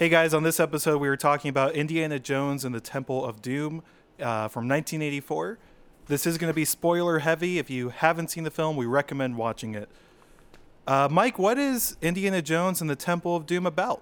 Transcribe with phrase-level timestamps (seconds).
[0.00, 3.42] Hey guys, on this episode, we were talking about Indiana Jones and the Temple of
[3.42, 3.82] Doom
[4.18, 5.58] uh, from 1984.
[6.06, 7.58] This is going to be spoiler heavy.
[7.58, 9.90] If you haven't seen the film, we recommend watching it.
[10.86, 14.00] Uh, Mike, what is Indiana Jones and the Temple of Doom about?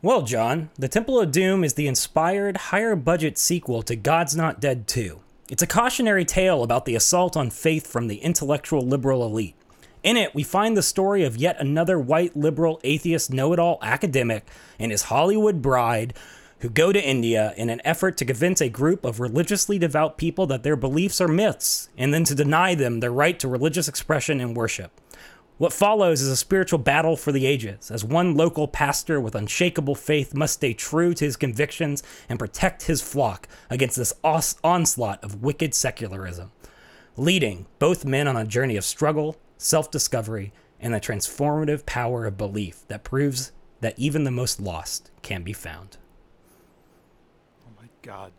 [0.00, 4.58] Well, John, The Temple of Doom is the inspired, higher budget sequel to God's Not
[4.58, 5.20] Dead 2.
[5.50, 9.54] It's a cautionary tale about the assault on faith from the intellectual liberal elite.
[10.06, 13.80] In it, we find the story of yet another white liberal atheist know it all
[13.82, 14.46] academic
[14.78, 16.14] and his Hollywood bride
[16.60, 20.46] who go to India in an effort to convince a group of religiously devout people
[20.46, 24.40] that their beliefs are myths and then to deny them their right to religious expression
[24.40, 24.92] and worship.
[25.58, 29.96] What follows is a spiritual battle for the ages, as one local pastor with unshakable
[29.96, 35.42] faith must stay true to his convictions and protect his flock against this onslaught of
[35.42, 36.52] wicked secularism,
[37.16, 42.36] leading both men on a journey of struggle, self discovery, and the transformative power of
[42.36, 45.96] belief that proves that even the most lost can be found.
[47.66, 48.32] Oh my God.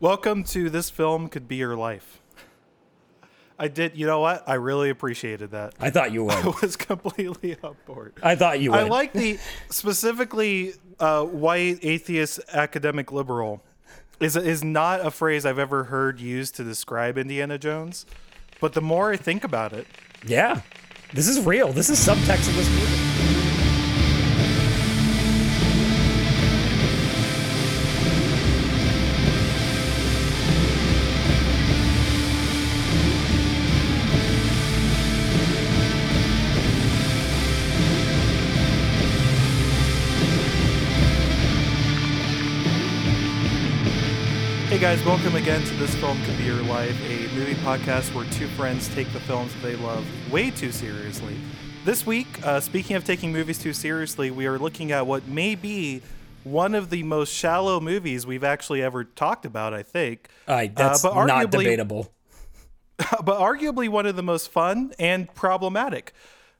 [0.00, 2.20] Welcome to This Film Could Be Your Life.
[3.58, 4.42] I did, you know what?
[4.48, 5.74] I really appreciated that.
[5.78, 6.34] I thought you would.
[6.34, 8.14] I was completely on board.
[8.22, 8.80] I thought you would.
[8.80, 13.62] I like the specifically uh, white atheist academic liberal
[14.18, 18.06] is is not a phrase I've ever heard used to describe Indiana Jones.
[18.60, 19.86] But the more I think about it,
[20.26, 20.60] yeah,
[21.14, 21.72] this is real.
[21.72, 23.09] This is subtext of this movie.
[44.96, 48.48] Guys, welcome again to This Film Could Be Your Life, a movie podcast where two
[48.48, 51.36] friends take the films they love way too seriously.
[51.84, 55.54] This week, uh, speaking of taking movies too seriously, we are looking at what may
[55.54, 56.02] be
[56.42, 60.28] one of the most shallow movies we've actually ever talked about, I think.
[60.48, 62.12] Uh, that's uh, but not debatable.
[63.24, 66.12] But arguably one of the most fun and problematic.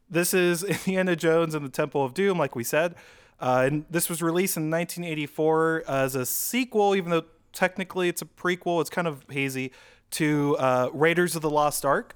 [0.08, 2.94] This is Indiana Jones and the Temple of Doom, like we said.
[3.40, 8.26] Uh, and this was released in 1984 as a sequel, even though technically it's a
[8.26, 8.80] prequel.
[8.80, 9.72] It's kind of hazy
[10.12, 12.14] to uh, Raiders of the Lost Ark,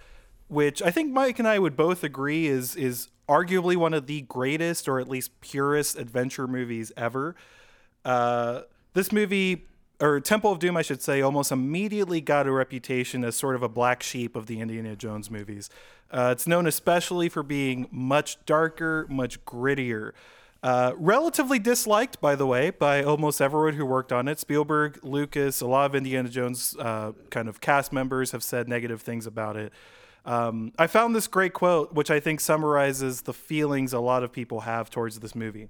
[0.49, 4.23] which I think Mike and I would both agree is is arguably one of the
[4.23, 7.35] greatest or at least purest adventure movies ever.
[8.05, 8.63] Uh,
[8.93, 9.67] this movie
[10.01, 13.63] or Temple of Doom, I should say, almost immediately got a reputation as sort of
[13.63, 15.71] a black sheep of the Indiana Jones movies.
[16.11, 20.13] Uh, it's known especially for being much darker, much grittier.
[20.65, 24.39] Uh, relatively disliked, by the way, by almost everyone who worked on it.
[24.39, 29.03] Spielberg, Lucas, a lot of Indiana Jones uh, kind of cast members have said negative
[29.03, 29.75] things about it.
[30.25, 34.33] Um, I found this great quote, which I think summarizes the feelings a lot of
[34.33, 35.69] people have towards this movie.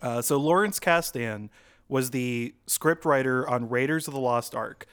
[0.00, 1.50] Uh, so, Lawrence Kasdan
[1.86, 4.86] was the script writer on Raiders of the Lost Ark,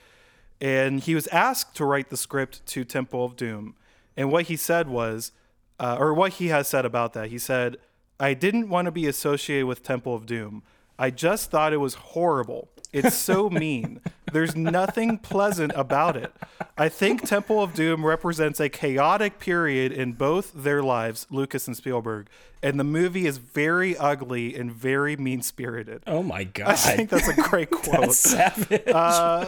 [0.59, 3.75] and he was asked to write the script to Temple of Doom.
[4.17, 5.31] And what he said was,
[5.79, 7.77] uh, or what he has said about that, he said,
[8.19, 10.63] I didn't want to be associated with Temple of Doom.
[10.97, 12.69] I just thought it was horrible.
[12.91, 13.99] It's so mean.
[14.31, 16.33] There's nothing pleasant about it.
[16.77, 21.75] I think Temple of Doom represents a chaotic period in both their lives, Lucas and
[21.77, 22.27] Spielberg,
[22.63, 26.01] and the movie is very ugly and very mean spirited.
[26.07, 26.69] Oh my god!
[26.69, 28.13] I think that's a great quote.
[28.13, 28.87] savage.
[28.87, 29.45] Uh,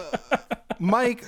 [0.78, 1.24] Mike,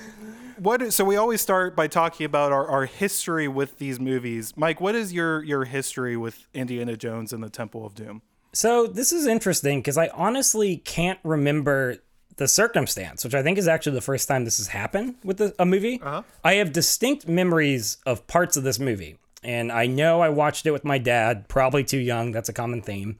[0.61, 4.55] what so we always start by talking about our, our history with these movies.
[4.57, 8.23] Mike, what is your your history with Indiana Jones and the Temple of Doom?
[8.53, 11.99] So this is interesting because I honestly can't remember
[12.37, 15.55] the circumstance, which I think is actually the first time this has happened with a,
[15.59, 16.01] a movie.
[16.01, 16.23] Uh-huh.
[16.43, 20.71] I have distinct memories of parts of this movie, and I know I watched it
[20.71, 22.33] with my dad, probably too young.
[22.33, 23.19] That's a common theme.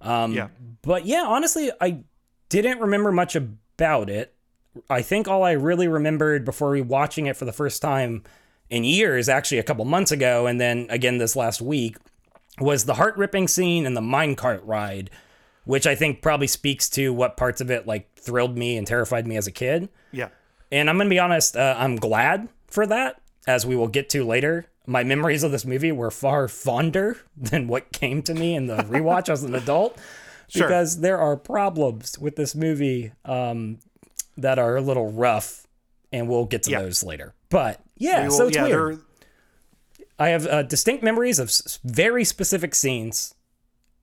[0.00, 0.48] Um, yeah.
[0.82, 2.00] But yeah, honestly, I
[2.48, 4.34] didn't remember much about it.
[4.90, 8.24] I think all I really remembered before rewatching it for the first time
[8.70, 11.96] in years, actually a couple months ago, and then again this last week,
[12.58, 15.10] was the heart ripping scene and the minecart ride,
[15.64, 19.26] which I think probably speaks to what parts of it like thrilled me and terrified
[19.26, 19.88] me as a kid.
[20.12, 20.28] Yeah.
[20.70, 24.24] And I'm gonna be honest, uh, I'm glad for that, as we will get to
[24.24, 24.66] later.
[24.86, 28.78] My memories of this movie were far fonder than what came to me in the
[28.78, 29.98] rewatch as an adult.
[30.46, 30.68] Sure.
[30.68, 33.78] Because there are problems with this movie um,
[34.36, 35.66] that are a little rough,
[36.12, 36.82] and we'll get to yeah.
[36.82, 37.34] those later.
[37.48, 39.00] But yeah, will, so it's yeah, weird.
[40.18, 41.52] I have uh, distinct memories of
[41.84, 43.34] very specific scenes,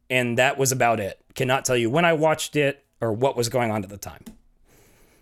[0.10, 1.20] and that was about it.
[1.36, 4.24] Cannot tell you when I watched it or what was going on at the time.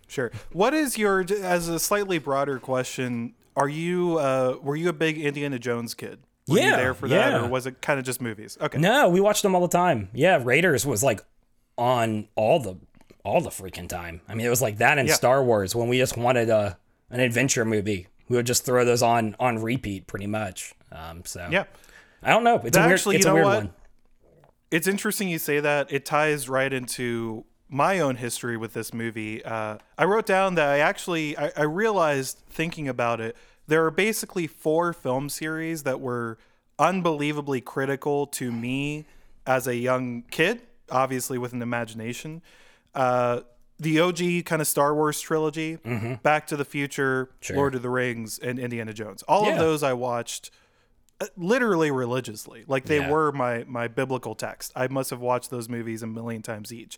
[0.07, 0.31] Sure.
[0.51, 3.35] What is your as a slightly broader question?
[3.55, 6.19] Are you uh, were you a big Indiana Jones kid?
[6.47, 8.57] Were yeah, you there for that, or was it kind of just movies?
[8.59, 8.79] Okay.
[8.79, 10.09] No, we watched them all the time.
[10.13, 11.21] Yeah, Raiders was like
[11.77, 12.77] on all the
[13.23, 14.21] all the freaking time.
[14.27, 15.13] I mean, it was like that in Yeah.
[15.13, 16.77] Star Wars when we just wanted a
[17.11, 18.07] an adventure movie.
[18.27, 20.73] We would just throw those on on repeat, pretty much.
[20.91, 21.65] Um, so Yeah.
[22.21, 22.61] I don't know.
[22.63, 22.91] It's a weird.
[22.93, 23.63] Actually, it's you a know weird what?
[23.63, 23.73] one.
[24.71, 25.91] It's interesting you say that.
[25.91, 29.43] It ties right into my own history with this movie.
[29.43, 33.35] Uh, I wrote down that I actually I, I realized thinking about it,
[33.67, 36.37] there are basically four film series that were
[36.77, 39.05] unbelievably critical to me
[39.45, 40.61] as a young kid,
[40.91, 42.41] obviously with an imagination.
[42.95, 43.41] Uh,
[43.81, 45.77] the OG kind of Star Wars trilogy,
[46.21, 49.23] Back to the Future, Lord of the Rings, and Indiana Jones.
[49.23, 49.53] All Yeah.
[49.53, 50.51] of those I watched
[51.21, 52.63] uh, literally religiously.
[52.67, 53.09] Like they Yeah.
[53.09, 54.71] were my my biblical text.
[54.75, 56.97] I must have watched those movies a million times each.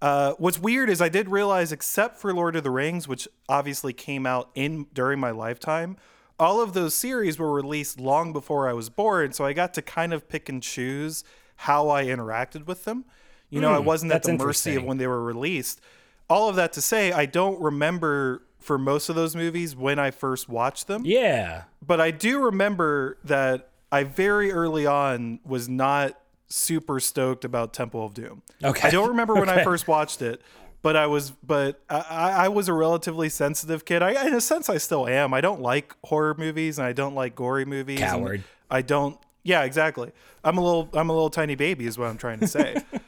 [0.00, 3.92] Uh, what's weird is I did realize, except for Lord of the Rings, which obviously
[3.92, 5.96] came out in during my lifetime,
[6.38, 9.32] all of those series were released long before I was born.
[9.32, 11.24] So I got to kind of pick and choose
[11.56, 13.04] how I interacted with them.
[13.50, 15.80] You know, I wasn't at Hmm, the mercy of when they were released.
[16.28, 20.10] All of that to say, I don't remember for most of those movies when I
[20.10, 21.64] first watched them Yeah.
[21.86, 28.04] but I do remember that I very early on was not super stoked about Temple
[28.04, 28.42] of Doom.
[28.64, 28.88] Okay.
[28.88, 30.42] I don't remember when I first watched it,
[30.82, 34.02] but I was, but I, I I was a relatively sensitive kid.
[34.02, 35.32] I, in a sense, I still am.
[35.32, 38.00] I don't like horror movies and I don't like gory movies.
[38.00, 38.42] Coward.
[38.68, 39.16] I don't.
[39.44, 40.10] Yeah, exactly.
[40.42, 42.82] I'm a little, I'm a little tiny baby, is what I'm trying to say.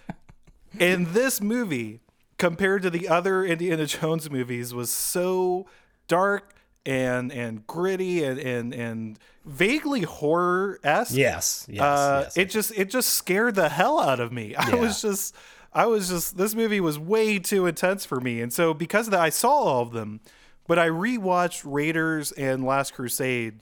[0.78, 2.00] in this movie
[2.38, 5.66] compared to the other Indiana Jones movies was so
[6.06, 6.54] dark
[6.86, 11.14] and and gritty and and, and vaguely horror esque.
[11.14, 11.66] Yes.
[11.68, 11.82] Yes.
[11.82, 12.36] uh, yes.
[12.36, 14.54] it just it just scared the hell out of me.
[14.56, 14.76] I Yeah.
[14.76, 15.34] was just
[15.72, 19.10] I was just this movie was way too intense for me, and so because of
[19.10, 20.20] that, I saw all of them,
[20.66, 23.60] but I rewatched Raiders and Last Crusade,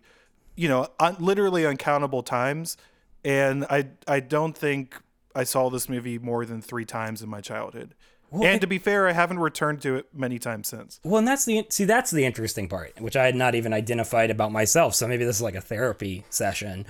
[0.54, 2.76] you know, un- literally uncountable times,
[3.24, 5.00] and I I don't think
[5.36, 7.94] I saw this movie more than three times in my childhood.
[8.32, 10.98] and to be fair, I haven't returned to it many times since.
[11.04, 14.30] Well, and that's the see that's the interesting part, which I had not even identified
[14.30, 14.94] about myself.
[14.94, 16.86] So maybe this is like a therapy session.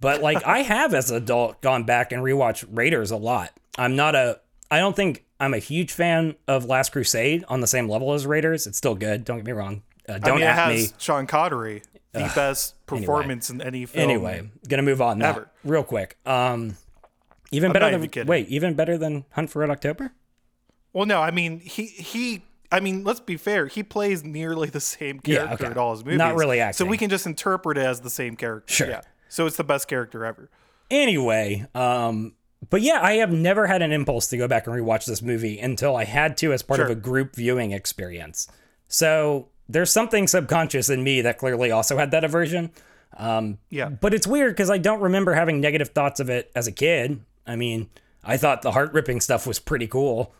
[0.00, 3.52] But like I have as an adult gone back and rewatched Raiders a lot.
[3.76, 4.40] I'm not a
[4.70, 8.26] I don't think I'm a huge fan of Last Crusade on the same level as
[8.26, 8.66] Raiders.
[8.66, 9.24] It's still good.
[9.24, 9.82] Don't get me wrong.
[10.08, 10.96] Uh, don't I mean, it at has me.
[10.98, 14.02] Sean Connery, the best performance in any film.
[14.02, 15.50] Anyway, gonna move on now, Ever.
[15.64, 16.16] real quick.
[16.24, 16.76] Um,
[17.52, 20.12] even I'm better than even wait, even better than Hunt for Red October.
[20.92, 22.42] Well, no, I mean he he.
[22.70, 23.66] I mean, let's be fair.
[23.66, 25.72] He plays nearly the same Yeah, character okay.
[25.72, 26.18] in all his movies.
[26.18, 26.84] Not really acting.
[26.84, 28.72] So we can just interpret it as the same character.
[28.74, 28.88] Sure.
[28.90, 29.00] Yeah.
[29.30, 30.50] So it's the best character ever.
[30.90, 32.34] Anyway, um,
[32.68, 35.58] but yeah, I have never had an impulse to go back and rewatch this movie
[35.58, 38.48] until I had to as part of a group viewing experience.
[38.86, 42.70] So there's something subconscious in me that clearly also had that aversion.
[43.16, 43.88] Um, Yeah.
[43.88, 47.20] but it's weird because I don't remember having negative thoughts of it as a kid.
[47.48, 47.88] I mean,
[48.22, 50.34] I thought the heart ripping stuff was pretty cool.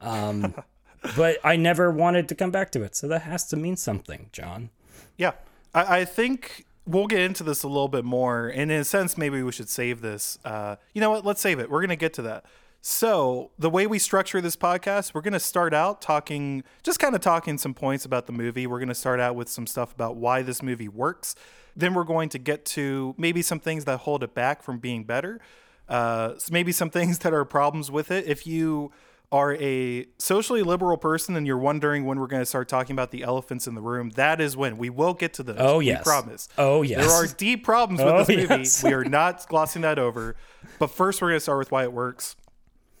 [0.00, 0.54] Um,
[1.16, 2.94] but I never wanted to come back to it.
[2.94, 4.70] So that has to mean something, John.
[5.16, 5.32] Yeah.
[5.74, 8.48] I, I think we'll get into this a little bit more.
[8.48, 10.38] And in a sense, maybe we should save this.
[10.44, 11.24] Uh, you know what?
[11.24, 11.70] Let's save it.
[11.70, 12.44] We're going to get to that.
[12.82, 17.14] So, the way we structure this podcast, we're going to start out talking, just kind
[17.14, 18.66] of talking some points about the movie.
[18.66, 21.34] We're going to start out with some stuff about why this movie works.
[21.76, 25.04] Then we're going to get to maybe some things that hold it back from being
[25.04, 25.40] better.
[25.90, 28.26] Uh, maybe some things that are problems with it.
[28.26, 28.92] If you
[29.32, 33.10] are a socially liberal person and you're wondering when we're going to start talking about
[33.10, 35.56] the elephants in the room, that is when we will get to those.
[35.58, 36.48] Oh, yes, We promise.
[36.58, 36.98] Oh, yes.
[37.00, 38.62] There are deep problems with Oh, this movie.
[38.62, 38.82] yes.
[38.84, 40.36] We are not glossing that over.
[40.78, 42.34] But first, we're going to start with why it works,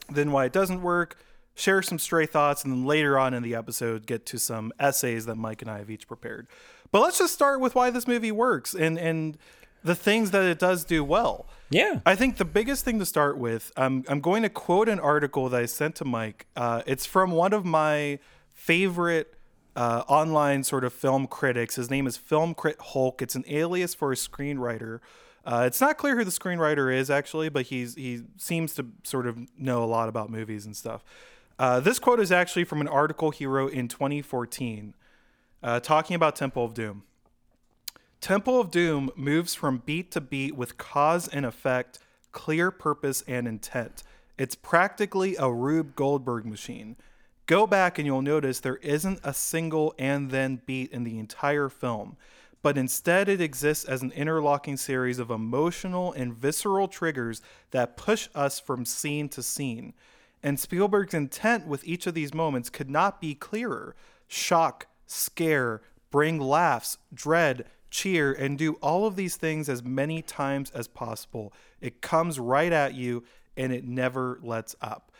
[0.08, 1.16] then why it doesn't work,
[1.54, 5.26] share some stray thoughts, and then later on in the episode, get to some essays
[5.26, 6.46] that Mike and I have each prepared.
[6.92, 9.36] But let's just start with why this movie works and and
[9.82, 11.46] the things that it does do well.
[11.70, 12.00] Yeah.
[12.04, 15.48] I think the biggest thing to start with, um, I'm going to quote an article
[15.48, 16.46] that I sent to Mike.
[16.56, 18.18] Uh, it's from one of my
[18.52, 19.34] favorite
[19.76, 21.76] uh, online sort of film critics.
[21.76, 23.22] His name is Film Crit Hulk.
[23.22, 25.00] It's an alias for a screenwriter.
[25.44, 29.26] Uh, it's not clear who the screenwriter is actually, but he's he seems to sort
[29.26, 31.02] of know a lot about movies and stuff.
[31.58, 34.94] Uh, this quote is actually from an article he wrote in 2014,
[35.62, 37.04] uh, talking about Temple of Doom.
[38.20, 41.98] Temple of Doom moves from beat to beat with cause and effect,
[42.32, 44.02] clear purpose, and intent.
[44.36, 46.96] It's practically a Rube Goldberg machine.
[47.46, 51.70] Go back and you'll notice there isn't a single and then beat in the entire
[51.70, 52.18] film,
[52.62, 58.28] but instead it exists as an interlocking series of emotional and visceral triggers that push
[58.34, 59.94] us from scene to scene.
[60.42, 63.96] And Spielberg's intent with each of these moments could not be clearer.
[64.28, 70.70] Shock, scare, bring laughs, dread, cheer, and do all of these things as many times
[70.70, 71.52] as possible.
[71.80, 73.24] It comes right at you
[73.56, 75.12] and it never lets up.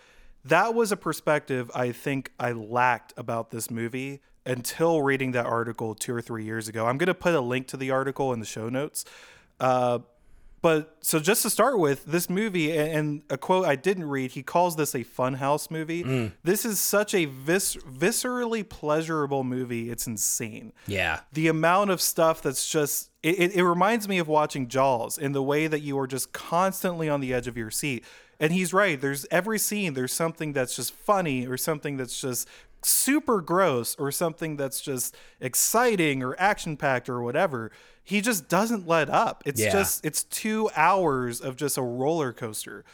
[0.44, 5.94] that was a perspective I think I lacked about this movie until reading that article
[5.94, 6.86] two or three years ago.
[6.86, 9.04] I'm going to put a link to the article in the show notes.
[9.58, 9.98] Uh,
[10.62, 14.42] but so just to start with, this movie and a quote I didn't read, he
[14.42, 16.04] calls this a funhouse movie.
[16.04, 16.32] Mm.
[16.42, 19.90] This is such a vis- viscerally pleasurable movie.
[19.90, 20.72] It's insane.
[20.86, 21.20] Yeah.
[21.32, 25.32] The amount of stuff that's just it, it, it reminds me of watching Jaws in
[25.32, 28.04] the way that you are just constantly on the edge of your seat.
[28.38, 29.00] And he's right.
[29.00, 32.48] There's every scene, there's something that's just funny or something that's just
[32.82, 37.70] super gross or something that's just exciting or action packed or whatever.
[38.10, 39.42] He just doesn't let up.
[39.46, 39.70] It's Yeah.
[39.72, 42.84] just it's two hours of just a roller coaster.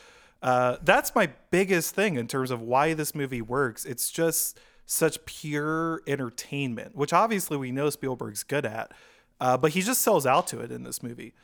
[0.42, 3.84] Uh, that's my biggest thing in terms of why this movie works.
[3.84, 8.92] It's just such pure entertainment, which obviously we know Spielberg's good at,
[9.40, 11.34] uh, but he just sells out to it in this movie.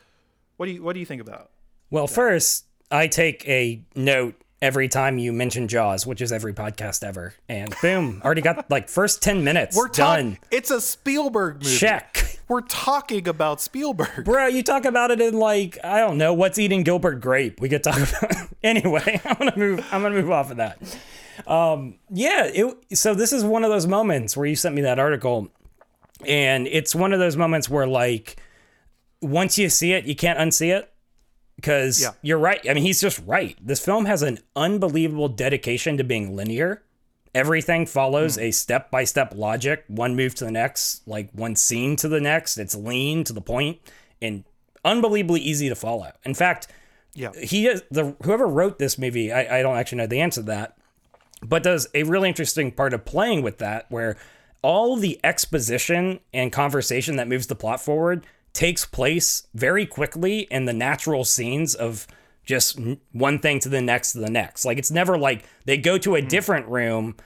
[0.58, 1.50] What do you What do you think about?
[1.90, 7.02] Well, first, I take a note every time you mention Jaws, which is every podcast
[7.02, 7.34] ever.
[7.48, 10.32] And boom, already got like first 10 minutes We're done.
[10.34, 10.38] talking.
[10.50, 11.76] It's a Spielberg movie.
[11.78, 12.31] Check.
[12.52, 14.26] We're talking about Spielberg.
[14.26, 17.62] Bro, you talk about it in like, I don't know, what's eating Gilbert Grape.
[17.62, 20.78] We could talk about anyway, I'm gonna move I'm gonna move off of that.
[21.46, 24.98] Um yeah, it, so this is one of those moments where you sent me that
[24.98, 25.48] article,
[26.26, 28.36] and it's one of those moments where like
[29.22, 30.92] once you see it, you can't unsee it.
[31.56, 32.10] Because Yeah.
[32.20, 32.60] you're right.
[32.68, 33.56] I mean, he's just right.
[33.64, 36.82] This film has an unbelievable dedication to being linear.
[37.34, 38.42] Everything follows hmm.
[38.42, 42.20] a step by step logic, one move to the next, like one scene to the
[42.20, 42.58] next.
[42.58, 43.78] It's lean to the point
[44.20, 44.44] and
[44.84, 46.12] unbelievably easy to follow.
[46.24, 46.68] In fact,
[47.14, 47.32] Yeah.
[47.32, 50.46] he is the whoever wrote this movie, I, I don't actually know the answer to
[50.46, 50.76] that,
[51.42, 54.16] but does a really interesting part of playing with that where
[54.62, 60.66] all the exposition and conversation that moves the plot forward takes place very quickly in
[60.66, 62.06] the natural scenes of
[62.44, 62.78] just
[63.12, 64.64] one thing to the next to the next.
[64.64, 66.28] Like it's never like they go to a hmm.
[66.28, 67.16] different room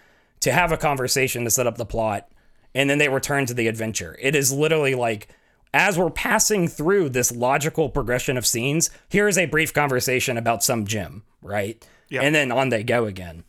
[0.41, 2.29] to have a conversation to set up the plot
[2.75, 4.17] and then they return to the adventure.
[4.21, 5.29] It is literally like
[5.73, 10.63] as we're passing through this logical progression of scenes, here is a brief conversation about
[10.63, 11.87] some gym, right?
[12.09, 12.23] Yeah.
[12.23, 13.45] And then on they go again.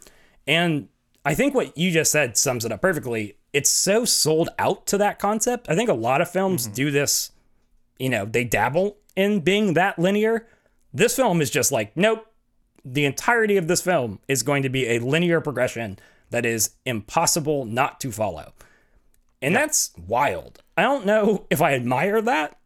[0.45, 0.89] And
[1.23, 3.37] I think what you just said sums it up perfectly.
[3.53, 5.69] It's so sold out to that concept.
[5.69, 6.73] I think a lot of films mm-hmm.
[6.73, 7.31] do this,
[7.99, 10.47] you know, they dabble in being that linear.
[10.97, 12.25] This film is just like, nope.
[12.83, 15.99] The entirety of this film is going to be a linear progression
[16.31, 18.53] that is impossible not to follow.
[19.39, 20.63] And that's wild.
[20.75, 22.57] I don't know if I admire that,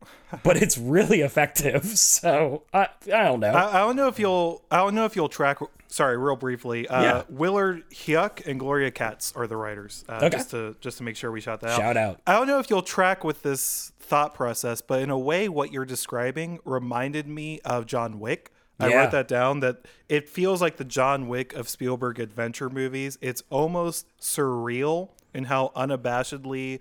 [0.44, 1.84] but it's really effective.
[1.98, 3.52] So I, I don't know.
[3.52, 4.64] I, I don't know if you'll.
[4.72, 5.60] I don't know if you'll track.
[5.92, 6.88] Sorry, real briefly.
[6.88, 7.24] Uh, Yeah.
[7.30, 10.04] Willard Huyck and Gloria Katz are the writers.
[10.10, 10.30] Uh, Okay.
[10.30, 11.80] Just to just to make sure we shout that out.
[11.80, 12.22] Shout out.
[12.26, 15.72] I don't know if you'll track with this thought process, but in a way, what
[15.74, 18.52] you're describing reminded me of John Wick.
[18.80, 18.96] I Yeah.
[19.02, 19.60] wrote that down.
[19.60, 23.18] That it feels like the John Wick of Spielberg adventure movies.
[23.22, 26.80] It's almost surreal in how unabashedly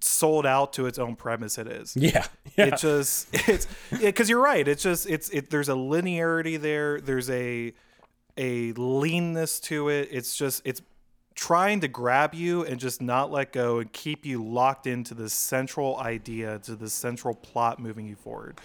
[0.00, 2.26] sold out to its own premise it is Yeah.
[2.56, 2.66] Yeah.
[2.68, 7.28] it just it's because you're right it's just it's it there's a linearity there there's
[7.28, 7.74] a
[8.36, 10.82] a leanness to it it's just it's
[11.34, 15.32] trying to grab you and just not let go and keep you locked into this
[15.34, 18.60] central idea to the central plot moving you forward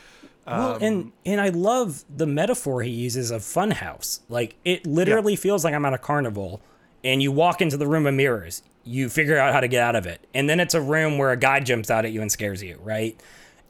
[0.45, 4.19] Well, Um, and and I love the metaphor he uses of funhouse.
[4.29, 6.61] Like it literally feels like I'm at a carnival,
[7.03, 8.63] and you walk into the room of mirrors.
[8.83, 11.29] You figure out how to get out of it, and then it's a room where
[11.31, 13.19] a guy jumps out at you and scares you, right?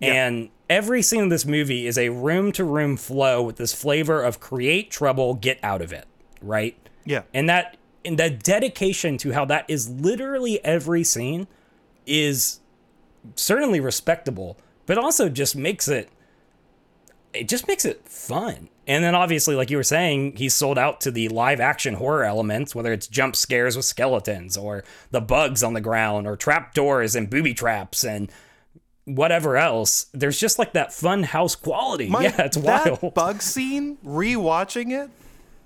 [0.01, 4.22] And every scene of this movie is a room to room flow with this flavor
[4.22, 6.08] of create trouble, get out of it,
[6.41, 6.77] right?
[7.10, 7.24] yeah.
[7.34, 7.75] And that
[8.06, 11.48] and the dedication to how that is literally every scene
[12.06, 12.60] is
[13.36, 16.10] certainly respectable but also just makes it
[17.34, 18.70] it just makes it fun.
[18.88, 22.24] And then obviously like you were saying he's sold out to the live action horror
[22.24, 26.75] elements whether it's jump scares with skeletons or the bugs on the ground or trap
[26.75, 28.32] doors and booby traps and
[29.16, 32.10] whatever else there's just like that fun house quality.
[32.10, 33.13] My- yeah it's that wild.
[33.16, 35.10] bug scene rewatching it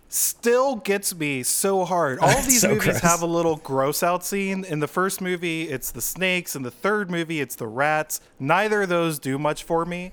[0.09, 2.19] still gets me so hard.
[2.19, 2.99] All these So movies gross.
[3.01, 4.63] have a little gross out scene.
[4.63, 6.55] In the first movie it's the snakes.
[6.55, 8.21] In the third movie it's the rats.
[8.39, 10.11] Neither of those do much for me.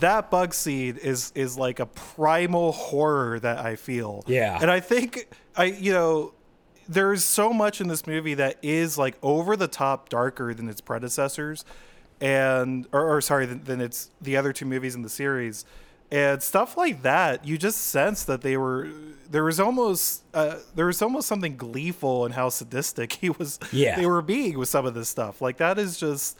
[0.00, 4.22] That bug scene is is like a primal horror that i feel.
[4.26, 4.58] Yeah.
[4.62, 6.32] and i think i you know
[6.88, 10.80] there's so much in this movie that is like over the top darker than its
[10.80, 11.64] predecessors
[12.22, 15.64] and or, or sorry than, than its the other two movies in the series.
[16.10, 18.88] And stuff like that you just sense that they were
[19.30, 23.96] there was almost uh, there was almost something gleeful in how sadistic he was Yeah.
[23.96, 25.42] they were being with some of this stuff.
[25.42, 26.38] Like that is just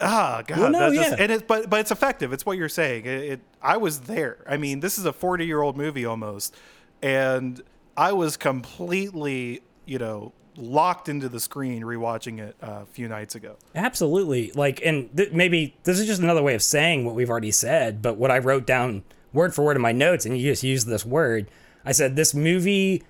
[0.00, 1.22] ah god Well, no, that just, yeah.
[1.22, 2.32] and it but but it's effective.
[2.32, 3.04] It's what you're saying.
[3.04, 4.38] It, it i was there.
[4.48, 6.56] I mean this is a 40 year old movie almost.
[7.02, 7.62] And
[7.96, 13.34] I was completely, you know, locked into the screen rewatching it uh, a few nights
[13.34, 13.56] ago.
[13.74, 14.52] Absolutely.
[14.54, 18.02] Like, and th- maybe this is just another way of saying what we've already said,
[18.02, 20.86] but what I wrote down word for word in my notes, and you just used
[20.86, 21.50] this word.
[21.84, 23.02] I said, this movie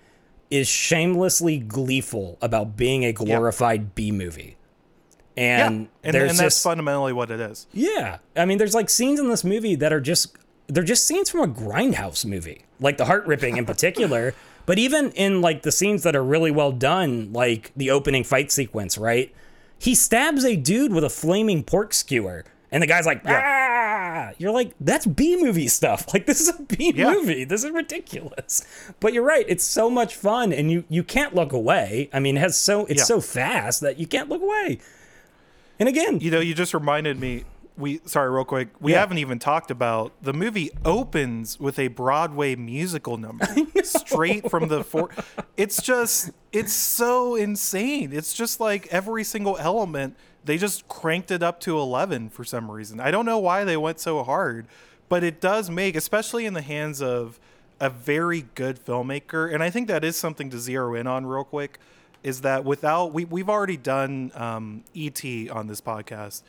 [0.50, 4.56] is shamelessly gleeful about being a glorified B movie.
[5.36, 7.66] And, yeah, and, there's and that's just, fundamentally what it is.
[7.72, 8.18] yeah.
[8.36, 10.36] I mean, there's like scenes in this movie that are just,
[10.68, 14.34] they're just scenes from a grindhouse movie, like the heart ripping in particular.
[14.66, 18.50] But even in like the scenes that are really well done, like the opening fight
[18.50, 19.34] sequence, right?
[19.78, 24.30] He stabs a dude with a flaming pork skewer, and the guy's like, ah!
[24.38, 26.06] You're like, that's B movie stuff.
[26.14, 27.12] Like this is a B Yeah.
[27.12, 27.44] movie.
[27.44, 28.64] This is ridiculous.
[29.00, 29.44] But you're right.
[29.48, 32.08] It's so much fun, and you you can't look away.
[32.12, 33.04] I mean, it has so it's Yeah.
[33.04, 34.78] so fast that you can't look away.
[35.78, 37.44] And again, You know, you just reminded me.
[37.76, 38.68] We sorry, real quick.
[38.80, 39.00] We Yeah.
[39.00, 43.48] haven't even talked about the movie opens with a Broadway musical number
[43.82, 45.10] straight from the four.
[45.56, 48.12] It's just it's so insane.
[48.12, 52.70] It's just like every single element they just cranked it up to eleven for some
[52.70, 53.00] reason.
[53.00, 54.66] I don't know why they went so hard,
[55.08, 57.40] but it does make, especially in the hands of
[57.80, 61.42] a very good filmmaker, and I think that is something to zero in on real
[61.44, 61.80] quick.
[62.22, 65.50] Is that without we we've already done um, E.T.
[65.50, 66.42] on this podcast.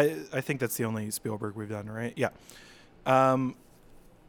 [0.00, 2.12] I I think that's the only Spielberg we've done, right?
[2.16, 2.30] Yeah.
[3.06, 3.54] Um,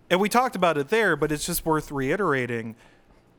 [0.10, 2.76] and we talked about it there, but it's just worth reiterating.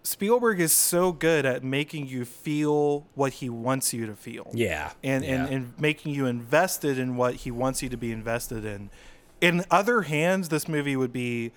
[0.02, 4.50] Spielberg is so good at making you feel what he wants you to feel.
[4.54, 5.44] yeah, And, yeah.
[5.44, 8.90] and and making you invested in what he wants you to be invested in.
[9.42, 11.52] In other hands, this movie would be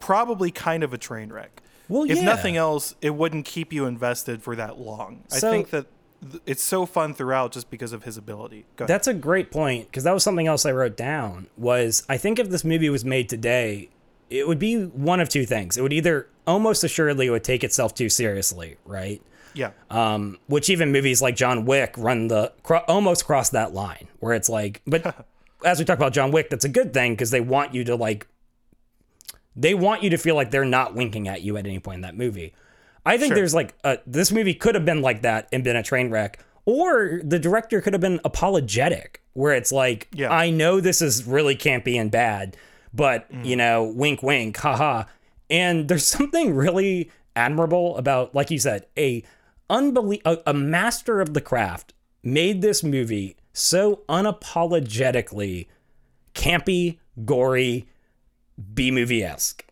[0.00, 1.62] probably kind of a train wreck.
[1.88, 2.24] Well, if yeah.
[2.24, 5.24] nothing else, it wouldn't keep you invested for that long.
[5.28, 5.92] So- I think that th-
[6.46, 8.64] it's so fun throughout just because of his ability.
[8.76, 11.48] That's a great point because that was something else I wrote down.
[11.56, 13.90] Was I think if this movie was made today,
[14.30, 15.76] it would be one of two things.
[15.76, 19.22] It would either almost assuredly it would take itself too seriously, right?
[19.54, 19.70] yeah.
[19.90, 24.34] Um, which even movies like John Wick run the cro- almost cross that line where
[24.34, 25.26] it's like, but
[25.64, 27.96] as we talk about John Wick, that's a good thing because they want you to
[27.96, 28.26] like,
[29.54, 32.00] they want you to feel like they're not winking at you at any point in
[32.02, 32.54] that movie.
[33.04, 33.36] I think Sure.
[33.36, 36.38] there's like a, this movie could have been like that and been a train wreck,
[36.64, 40.30] or the director could have been apologetic, where it's like, Yeah.
[40.30, 42.56] I know this is really campy and bad,
[42.94, 43.44] but mm.
[43.44, 45.04] you know, wink, wink, haha.
[45.50, 49.24] And there's something really admirable about, like you said, a
[49.70, 55.66] unbelie- a, a master of the craft made this movie so unapologetically
[56.34, 57.88] campy, gory,
[58.74, 59.64] B movie esque.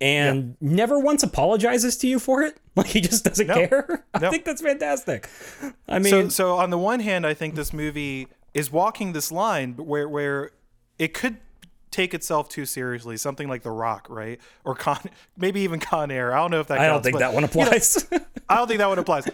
[0.00, 2.56] And never once apologizes to you for it.
[2.78, 4.04] Like he just doesn't care.
[4.14, 4.30] I No.
[4.30, 5.28] think that's fantastic.
[5.88, 9.30] I mean, so so on the one hand, I think this movie is walking this
[9.32, 10.50] line, where where
[10.98, 11.38] it could
[11.98, 14.40] take itself too seriously, something like The Rock, right?
[14.64, 14.98] Or Con,
[15.36, 16.32] maybe even Con Air.
[16.32, 16.78] I don't know if that.
[16.78, 18.06] I don't think but, that one you know, applies.
[18.48, 19.28] I don't think that one applies.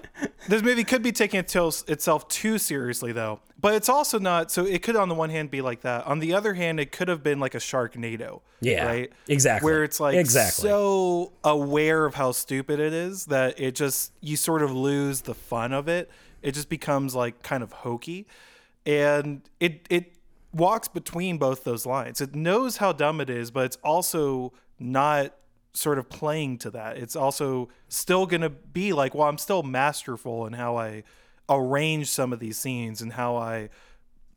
[0.49, 3.41] This movie could be taking itself too seriously, though.
[3.61, 4.51] But it's also not.
[4.51, 6.07] So it could, on the one hand, be like that.
[6.07, 8.41] On the other hand, it could have been like a Sharknado.
[8.61, 9.13] Yeah, Right.
[9.29, 9.65] exactly.
[9.71, 10.63] Where it's like Exactly.
[10.69, 15.35] so aware of how stupid it is that it just you sort of lose the
[15.35, 16.11] fun of it.
[16.43, 18.27] It just becomes like kind of hokey,
[18.87, 20.14] and it it
[20.55, 22.21] walks between both those lines.
[22.21, 25.35] It knows how dumb it is, but it's also not
[25.73, 26.97] sort of playing to that.
[26.97, 31.03] It's also still going to be like, well, I'm still masterful in how I
[31.49, 33.71] arrange some of these scenes and how I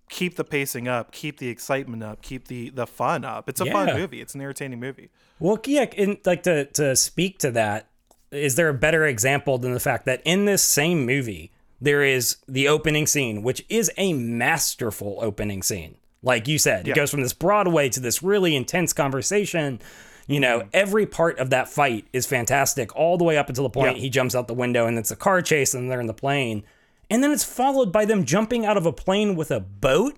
[0.09, 3.47] keep the pacing up, keep the excitement up, keep the the fun up.
[3.47, 4.21] It's a fun movie.
[4.21, 5.09] It's an entertaining movie.
[5.39, 7.87] Well, yeah, in, like to to speak to that,
[8.31, 12.37] is there a better example than the fact that in this same movie there is
[12.47, 15.97] the opening scene, which is a masterful opening scene.
[16.23, 16.93] Like you said, Yeah.
[16.93, 19.79] it goes from this Broadway to this really intense conversation.
[20.27, 20.69] You know, Mm-hmm.
[20.73, 24.01] every part of that fight is fantastic, all the way up until the point Yeah.
[24.01, 26.63] he jumps out the window and it's a car chase and they're in the plane.
[27.09, 30.17] And then it's followed by them jumping out of a plane with a boat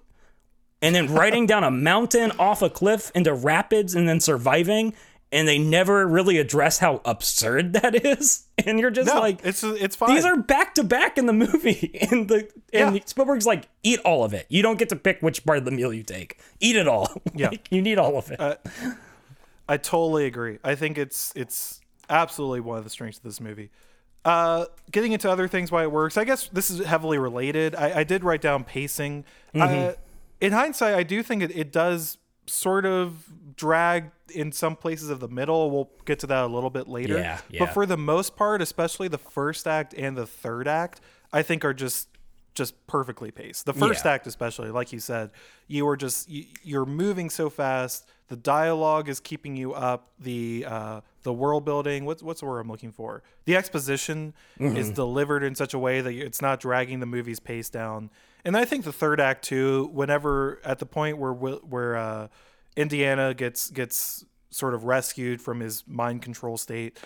[0.81, 4.93] and then riding down a mountain off a cliff into rapids and then surviving
[5.32, 9.63] and they never really address how absurd that is and you're just No, like it's
[9.63, 10.15] it's fine.
[10.15, 13.02] these are back to back in the movie and the and Yeah.
[13.06, 15.72] Spielberg's like eat all of it you don't get to pick which part of the
[15.72, 17.50] meal you take eat it all Yeah.
[17.50, 18.39] Like, you need all of it
[19.68, 20.58] I totally agree.
[20.63, 23.70] I think it's it's absolutely one of the strengths of this movie.
[24.26, 27.76] Uh, getting into other things why it works, I guess this is heavily related.
[27.76, 29.26] I, I did write down pacing.
[29.54, 29.89] Mm-hmm.
[29.89, 29.94] Uh,
[30.42, 35.20] in hindsight, I do think it, it does sort of drag in some places of
[35.20, 35.70] the middle.
[35.72, 37.18] We'll get to that a little bit later.
[37.18, 37.60] Yeah, yeah.
[37.60, 41.02] But for the most part, especially the first act and the third act,
[41.34, 42.08] I think are just
[42.56, 43.65] just perfectly paced.
[43.65, 44.12] The first Yeah.
[44.13, 45.32] act, especially, like you said,
[45.68, 48.06] you were just you, you're moving so fast.
[48.28, 50.12] The dialogue is keeping you up.
[50.20, 52.06] The uh, the world building.
[52.06, 53.24] What's what's the word I'm looking for?
[53.46, 57.70] The exposition is delivered in such a way that it's not dragging the movie's pace
[57.70, 58.10] down.
[58.46, 59.89] And I think the third act too.
[59.94, 62.28] Whenever at the point where where uh,
[62.75, 66.99] Indiana gets gets sort of rescued from his mind control state.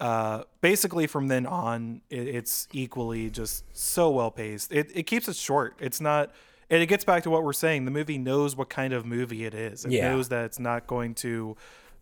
[0.00, 4.72] Uh, basically, from then on, it, it's equally just so well paced.
[4.72, 5.76] It, it keeps it short.
[5.80, 6.32] It's not,
[6.68, 7.84] and it gets back to what we're saying.
[7.84, 9.84] The movie knows what kind of movie it is.
[9.84, 10.10] It Yeah.
[10.10, 11.56] knows that it's not going to,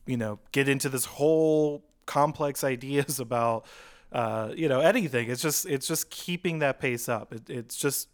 [0.07, 3.67] you know, get into this whole complex ideas about,
[4.11, 5.31] uh, you know, anything.
[5.31, 7.33] It's just it's just keeping that pace up.
[7.33, 8.09] It, it's just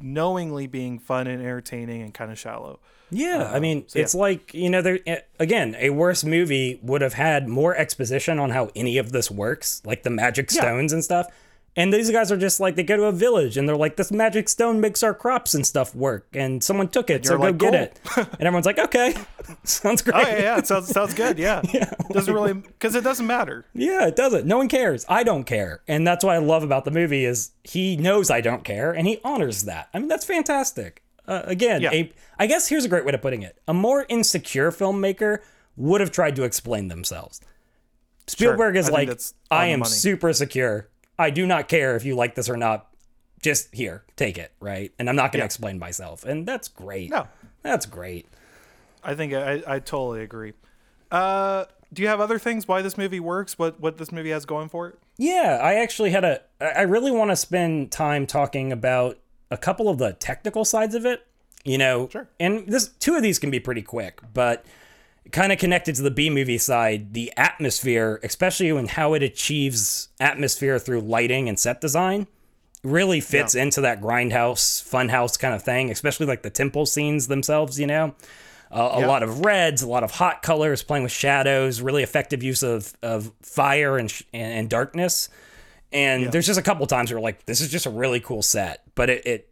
[0.00, 2.80] knowingly being fun and entertaining and kind of shallow.
[3.10, 4.04] Yeah, I mean, so yeah.
[4.04, 8.38] it's like you know, there eh, again, a worse movie would have had more exposition
[8.38, 10.60] on how any of this works, like the magic Yeah.
[10.62, 11.26] stones and stuff.
[11.76, 14.10] And these guys are just like they go to a village and they're like, "This
[14.10, 17.44] magic stone makes our crops and stuff work," and someone took it, so you're go
[17.44, 18.28] like, get "Cool." it.
[18.32, 19.14] And everyone's like, "Okay,
[19.62, 20.58] sounds great." Oh yeah, yeah.
[20.58, 21.38] It sounds sounds good.
[21.38, 21.62] Yeah.
[22.10, 23.64] Doesn't really because it doesn't matter.
[23.72, 24.46] Yeah, it doesn't.
[24.46, 25.06] No one cares.
[25.08, 25.80] I don't care.
[25.86, 29.06] And that's what I love about the movie is he knows I don't care and
[29.06, 29.88] he honors that.
[29.94, 31.04] I mean, that's fantastic.
[31.28, 31.92] Uh, again, Yeah.
[31.92, 33.58] a, I guess here's a great way to putting it.
[33.68, 35.38] A more insecure filmmaker
[35.76, 37.40] would have tried to explain themselves.
[38.26, 40.88] Spielberg I is think like, I am money." super secure.
[41.20, 42.86] I do not care if you like this or not.
[43.42, 44.92] Just here, take it, right?
[44.98, 45.44] And I'm not going to Yeah.
[45.46, 46.24] explain myself.
[46.24, 47.10] And that's great.
[47.10, 47.26] No.
[47.62, 48.26] That's great.
[49.02, 50.52] I think I, I totally agree.
[51.10, 53.58] Uh, do you have other things why this movie works?
[53.58, 54.98] What what this movie has going for it?
[55.16, 59.18] Yeah, I actually had a I really want to spend time talking about
[59.50, 61.26] a couple of the technical sides of it.
[61.64, 62.28] You know, Sure.
[62.38, 64.64] and this two of these can be pretty quick, but
[65.32, 70.08] kind of connected to the B movie side, the atmosphere, especially in how it achieves
[70.18, 72.26] atmosphere through lighting and set design,
[72.82, 77.78] really fits into that grindhouse, funhouse kind of thing, especially like the temple scenes themselves.
[77.78, 78.14] You know,
[78.72, 79.06] uh, a Yeah.
[79.06, 82.94] lot of reds, a lot of hot colors, playing with shadows, really effective use of
[83.02, 85.28] of fire and sh- and, and darkness.
[85.92, 88.82] And there's just a couple times where like this is just a really cool set,
[88.94, 89.48] but it, it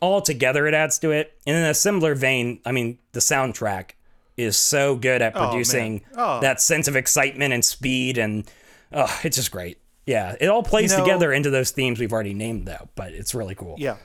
[0.00, 1.32] all together it adds to it.
[1.46, 3.90] And in a similar vein, I mean, the soundtrack
[4.36, 5.48] is so good at man.
[5.50, 6.40] producing Oh.
[6.40, 8.50] that sense of excitement and speed, and
[8.92, 9.78] oh, it's just great.
[10.06, 12.88] Yeah, it all plays You know- together into those themes we've already named, though.
[12.94, 13.76] But it's really cool.
[13.78, 13.96] Yeah.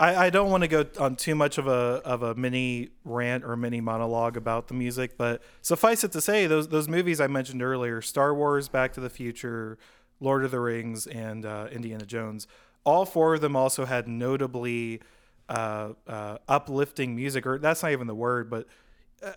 [0.00, 3.42] I, I don't want to go on too much of a of a mini rant
[3.42, 7.26] or mini monologue about the music, but suffice it to say, those those movies I
[7.26, 9.76] mentioned earlier, Star Wars, Back to the Future,
[10.20, 12.46] Lord of the Rings, and uh, Indiana Jones,
[12.84, 15.00] all four of them also had notably
[15.48, 18.68] uh, uh, uplifting music, or that's not even the word, but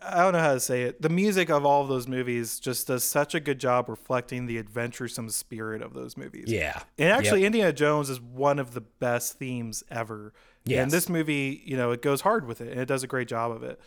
[0.02, 1.02] I don't know how to say it.
[1.02, 4.60] The music of all of those movies just does such a good job reflecting the
[4.60, 6.46] adventuresome spirit of those movies.
[6.48, 6.84] Yeah.
[7.00, 10.34] And actually, Indiana Jones is one of the best themes ever.
[10.65, 10.84] Yes.
[10.84, 13.28] And this movie, you know, it goes hard with it, and it does a great
[13.28, 13.80] job of it.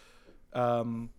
[0.52, 1.10] Um,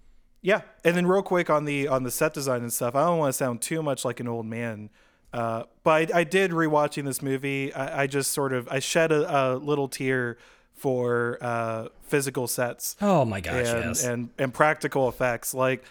[0.42, 0.62] yeah.
[0.84, 3.30] And then real quick on the on the set design and stuff, I don't want
[3.30, 4.90] to sound too much like an old man,
[5.32, 7.74] uh, but I, I did rewatching this movie.
[7.74, 10.38] I, I just sort of I shed a, a little tear
[10.76, 14.04] for uh, physical sets Oh my gosh, and, yes.
[14.04, 15.54] and and practical effects.
[15.54, 15.84] Like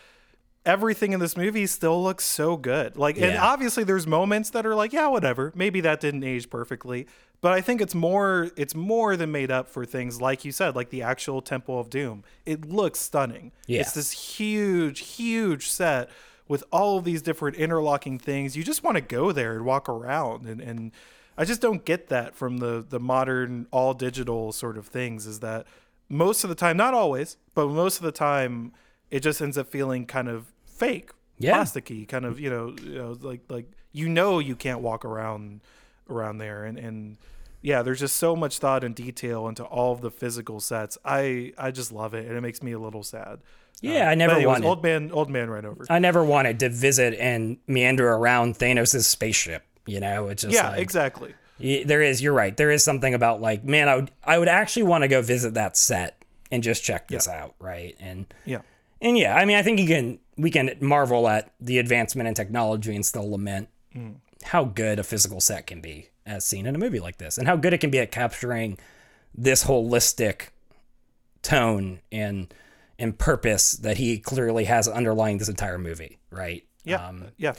[0.66, 2.96] everything in this movie still looks so good.
[2.96, 5.52] Like and obviously there's moments that are like, yeah, whatever.
[5.54, 7.06] Maybe that didn't age perfectly.
[7.40, 10.74] But I think it's more it's more than made up for things like you said,
[10.74, 12.24] like the actual Temple of Doom.
[12.46, 13.52] It looks stunning.
[13.66, 13.80] Yeah.
[13.80, 16.08] It's this huge, huge set
[16.48, 18.56] with all of these different interlocking things.
[18.56, 20.92] You just want to go there and walk around and, and
[21.36, 25.40] I just don't get that from the the modern all digital sort of things is
[25.40, 25.66] that
[26.08, 28.72] most of the time, not always, but most of the time
[29.10, 31.56] it just ends up feeling kind of fake, Yeah.
[31.58, 35.60] plasticky, kind of, you know, you know, like like you know you can't walk around
[36.10, 37.16] around there and and
[37.62, 40.98] yeah, there's just so much thought and detail into all of the physical sets.
[41.04, 43.40] I I just love it and it makes me a little sad.
[43.80, 44.66] yeah, um, I never wanted.
[44.68, 45.84] old man old man ran over.
[45.90, 49.64] I never wanted to visit and meander around Thanos' spaceship.
[49.86, 51.34] You know, it's just yeah, like, exactly.
[51.60, 52.22] Y- There is.
[52.22, 52.56] You're right.
[52.56, 55.54] There is something about like, man, I would, I would actually want to go visit
[55.54, 57.96] that set and just check this out, right?
[58.00, 58.62] And Yeah.
[59.00, 62.34] and yeah, I mean, I think you can, we can marvel at the advancement in
[62.34, 64.16] technology and still lament Mm.
[64.42, 67.46] how good a physical set can be as seen in a movie like this, and
[67.46, 68.76] how good it can be at capturing
[69.36, 70.48] this holistic
[71.42, 72.52] tone and
[72.98, 76.64] and purpose that he clearly has underlying this entire movie, right?
[76.84, 77.06] Yeah.
[77.06, 77.54] Um, yeah.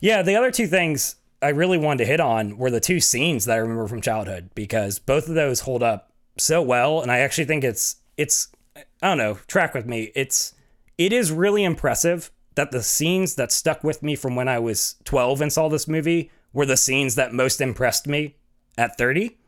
[0.00, 3.44] yeah, the other two things I really wanted to hit on were the two scenes
[3.46, 7.18] that I remember from childhood because both of those hold up so well, and I
[7.18, 10.12] actually think it's it's I don't know, track with me.
[10.14, 10.54] It's
[10.98, 14.96] it is really impressive that the scenes that stuck with me from when I was
[15.04, 18.36] 12 and saw this movie were the scenes that most impressed me
[18.76, 19.38] at 30.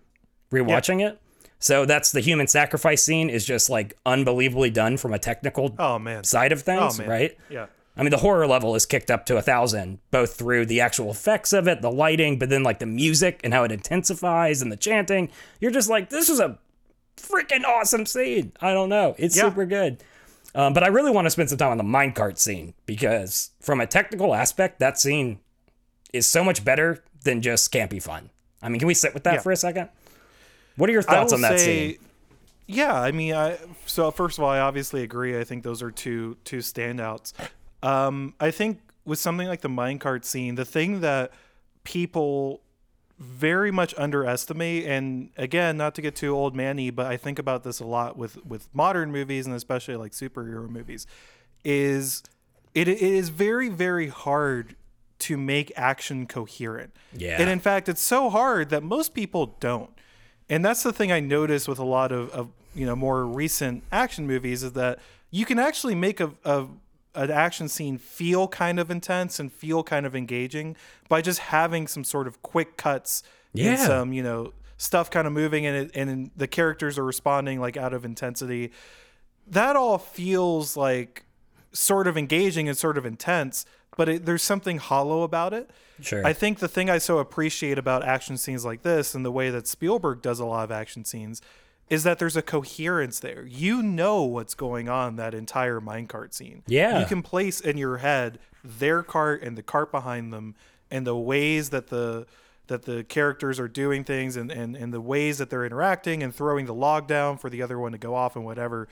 [0.51, 1.19] rewatching it.
[1.59, 5.99] So that's the human sacrifice scene is just like unbelievably done from a technical Oh
[5.99, 6.25] man.
[6.25, 7.37] side of things, Oh, right?
[7.51, 7.67] Yeah.
[7.97, 11.11] I mean, the horror level is kicked up to a thousand, both through the actual
[11.11, 14.73] effects of it, the lighting, but then like the music and how it intensifies and
[14.73, 15.29] the chanting.
[15.61, 16.59] You're just like, this is a
[17.19, 18.53] freaking awesome scene.
[18.63, 19.15] I don't know.
[19.19, 19.43] It's Yeah.
[19.45, 20.03] super good.
[20.55, 23.81] Um, but I really want to spend some time on the minecart scene because, from
[23.81, 25.41] a technical aspect, that scene
[26.13, 28.31] is so much better than just campy fun.
[28.63, 29.41] I mean, can we sit with that Yeah.
[29.41, 29.89] for a second?
[30.77, 31.99] What are your thoughts on that say- scene?
[32.67, 35.39] Yeah, I mean, I so first of all, I obviously agree.
[35.39, 37.33] I think those are two two standouts.
[37.83, 41.33] Um, I think with something like the minecart scene, the thing that
[41.85, 42.63] people
[43.19, 47.63] very much underestimate, and again, not to get too old manny, but I think about
[47.63, 51.07] this a lot with with modern movies and especially like superhero movies,
[51.65, 52.23] is
[52.75, 54.77] it, it is very very hard
[55.21, 56.93] to make action coherent.
[57.13, 57.41] Yeah.
[57.41, 59.91] And in fact, it's so hard that most people don't.
[60.49, 63.85] And that's the thing I notice with a lot of, of you know more recent
[63.93, 64.99] action movies is that
[65.31, 66.67] you can actually make a, a
[67.15, 70.77] an action scene feel kind of intense and feel kind of engaging
[71.09, 73.23] by just having some sort of quick cuts
[73.53, 73.71] Yeah.
[73.73, 77.61] and some you know stuff kind of moving and it, and the characters are responding
[77.61, 78.73] like out of intensity.
[79.47, 81.25] That all feels like
[81.73, 83.65] sort of engaging and sort of intense,
[83.97, 85.71] but it, there's something hollow about it.
[86.01, 86.27] Sure.
[86.27, 89.51] I think the thing I so appreciate about action scenes like this and the way
[89.51, 91.41] that Spielberg does a lot of action scenes
[91.93, 93.45] is that there's a coherence there.
[93.45, 96.63] You know what's going on that entire minecart scene.
[96.67, 96.99] Yeah.
[96.99, 100.55] You can place in your head their cart and the cart behind them
[100.91, 102.27] and the ways that the
[102.69, 106.35] that the characters are doing things and, and, and the ways that they're interacting and
[106.35, 108.89] throwing the log down for the other one to go off and whatever.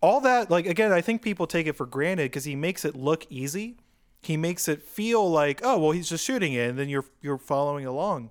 [0.00, 2.96] All that like again, I think people take it for granted because he makes it
[2.96, 3.76] look easy
[4.20, 7.38] he makes it feel like oh well he's just shooting it and then you're you're
[7.38, 8.30] following along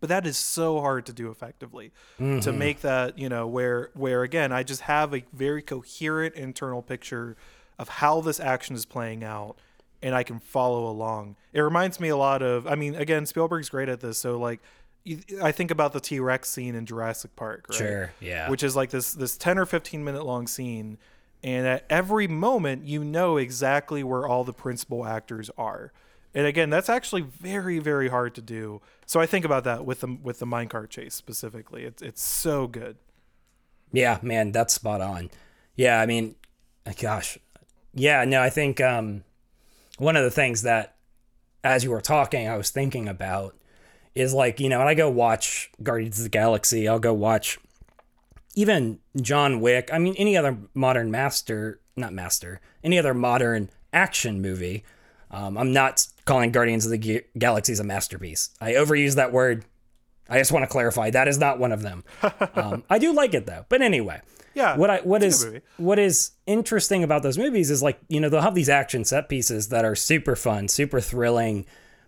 [0.00, 2.58] but that is so hard to do effectively to mm-hmm.
[2.58, 7.36] make that you know where where again i just have a very coherent internal picture
[7.78, 9.56] of how this action is playing out
[10.02, 13.68] and i can follow along it reminds me a lot of i mean again spielberg's
[13.68, 14.60] great at this so like
[15.42, 17.78] i think about the t-rex scene in jurassic park right?
[17.78, 18.48] Sure, yeah.
[18.50, 20.98] which is like this this 10 or 15 minute long scene
[21.42, 25.92] and at every moment you know exactly where all the principal actors are
[26.34, 30.00] and again that's actually very very hard to do so i think about that with
[30.00, 32.96] the with the minecart chase specifically it's it's so good
[33.92, 35.30] Yeah, man, that's spot on.
[35.74, 36.36] Yeah, I mean,
[37.00, 37.38] gosh.
[37.92, 39.24] Yeah, no, I think um,
[39.98, 40.94] one of the things that,
[41.64, 43.56] as you were talking, I was thinking about
[44.14, 47.58] is like, you know, when I go watch Guardians of the Galaxy, I'll go watch
[48.54, 49.90] even John Wick.
[49.92, 54.84] I mean, any other modern master, not master, any other modern action movie.
[55.32, 58.50] Um, I'm not calling Guardians of the Ga- Galaxy a masterpiece.
[58.60, 59.64] I overuse that word.
[60.28, 62.04] I just want to clarify that is not one of them.
[62.54, 63.64] Um, I do like it though.
[63.68, 64.20] But anyway,
[64.54, 68.28] Yeah, what I what is what is interesting about those movies is like you know
[68.28, 71.64] they'll have these action set pieces that are super fun, super thrilling,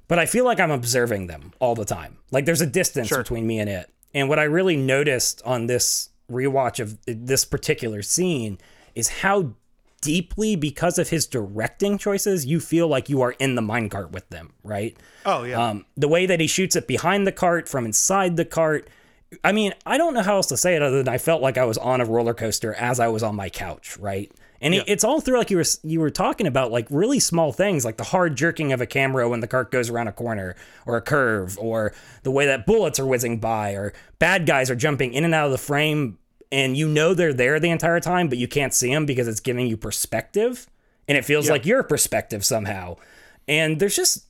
[0.08, 2.18] but I feel like I'm observing them all the time.
[2.30, 3.88] Like there's a distance between me and it.
[4.14, 8.58] And what I really noticed on this rewatch of this particular scene
[8.94, 9.54] is how
[10.02, 14.28] deeply because of his directing choices you feel like you are in the minecart with
[14.28, 14.94] them, right?
[15.24, 18.44] oh yeah Um, the way that he shoots it behind the cart from inside the
[18.44, 18.90] cart.
[19.42, 21.56] I mean, I don't know how else to say it other than I felt like
[21.56, 24.30] I was on a roller coaster as I was on my couch, right?
[24.60, 27.52] And it, it's all through like you were you were talking about like really small
[27.52, 30.54] things like the hard jerking of a camera when the cart goes around a corner
[30.86, 34.76] or a curve or the way that bullets are whizzing by or bad guys are
[34.76, 36.16] jumping in and out of the frame
[36.52, 39.40] and you know they're there the entire time but you can't see them because it's
[39.40, 40.68] giving you perspective
[41.08, 42.96] and it feels like your perspective somehow.
[43.48, 44.26] And there's just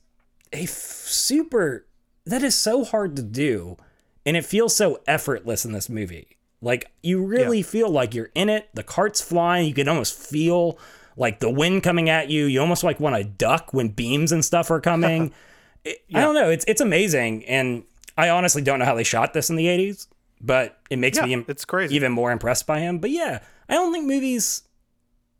[0.51, 1.85] a f- super
[2.25, 3.77] that is so hard to do
[4.25, 6.37] and it feels so effortless in this movie.
[6.61, 10.79] Like you really feel like you're in it the cart's flying you can almost feel
[11.17, 14.43] like the wind coming at you you almost like want to duck when beams and
[14.43, 15.31] stuff are coming.
[15.85, 17.83] It- i don't know it's it's amazing and
[18.17, 20.07] i honestly don't know how they shot this in the 80s
[20.43, 21.95] but it makes Yeah, me it's crazy.
[21.95, 24.63] even more impressed by him but yeah i don't think movies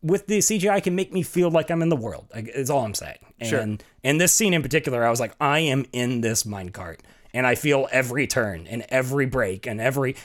[0.02, 2.28] with the CGI can make me feel like I'm in the world.
[2.36, 3.20] Like, Is all I'm saying.
[3.42, 3.60] Sure.
[3.62, 7.00] And in this scene in particular, I was like, I am in this minecart,
[7.34, 10.18] and I feel every turn and every break and every,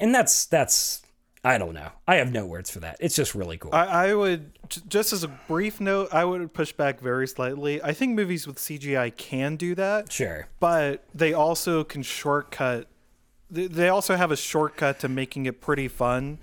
[0.00, 1.02] and that's that's
[1.44, 1.90] I don't know.
[2.08, 2.96] I have no words for that.
[2.98, 3.70] It's just really cool.
[3.72, 4.50] I, I would
[4.88, 8.56] just as a brief note i would push back very slightly i think movies with
[8.56, 10.46] cgi can do that sure.
[10.60, 12.86] but they also can shortcut
[13.50, 16.38] they- they also have a shortcut to making it pretty fun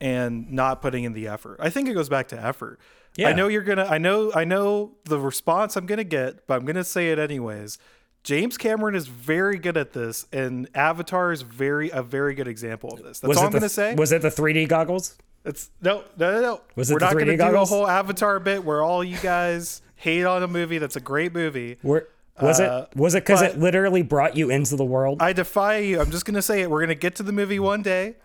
[0.00, 2.78] and not putting in the effort i think it goes back to effort
[3.16, 3.28] Yeah.
[3.28, 6.64] i know you're gonna i know i know the response i'm gonna get but i'm
[6.66, 7.78] gonna say it anyways
[8.22, 12.90] James Cameron is very good at this, and Avatar is very a very good example
[12.94, 13.20] of this.
[13.20, 13.94] That's Was all I'm the- to say.
[13.96, 15.18] Was it the 3D goggles?
[15.44, 16.60] It's no, no, no, no.
[16.74, 19.18] Was it We're the not 3D gonna do a whole Avatar bit where all you
[19.18, 21.76] guys hate on a movie that's a great movie.
[21.82, 22.08] Were,
[22.40, 25.22] was Uh, it was it because it literally brought you into the world?
[25.22, 26.00] I defy you.
[26.00, 26.70] I'm just gonna say it.
[26.70, 28.16] We're gonna get to the movie one day.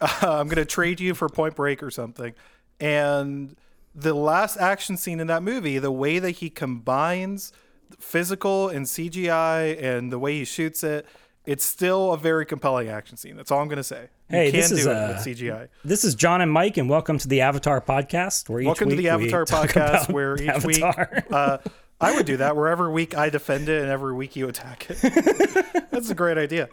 [0.00, 2.34] Uh, I'm gonna trade you for Point Break or something.
[2.80, 3.56] And
[3.94, 7.52] the last action scene in that movie, the way that he combines
[7.98, 11.06] physical and CGI and the way he shoots it,
[11.46, 13.36] it's still a very compelling action scene.
[13.36, 14.08] That's all I'm gonna say.
[14.30, 15.68] You Hey, can this do is, it uh, with CGI.
[15.84, 18.48] This is John and Mike, and welcome to the Avatar podcast.
[18.48, 21.08] Where each Welcome to the Avatar podcast, where each Avatar.
[21.14, 21.58] week uh,
[22.00, 22.54] I would do that.
[22.56, 25.86] Where every week I defend it, and every week you attack it.
[25.90, 26.68] That's a great idea.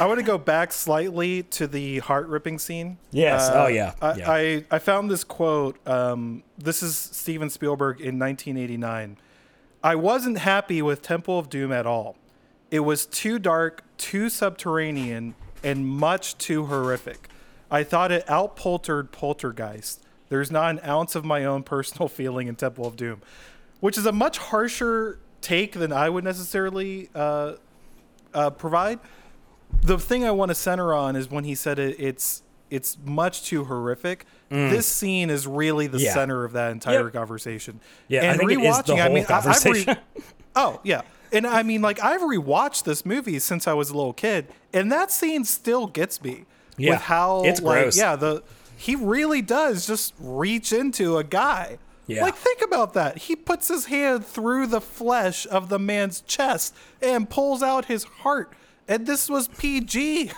[0.00, 2.98] I want to go back slightly to the heart ripping scene.
[3.12, 3.48] Yes.
[3.48, 3.94] Uh, Oh, yeah.
[4.02, 4.30] I, Yeah.
[4.30, 5.76] I I found this quote.
[5.86, 9.18] Um, this is Steven Spielberg in 1989.
[9.84, 12.16] I wasn't happy with Temple of Doom at all.
[12.70, 17.28] It was too dark, too subterranean, and much too horrific.
[17.70, 20.02] I thought it outpoltered Poltergeist.
[20.30, 23.22] There's not an ounce of my own personal feeling in Temple of Doom,
[23.80, 27.54] which is a much harsher take than I would necessarily uh,
[28.32, 28.98] uh, provide.
[29.82, 33.44] The thing I want to center on is when he said it, it's it's much
[33.44, 34.26] too horrific.
[34.48, 36.02] This scene is really the Mm.
[36.04, 36.14] Yeah.
[36.14, 37.12] center of that entire Yep.
[37.12, 37.80] conversation.
[38.08, 39.96] Yeah, I and think it is the rewatching, I mean, I- I've re- conversation.
[40.56, 41.00] Oh yeah,
[41.32, 44.90] and I mean, like I've rewatched this movie since I was a little kid, and
[44.92, 46.44] that scene still gets me
[46.76, 47.96] Yeah, with how it's like gross.
[47.98, 48.42] yeah the
[48.76, 51.78] he really does just reach into a guy.
[52.06, 52.22] Yeah.
[52.22, 53.18] Like think about that.
[53.18, 58.04] He puts his hand through the flesh of the man's chest and pulls out his
[58.04, 58.52] heart.
[58.86, 60.30] And this was PG.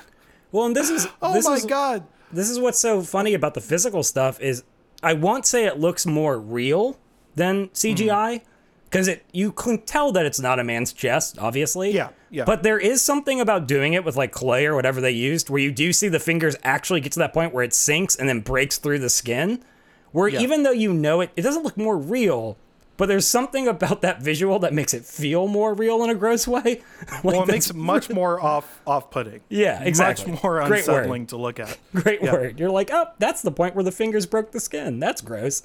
[0.53, 2.07] well, and this is Oh this my is, god.
[2.33, 4.63] this is what's so funny about the physical stuff is
[5.03, 6.99] I won't say it looks more real
[7.35, 8.43] than CGI
[8.85, 9.13] because mm.
[9.13, 11.93] it you can tell that it's not a man's chest, obviously.
[11.93, 12.45] Yeah, yeah.
[12.45, 15.61] But there is something about doing it with like clay or whatever they used, where
[15.61, 18.41] you do see the fingers actually get to that point where it sinks and then
[18.41, 19.63] breaks through the skin.
[20.13, 20.41] Where Yeah.
[20.41, 22.57] even though you know it, it doesn't look more real.
[22.99, 26.49] But there's something about that visual that makes it feel more real in a gross
[26.49, 26.81] way.
[27.13, 29.41] like Well, it makes it much more off off putting.
[29.51, 30.33] Yeah, exactly.
[30.33, 30.79] Much more Great word.
[30.79, 31.77] unsettling to look at.
[31.95, 32.33] great Yeah.
[32.33, 32.59] word.
[32.59, 34.99] You're like, oh, that's the point where the fingers broke the skin.
[34.99, 35.63] That's gross.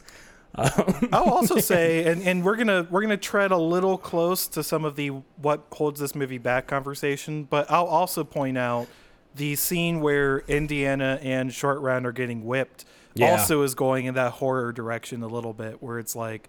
[0.56, 4.62] Um, I'll also say, and, and we're gonna we're gonna tread a little close to
[4.62, 8.88] some of the what holds this movie back conversation, but I'll also point out
[9.34, 12.84] the scene where Indiana and Short Round are getting whipped.
[13.13, 13.32] Yeah.
[13.32, 16.47] Also, is going in that horror direction a little bit, where it's like,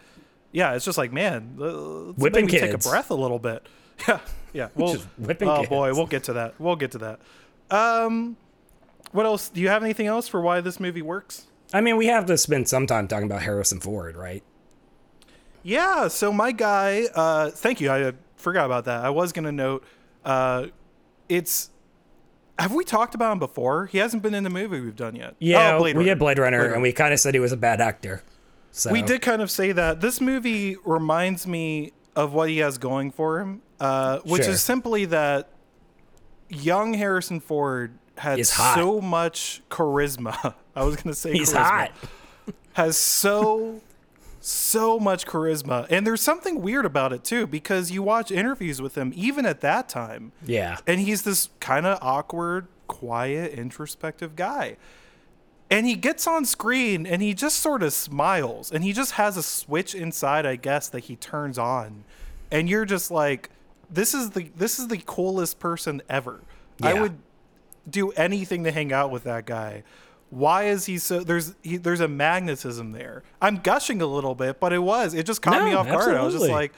[0.53, 3.67] yeah, it's just like, man, uh, let's Whipping maybe take a breath a little bit.
[4.09, 4.19] Yeah,
[4.53, 4.69] yeah.
[4.75, 5.69] We'll, whipping oh kids.
[5.69, 6.59] boy, we'll get to that.
[6.59, 7.21] We'll get to that.
[7.71, 8.37] Um,
[9.13, 9.49] what else?
[9.49, 11.47] Do you have anything else for why this movie works?
[11.73, 14.43] I mean, we have to spend some time talking about Harrison Ford, right?
[15.63, 17.91] Yeah, so my guy, uh, thank you.
[17.91, 19.05] I uh, forgot about that.
[19.05, 19.85] I was going to note
[20.25, 20.67] uh,
[21.29, 21.71] it's.
[22.59, 23.87] Have we talked about him before?
[23.87, 25.35] He hasn't been in the movie we've done yet.
[25.39, 26.11] Yeah, Oh, Blade we Runner.
[26.13, 28.23] did Blade Runner, Blade and we kind of said he was a bad actor.
[28.71, 30.01] So We did kind of say that.
[30.01, 34.53] This movie reminds me of what he has going for him, uh, which Sure.
[34.53, 35.49] is simply that
[36.49, 40.55] young Harrison Ford had so much charisma.
[40.77, 41.57] I was going to say He's charisma.
[41.65, 41.93] hot.
[42.75, 43.81] has so
[44.43, 45.87] so much charisma.
[45.89, 49.61] And there's something weird about it too because you watch interviews with him even at
[49.61, 50.33] that time.
[50.45, 50.79] Yeah.
[50.87, 54.77] and he's this kind of awkward quiet introspective guy.
[55.71, 58.71] And he gets on screen and he just sort of smiles.
[58.71, 62.05] And he just has a switch inside i guess that he turns on.
[62.51, 63.49] And you're just like
[63.89, 66.41] this is the this is the coolest person ever.
[66.83, 67.17] I would
[67.89, 69.85] do anything to hang out with that guy
[70.33, 74.59] why is he so there's he, there's a magnetism there i'm gushing a little bit
[74.59, 76.73] but it was it just caught No, me off guard i was just like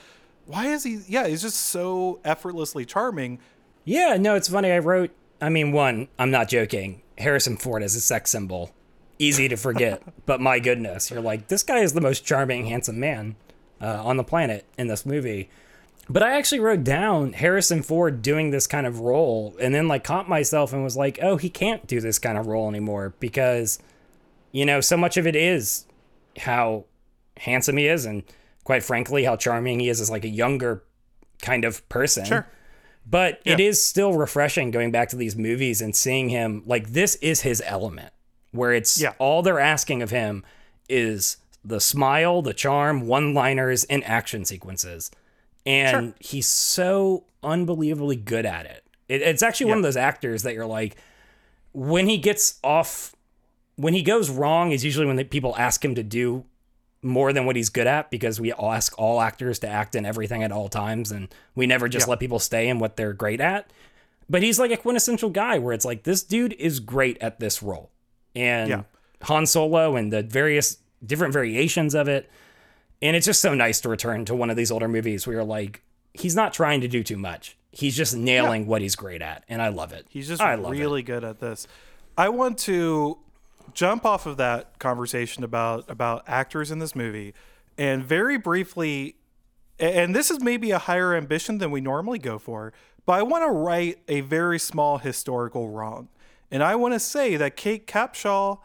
[0.47, 3.39] why is he yeah he's just so effortlessly charming
[3.85, 4.73] Yeah, no, it's funny.
[4.73, 7.03] I wrote, I mean, one, I'm not joking.
[7.19, 8.73] Harrison Ford as a sex symbol.
[9.19, 12.99] Easy to forget, but my goodness, you're like, this guy is the most charming, handsome
[12.99, 13.37] man
[13.81, 15.49] uh, on the planet in this movie.
[16.09, 20.05] But I actually wrote down Harrison Ford doing this kind of role and then like
[20.05, 23.79] caught myself and was like, oh, he can't do this kind of role anymore because,
[24.53, 25.87] you know, so much of it is
[26.39, 26.85] how
[27.39, 28.23] handsome he is and
[28.65, 30.83] quite frankly, how charming he is as like a younger
[31.43, 32.25] kind of person.
[32.25, 32.47] Sure.
[33.07, 33.67] But it Yeah.
[33.67, 37.63] is still refreshing going back to these movies and seeing him like this is his
[37.67, 38.13] element,
[38.53, 39.13] where it's Yeah.
[39.19, 40.45] all they're asking of him
[40.89, 45.11] is the smile, the charm, one liners, and action sequences.
[45.67, 48.85] And he's so unbelievably good at it.
[49.09, 50.97] it it's actually one of those actors that you're like,
[51.73, 53.15] when he gets off,
[53.77, 56.45] when he goes wrong, is usually when the people ask him to do
[57.03, 60.07] more than what he's good at because we all ask all actors to act in
[60.07, 62.13] everything at all times and we never just Yeah.
[62.13, 63.71] let people stay in what they're great at.
[64.31, 67.63] But he's like a quintessential guy where it's like this dude is great at this
[67.63, 67.91] role.
[68.35, 68.83] And Yeah.
[69.23, 72.31] Han Solo and the various different variations of it.
[73.05, 75.45] And it's just so nice to return to one of these older movies where you're
[75.45, 75.83] like,
[76.15, 77.59] he's not trying to do too much.
[77.71, 79.45] He's just nailing what he's great at.
[79.47, 80.07] And I love it.
[80.09, 80.79] He's just love it.
[80.79, 81.69] really good at this.
[82.17, 83.19] I want to
[83.75, 87.35] jump off of that conversation about about actors in this movie
[87.77, 89.17] and very briefly
[89.79, 92.73] and this is maybe a higher ambition than we normally go for,
[93.07, 96.09] but I want to right a very small historical wrong.
[96.51, 98.61] And I want to say that Kate Capshaw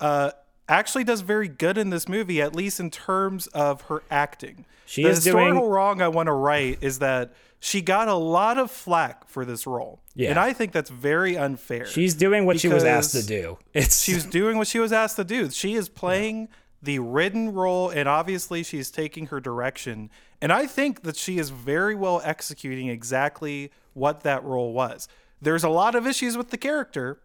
[0.00, 0.30] uh,
[0.68, 4.64] actually does very good in this movie, at least in terms of her acting.
[4.86, 8.14] She the is doing- historical wrong I want to write is that she got a
[8.14, 10.00] lot of flack for this role.
[10.14, 10.30] Yeah.
[10.30, 11.86] And I think that's very unfair.
[11.86, 13.58] She's doing what she was asked to do.
[13.72, 15.50] It's she was doing what she was asked to do.
[15.50, 16.48] She is playing
[16.82, 20.10] the written role, and obviously she's taking her direction.
[20.42, 25.08] And I think that she is very well executing exactly what that role was.
[25.40, 27.18] There's a lot of issues with the character,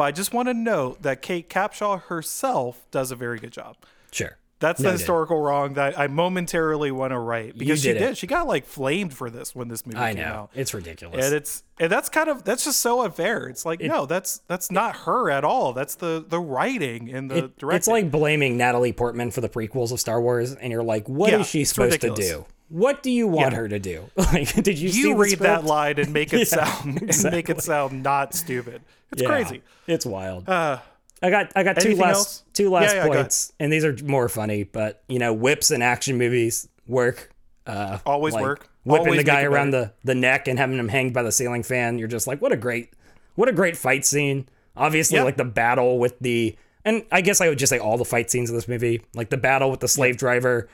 [0.00, 3.76] but I just want to note that Kate Capshaw herself does a very good job.
[4.12, 4.38] sure.
[4.60, 4.98] That's the Noted.
[4.98, 8.16] historical wrong that I momentarily want to right because she did it.
[8.18, 10.28] She got like flamed for this when this movie I came know.
[10.28, 10.50] out.
[10.54, 11.24] It's ridiculous.
[11.24, 13.46] And it's and that's kind of that's just so unfair.
[13.48, 15.72] It's like no, that's that's not her at all.
[15.72, 17.76] That's the the writing and the It- directing.
[17.78, 21.32] it's like blaming Natalie Portman for the prequels of Star Wars, and you're like, what
[21.32, 22.28] is Yeah, she supposed ridiculous.
[22.28, 22.46] to do?
[22.70, 24.10] What do you want her to do?
[24.16, 27.60] Like, did you, you read that line and make it Yeah, sound and make it
[27.62, 28.80] sound not stupid.
[29.12, 29.62] It's Yeah, crazy.
[29.86, 30.48] It's wild.
[30.48, 30.80] I
[31.28, 32.42] got I got two last else?
[32.54, 34.62] two last Yeah, yeah, points, and these are more funny.
[34.64, 37.30] But you know, whips in action movies work.
[37.66, 38.68] Uh, Always like work.
[38.84, 39.92] Whipping Always the guy around better.
[40.02, 41.98] the the neck and having him hanged by the ceiling fan.
[41.98, 42.90] You're just like, what a great,
[43.34, 44.48] what a great fight scene.
[44.76, 45.24] Obviously, Yeah.
[45.24, 46.56] like the battle with the,
[46.86, 49.28] and I guess I would just say all the fight scenes of this movie, like
[49.28, 50.68] the battle with the slave driver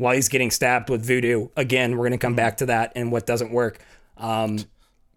[0.00, 1.48] while he's getting stabbed with voodoo.
[1.56, 3.78] Again, we're gonna come back to that and what doesn't work.
[4.16, 4.58] Um,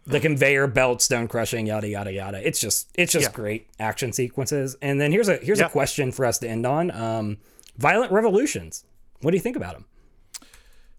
[0.06, 2.46] the conveyor belt, stone crushing, yada yada yada.
[2.46, 3.32] It's just it's just Yeah.
[3.32, 4.76] great action sequences.
[4.82, 5.66] And then here's a here's Yeah.
[5.66, 6.90] a question for us to end on.
[6.90, 7.38] Um,
[7.78, 8.84] violent revolutions.
[9.22, 9.86] What do you think about them?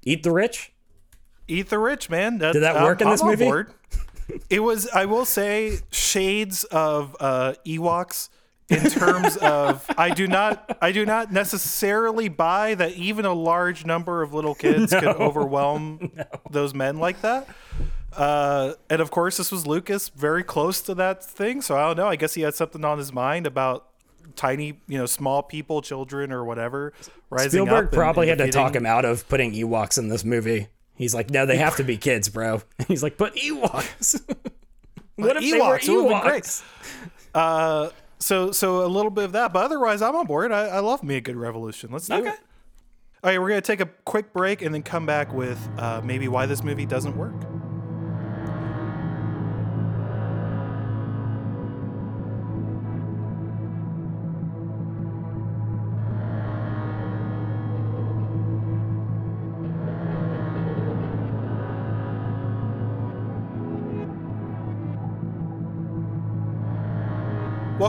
[0.03, 0.71] Eat the rich.
[1.47, 2.39] Eat the rich, man.
[2.39, 3.51] That, Did that work in this movie?
[4.49, 8.29] It was, I will say, shades of uh, Ewoks
[8.70, 13.86] in terms of I do not I do not necessarily buy that even a large
[13.86, 16.11] number of little kids could overwhelm
[16.49, 17.47] those men like that.
[18.16, 21.61] Uh, and of course, this was Lucas, very close to that thing.
[21.61, 22.07] So I don't know.
[22.07, 23.88] I guess he had something on his mind about
[24.36, 26.93] tiny, you know, small people, children, or whatever
[27.30, 27.84] rising Spielberg up.
[27.84, 30.68] and- probably and had to talk him out of putting Ewoks in this movie.
[30.95, 32.61] He's like, no, they have to be kids, bro.
[32.88, 34.22] He's like, but Ewoks.
[35.18, 36.43] what if they were Ewoks, it been great.
[36.43, 36.63] Ewoks?
[37.34, 37.89] Uh,
[38.20, 40.51] so so a little bit of that, but otherwise, I'm on board.
[40.51, 41.91] I, I love me a good revolution.
[41.91, 42.30] Let's do Okay.
[42.30, 42.39] it.
[43.24, 46.28] All right, we're gonna take a quick break and then come back with uh, maybe
[46.28, 47.34] why this movie doesn't work.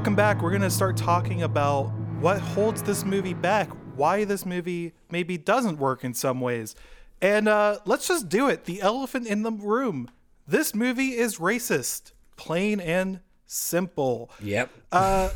[0.07, 0.41] Welcome back.
[0.41, 1.87] We're going to start talking about
[2.21, 6.77] what holds this movie back, why this movie maybe doesn't work in some ways.
[7.21, 8.67] And uh, let's just do it.
[8.67, 10.09] The elephant in the room.
[10.47, 14.31] This movie is racist, plain and simple.
[14.41, 14.71] Yep.
[14.93, 15.31] Uh,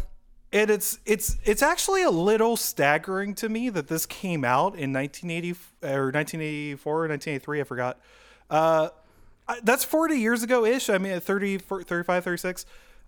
[0.52, 4.92] and it's it's it's actually a little staggering to me that this came out in
[4.92, 5.50] 1980
[5.82, 7.60] or 1984 or 1983.
[7.60, 7.98] I forgot.
[8.48, 8.88] Uh,
[9.64, 10.88] that's 40 years ago ish.
[10.88, 12.66] I mean, 30, 35, 36,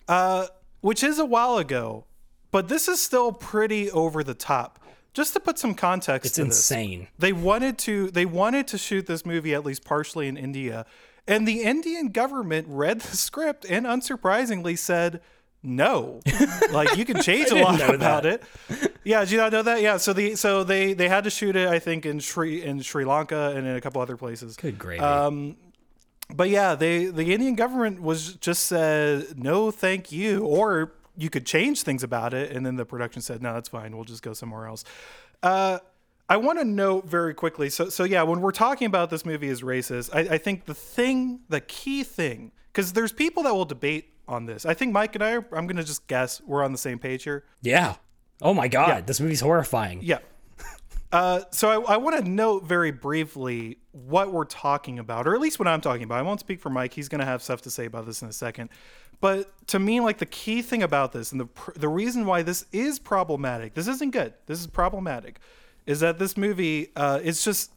[0.08, 0.46] uh,
[0.82, 2.04] which is a while ago.
[2.50, 4.78] But this is still pretty over the top.
[5.14, 7.08] Just to put some context it's to this, insane.
[7.18, 10.86] they wanted to they wanted to shoot this movie at least partially in India,
[11.26, 15.20] and the Indian government read the script and unsurprisingly said
[15.62, 16.20] no.
[16.72, 18.42] like you can change a lot about that.
[18.70, 18.96] it.
[19.04, 19.82] Yeah, did you not know that?
[19.82, 22.80] Yeah, so the so they they had to shoot it I think in Sri in
[22.80, 24.56] Sri Lanka and in a couple other places.
[24.56, 25.00] Good gravy.
[25.00, 25.56] Um,
[26.30, 31.44] but yeah, they the Indian government was just said no, thank you, or you could
[31.44, 34.32] change things about it, and then the production said no, that's fine, we'll just go
[34.32, 34.84] somewhere else.
[35.42, 35.78] Uh,
[36.28, 37.68] I want to note very quickly.
[37.68, 40.74] So so yeah, when we're talking about this movie as racist, I, I think the
[40.74, 44.64] thing, the key thing, because there's people that will debate on this.
[44.64, 47.24] I think Mike and I, are, I'm gonna just guess we're on the same page
[47.24, 47.44] here.
[47.60, 47.96] yeah.
[48.40, 50.00] Oh my god, this movie's horrifying.
[50.02, 50.18] Yeah.
[51.12, 55.40] Uh, so I, I want to note very briefly what we're talking about, or at
[55.42, 56.18] least what I'm talking about.
[56.18, 58.28] I won't speak for Mike; he's going to have stuff to say about this in
[58.28, 58.70] a second.
[59.20, 62.64] But to me, like the key thing about this, and the the reason why this
[62.72, 64.32] is problematic, this isn't good.
[64.46, 65.38] This is problematic,
[65.84, 67.72] is that this movie uh, is just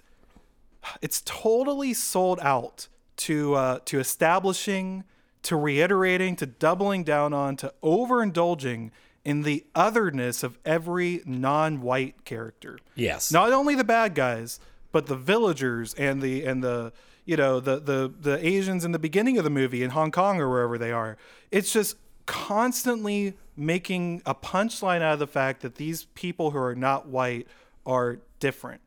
[1.01, 5.03] it's totally sold out to uh, to establishing,
[5.43, 8.91] to reiterating, to doubling down on, to overindulging
[9.25, 12.77] in the otherness of every non-white character.
[12.93, 13.31] Yes.
[13.31, 14.59] Not only the bad guys,
[14.91, 16.93] but the villagers and the and the
[17.25, 20.39] you know the the the Asians in the beginning of the movie in Hong Kong
[20.39, 21.17] or wherever they are.
[21.51, 21.97] It's just
[22.27, 27.47] constantly making a punchline out of the fact that these people who are not white
[27.85, 28.81] are different.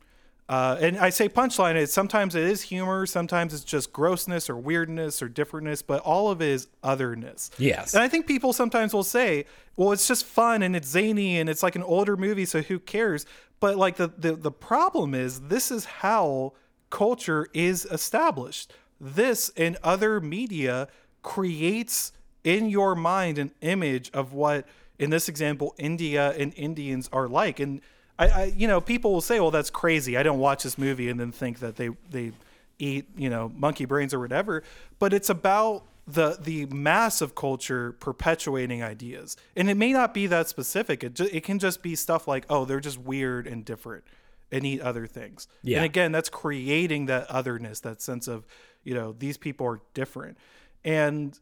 [0.48, 1.74] Uh, and I say punchline.
[1.74, 6.30] It sometimes it is humor, sometimes it's just grossness or weirdness or differentness, but all
[6.30, 7.50] of it is otherness.
[7.58, 7.92] Yes.
[7.92, 9.44] And I think people sometimes will say,
[9.76, 12.78] "Well, it's just fun and it's zany and it's like an older movie, so who
[12.78, 13.26] cares?"
[13.60, 16.54] But like the the, the problem is, this is how
[16.88, 18.72] culture is established.
[18.98, 20.88] This and other media
[21.22, 24.66] creates in your mind an image of what,
[24.98, 27.82] in this example, India and Indians are like, and
[28.18, 30.16] I, I, you know, people will say, "Well, that's crazy.
[30.16, 32.32] I don't watch this movie and then think that they they
[32.78, 34.62] eat, you know, monkey brains or whatever."
[34.98, 40.26] But it's about the the mass of culture perpetuating ideas, and it may not be
[40.26, 41.04] that specific.
[41.04, 44.04] It ju- it can just be stuff like, "Oh, they're just weird and different."
[44.50, 45.46] And eat other things.
[45.62, 45.76] Yeah.
[45.76, 48.46] And again, that's creating that otherness, that sense of,
[48.82, 50.38] you know, these people are different.
[50.86, 51.38] And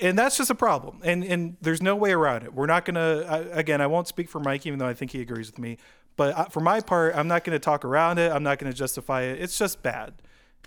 [0.00, 3.24] and that's just a problem and and there's no way around it we're not gonna
[3.28, 5.78] I, again i won't speak for mike even though i think he agrees with me
[6.16, 9.22] but I, for my part i'm not gonna talk around it i'm not gonna justify
[9.22, 10.14] it it's just bad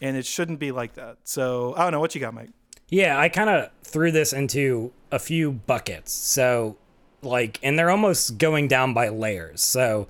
[0.01, 2.49] and it shouldn't be like that so i don't know what you got mike
[2.89, 6.11] Yeah, I kind of threw this into a few buckets.
[6.11, 6.75] So,
[7.21, 9.61] like, and they're almost going down by layers.
[9.61, 10.07] So,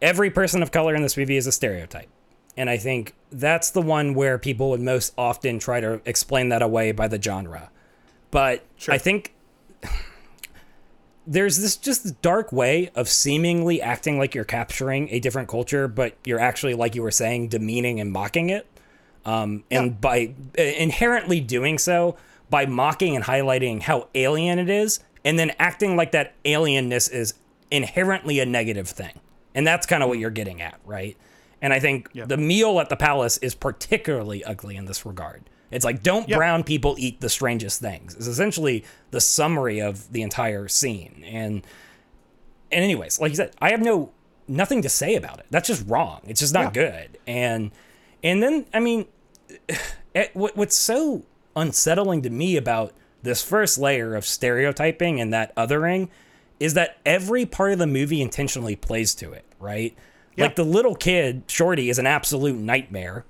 [0.00, 2.08] every person of color in this movie is a stereotype.
[2.56, 6.62] And I think that's the one where people would most often try to explain that
[6.62, 7.70] away by the genre.
[8.30, 8.94] But Sure.
[8.94, 9.32] I think
[11.26, 16.16] there's this just dark way of seemingly acting like you're capturing a different culture, but
[16.24, 18.66] you're actually, like you were saying, demeaning and mocking it.
[19.24, 19.92] Um, and Yeah.
[20.00, 22.16] by uh, inherently doing so,
[22.48, 27.34] by mocking and highlighting how alien it is, and then acting like that alienness is
[27.70, 29.20] inherently a negative thing.
[29.54, 31.16] And that's kind of what you're getting at, right?
[31.62, 32.24] And I think Yeah.
[32.24, 35.42] the meal at the palace is particularly ugly in this regard.
[35.70, 36.36] It's like, don't Yeah.
[36.36, 38.14] brown people eat the strangest things?
[38.14, 41.24] It's essentially the summary of the entire scene.
[41.26, 41.62] And
[42.72, 44.10] and anyways, like you said, I have no
[44.48, 45.46] nothing to say about it.
[45.50, 46.20] That's just wrong.
[46.26, 47.18] It's just not good.
[47.26, 47.70] And
[48.22, 49.06] and then I mean,
[50.14, 51.22] it, what, what's so
[51.56, 52.92] unsettling to me about
[53.22, 56.08] this first layer of stereotyping and that othering
[56.58, 59.96] is that every part of the movie intentionally plays to it, right?
[60.36, 60.44] Yeah.
[60.44, 63.24] Like the little kid, Shorty, is an absolute nightmare.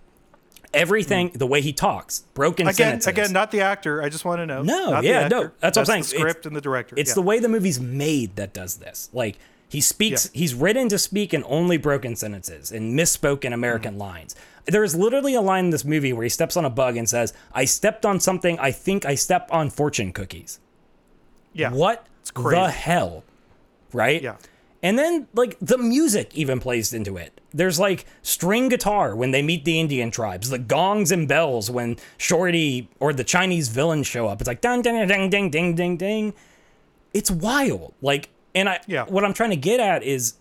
[0.72, 3.06] Everything, the way he talks, broken again sentences.
[3.08, 5.52] again not the actor i just want to know No, Not the yeah, no, actor.
[5.60, 6.02] that's what I'm saying.
[6.02, 7.14] the script and the director It's Yeah.
[7.14, 9.08] the way the movie's made that does this.
[9.12, 9.36] Like
[9.68, 10.38] he speaks, Yeah.
[10.38, 14.00] he's written to speak in only broken sentences and misspoken American Mm-hmm.
[14.00, 14.36] lines.
[14.66, 17.32] There's literally a line in this movie where he steps on a bug and says,
[17.52, 18.56] "I stepped on something.
[18.60, 20.60] I think I stepped on fortune cookies."
[21.52, 22.60] yeah What crazy.
[22.60, 23.24] the hell?
[23.92, 24.22] Right?
[24.22, 24.36] yeah
[24.82, 27.40] And then like the music even plays into it.
[27.52, 31.96] There's like string guitar when they meet the Indian tribes, the gongs and bells when
[32.16, 34.40] Shorty or the Chinese villains show up.
[34.40, 36.34] It's like ding ding ding ding ding ding ding.
[37.12, 37.92] It's wild.
[38.00, 39.04] Like and I Yeah.
[39.04, 40.34] what I'm trying to get at is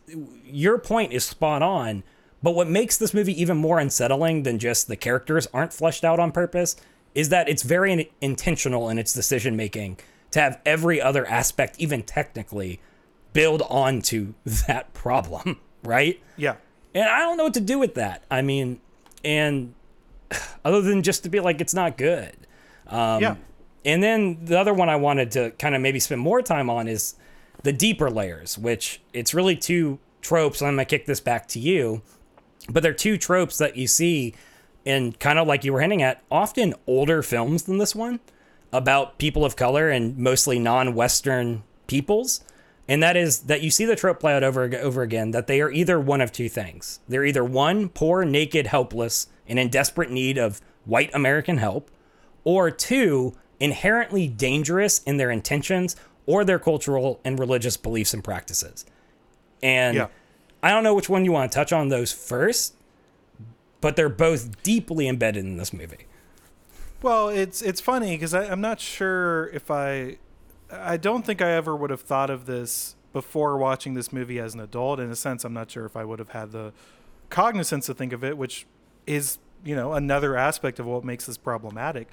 [0.46, 2.04] your point is spot on,
[2.42, 6.20] but what makes this movie even more unsettling than just the characters aren't fleshed out
[6.20, 6.76] on purpose
[7.14, 9.98] is that it's very in- intentional in its decision making
[10.32, 12.80] to have every other aspect even technically
[13.34, 14.34] build onto
[14.68, 16.22] that problem, right?
[16.38, 16.56] yeah
[16.94, 18.24] And I don't know what to do with that.
[18.30, 18.80] I mean,
[19.24, 19.74] and
[20.66, 22.36] other than just to be like, it's not good.
[22.88, 23.36] Um, yeah
[23.86, 26.88] And then the other one I wanted to kind of maybe spend more time on
[26.88, 27.16] is
[27.64, 30.62] the deeper layers, which it's really two tropes.
[30.62, 32.02] I'm going to kick this back to you,
[32.70, 34.34] but they're two tropes that you see
[34.86, 38.20] in kind of like you were hinting at, often older films than this one
[38.72, 42.42] about people of color and mostly non-Western peoples.
[42.90, 45.62] And that is that you see the trope play out over over again that they
[45.62, 47.00] are either one of two things.
[47.08, 51.92] They're either one, poor, naked, helpless, and in desperate need of white American help,
[52.44, 58.86] or two, inherently dangerous in their intentions or their cultural and religious beliefs and practices.
[59.62, 60.08] And Yeah.
[60.64, 62.74] I don't know which one you want to touch on those first,
[63.82, 66.06] but they're both deeply embedded in this movie.
[67.02, 70.18] Well, it's it's funny because I'm not sure if I,
[70.72, 74.54] I don't think I ever would have thought of this before watching this movie as
[74.54, 75.00] an adult.
[75.00, 76.74] In a sense, I'm not sure if I would have had the
[77.30, 78.66] cognizance to think of it, which
[79.08, 82.08] is you know another aspect of what makes this problematic.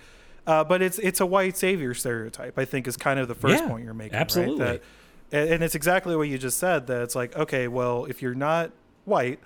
[0.47, 2.59] Uh, but it's it's a white savior stereotype.
[2.59, 4.17] I think is kind of the first Yeah, point you're making.
[4.17, 4.65] absolutely.
[4.65, 4.83] Right?
[5.31, 6.87] That, and and it's exactly what you just said.
[6.87, 8.71] That it's like okay, well, if you're not
[9.05, 9.41] white,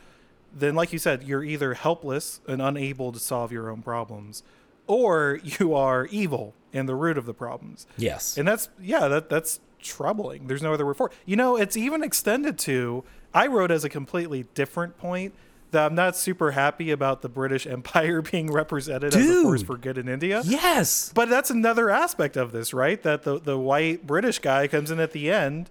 [0.55, 4.43] then like you said, you're either helpless and unable to solve your own problems,
[4.87, 7.87] or you are evil and the root of the problems.
[7.97, 8.37] Yes.
[8.39, 10.47] And that's yeah, that that's troubling.
[10.47, 11.15] There's no other word for it.
[11.27, 13.05] You know, it's even extended to
[13.35, 15.35] I wrote as a completely different point
[15.71, 19.77] that I'm not super happy about the British Empire being represented as a force for
[19.77, 20.43] good in India.
[20.45, 21.13] yes.
[21.15, 23.03] But that's another aspect of this, right?
[23.03, 25.71] That the the white British guy comes in at the end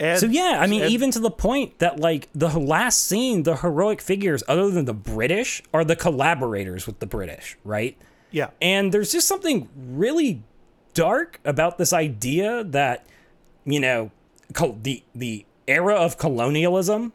[0.00, 3.44] and So yeah, I mean, and- even to the point that like the last scene,
[3.44, 7.96] the heroic figures, other than the British, are the collaborators with the British, right?
[8.34, 8.50] Yeah.
[8.60, 10.42] And there's just something really
[10.92, 13.06] dark about this idea that,
[13.64, 14.10] you know,
[14.52, 17.12] col- the the era of colonialism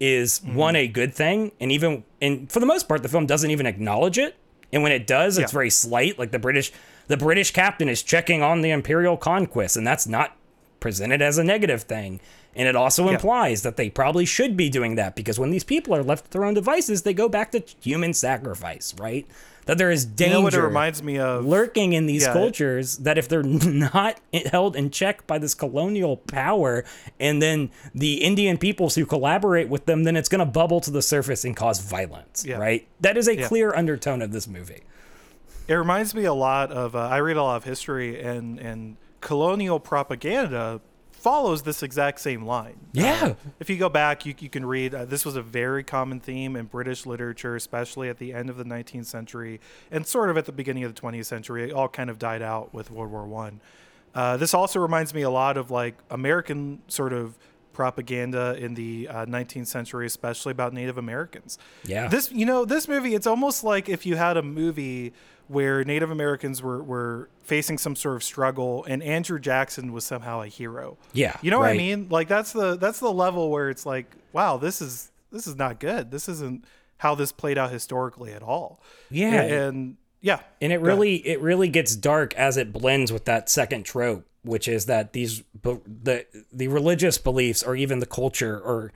[0.00, 0.54] is Mm-hmm.
[0.54, 3.66] one a good thing, and even and for the most part, the film doesn't even
[3.66, 4.36] acknowledge it.
[4.72, 5.56] And when it does, it's Yeah.
[5.58, 6.18] very slight.
[6.18, 6.70] Like the British,
[7.08, 10.36] the British captain is checking on the imperial conquest, and that's not
[10.80, 12.20] presented as a negative thing.
[12.58, 15.94] And it also implies that they probably should be doing that because when these people
[15.94, 19.26] are left to their own devices, they go back to human sacrifice, right?
[19.66, 21.44] That there is You danger know what it reminds me of?
[21.44, 24.18] lurking in these Yeah, it- cultures that if they're not
[24.50, 26.84] held in check by this colonial power
[27.20, 30.90] and then the Indian peoples who collaborate with them, then it's going to bubble to
[30.90, 32.56] the surface and cause violence, Yeah.
[32.56, 32.88] right?
[33.02, 34.82] That is a clear undertone of this movie.
[35.68, 36.96] It reminds me a lot of.
[36.96, 40.80] Uh, I read a lot of history, and and colonial propaganda
[41.18, 42.78] follows this exact same line.
[42.92, 43.18] Yeah.
[43.22, 44.94] Uh, if you go back, you, you can read.
[44.94, 48.56] Uh, this was a very common theme in British literature, especially at the end of
[48.56, 49.60] the 19th century
[49.90, 51.68] and sort of at the beginning of the 20th century.
[51.68, 53.60] It all kind of died out with World War One.
[54.14, 57.36] Uh, this also reminds me a lot of like American sort of
[57.72, 61.58] propaganda in the uh, 19th century, especially about Native Americans.
[61.84, 62.08] Yeah.
[62.08, 65.12] This, you know, this movie, it's almost like if you had a movie
[65.48, 70.42] where Native Americans were, were facing some sort of struggle and Andrew Jackson was somehow
[70.42, 70.98] a hero.
[71.12, 72.08] Yeah, You know what I mean?
[72.10, 75.80] Like that's the that's the level where it's like, wow, this is this is not
[75.80, 76.10] good.
[76.10, 76.64] This isn't
[76.98, 78.80] how this played out historically at all.
[79.10, 79.42] Yeah.
[79.42, 80.40] And, and yeah.
[80.60, 80.98] and it Go ahead.
[80.98, 85.12] really it really gets dark as it blends with that second trope which is that
[85.12, 88.92] these the the religious beliefs or even the culture or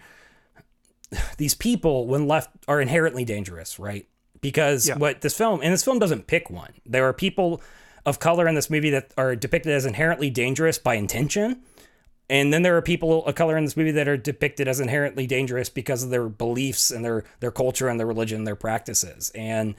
[1.37, 4.07] these people when left are inherently dangerous right
[4.43, 4.97] because Yeah.
[4.97, 6.75] what this film and this film doesn't pick one.
[6.85, 7.63] There are people
[8.05, 11.63] of color in this movie that are depicted as inherently dangerous by intention
[12.31, 15.27] and then there are people of color in this movie that are depicted as inherently
[15.27, 19.31] dangerous because of their beliefs and their their culture and their religion and their practices.
[19.35, 19.75] And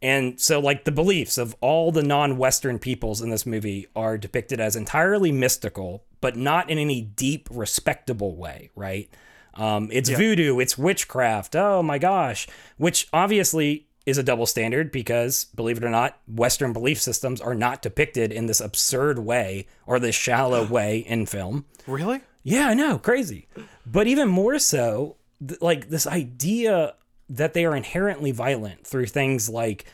[0.00, 4.60] and so like the beliefs of all the non-western peoples in this movie are depicted
[4.60, 9.08] as entirely mystical but not in any deep respectable way right?
[9.54, 12.46] Um, it's voodoo it's witchcraft oh my gosh
[12.76, 17.54] which obviously is a double standard because believe it or not western belief systems are
[17.54, 22.20] not depicted in this absurd way or this shallow way in film Really?
[22.42, 23.48] yeah, I know, crazy.
[23.86, 26.94] But even more so, th- like this idea
[27.30, 29.84] that they are inherently violent through things like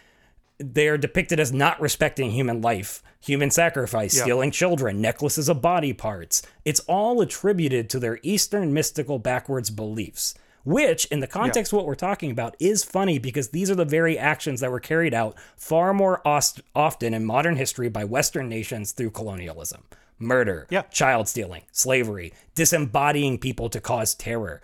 [0.59, 4.23] they are depicted as not respecting human life, human sacrifice, Yeah.
[4.23, 6.43] stealing children, necklaces of body parts.
[6.65, 10.35] It's all attributed to their Eastern mystical backwards beliefs.
[10.65, 13.85] Which, in the context of what we're talking about, is funny because these are the
[13.85, 18.49] very actions that were carried out far more ost- often in modern history by Western
[18.49, 19.83] nations through colonialism
[20.19, 20.83] murder, Yeah.
[20.83, 24.63] child stealing, slavery, disembodying people to cause terror.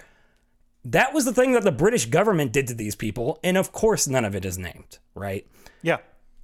[0.84, 4.06] That was the thing that the British government did to these people, and of course,
[4.08, 5.46] none of it is named, right?
[5.82, 5.98] Yeah.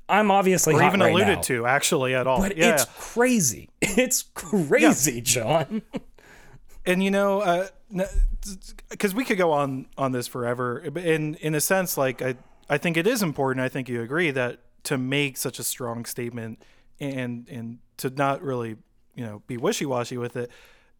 [0.08, 2.40] I'm obviously Or even right alluded now, to actually at all.
[2.40, 2.74] but yeah.
[2.74, 3.70] it's crazy.
[3.80, 5.82] It's crazy, John.
[6.86, 7.66] and you know uh
[8.88, 12.34] because we could go on on this forever in in a sense like i
[12.68, 16.04] i think it is important i think you agree that to make such a strong
[16.04, 16.62] statement
[17.00, 18.76] and and to not really
[19.14, 20.50] you know be wishy-washy with it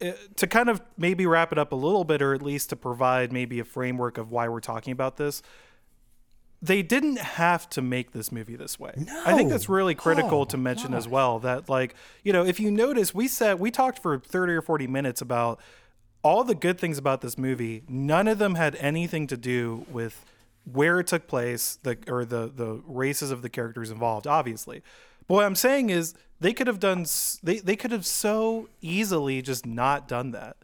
[0.02, 2.76] uh, to kind of maybe wrap it up a little bit or at least to
[2.76, 5.42] provide maybe a framework of why we're talking about this
[6.66, 8.92] they didn't have to make this movie this way.
[8.96, 9.22] No.
[9.24, 11.38] I think that's really critical oh to mention as well.
[11.38, 14.86] That like you know, if you notice, we said we talked for thirty or forty
[14.86, 15.60] minutes about
[16.22, 17.84] all the good things about this movie.
[17.88, 20.24] None of them had anything to do with
[20.70, 24.26] where it took place, the or the the races of the characters involved.
[24.26, 24.82] Obviously,
[25.28, 27.06] but what I'm saying is they could have done.
[27.42, 30.56] They they could have so easily just not done that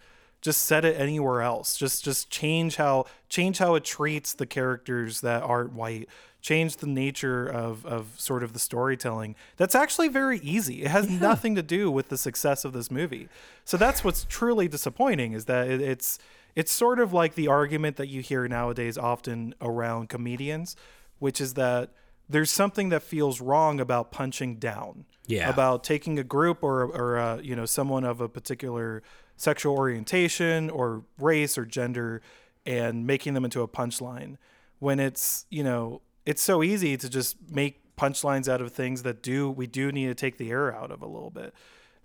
[0.42, 1.76] just set it anywhere else.
[1.76, 6.08] Just just change how change how it treats the characters that aren't white.
[6.42, 9.36] Change the nature of of sort of the storytelling.
[9.56, 10.82] That's actually very easy.
[10.82, 13.28] It has nothing to do with the success of this movie.
[13.64, 16.18] So that's what's truly disappointing is that it, it's
[16.56, 20.76] it's sort of like the argument that you hear nowadays often around comedians
[21.18, 21.90] which is that
[22.28, 25.48] there's something that feels wrong about punching down Yeah.
[25.48, 29.02] about taking a group or or uh, you know someone of a particular
[29.36, 32.22] sexual orientation or race or gender
[32.64, 34.36] and making them into a punchline
[34.78, 39.22] when it's you know it's so easy to just make punchlines out of things that
[39.22, 41.54] do we do need to take the air out of a little bit.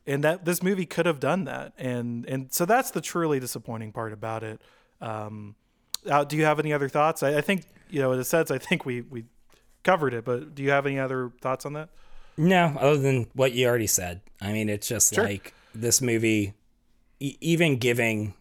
[0.05, 1.73] And that this movie could have done that.
[1.78, 4.61] And and so that's the truly disappointing part about it.
[5.01, 5.55] Um
[6.09, 7.23] uh, do you have any other thoughts?
[7.23, 9.23] I, I think you know in a sense i think we we
[9.84, 11.89] covered it but do you have any other thoughts on that?
[12.38, 14.21] No, other than what you already said.
[14.39, 15.23] I mean, it's just Sure.
[15.23, 16.53] like this movie,
[17.20, 18.34] e- even giving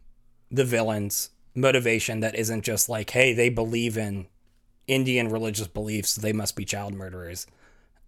[0.51, 4.27] the villains motivation that isn't just like, hey, they believe in
[4.87, 7.47] Indian religious beliefs, so they must be child murderers.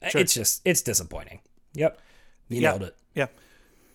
[0.00, 1.40] It's just, it's disappointing.
[1.74, 1.98] Yep.
[2.48, 2.96] You yeah nailed it.
[3.14, 3.26] yeah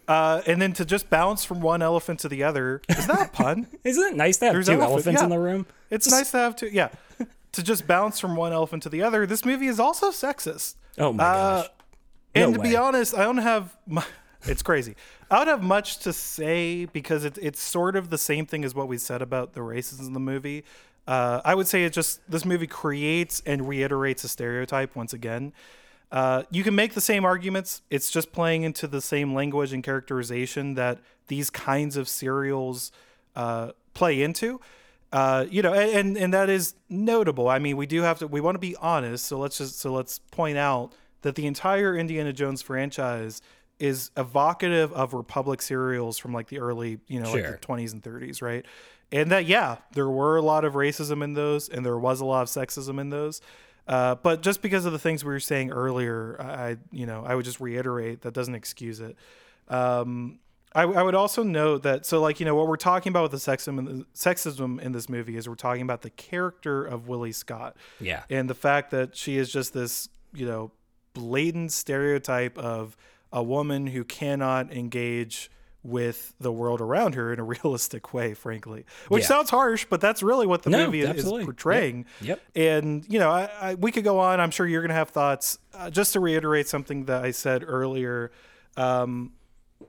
[0.07, 3.32] uh, and then to just bounce from one elephant to the other is that a
[3.32, 5.65] pun Isn't it nice to have There's two elephant- elephants in the room?
[5.89, 6.67] It's nice to have two.
[6.67, 6.89] Yeah,
[7.53, 9.26] to just bounce from one elephant to the other.
[9.26, 10.76] This movie is also sexist.
[10.97, 11.69] Oh my Uh, gosh.
[12.36, 13.76] and No to be honest, I don't have.
[13.88, 14.01] mu-
[14.45, 14.95] It's crazy.
[15.31, 18.75] I don't have much to say because it's it's sort of the same thing as
[18.75, 20.63] what we said about the racism in the movie.
[21.07, 25.53] Uh, I would say it just this movie creates and reiterates a stereotype once again.
[26.11, 27.81] Uh, you can make the same arguments.
[27.89, 32.91] It's just playing into the same language and characterization that these kinds of serials
[33.35, 34.61] uh, play into.
[35.11, 37.47] Uh, you know, and, and and that is notable.
[37.47, 38.27] I mean, we do have to.
[38.27, 39.25] We want to be honest.
[39.25, 40.91] So let's just so let's point out
[41.21, 43.41] that the entire Indiana Jones franchise
[43.84, 48.01] is evocative of Republic serials from like the early, you know, like the 20s and
[48.01, 48.65] 30s, right?
[49.11, 52.25] And that yeah, there were a lot of racism in those, and there was a
[52.25, 53.41] lot of sexism in those.
[53.88, 57.23] Uh, but just because of the things we were saying earlier, I, I you know
[57.27, 59.17] I would just reiterate that doesn't excuse it.
[59.67, 60.39] Um,
[60.75, 63.43] I, I would also note that so like you know what we're talking about with
[63.43, 67.07] the sexism in the, sexism in this movie is we're talking about the character of
[67.07, 68.23] Willie Scott Yeah.
[68.29, 70.71] and the fact that she is just this you know
[71.13, 72.97] blatant stereotype of
[73.34, 75.51] a woman who cannot engage
[75.84, 79.27] with the world around her in a realistic way frankly which Yeah.
[79.27, 81.43] sounds harsh but that's really what the No, movie is- is absolutely.
[81.43, 82.39] portraying Yep.
[82.55, 85.09] and you know I, I, we could go on i'm sure you're going to have
[85.09, 88.31] thoughts uh, just to reiterate something that i said earlier
[88.77, 89.34] um,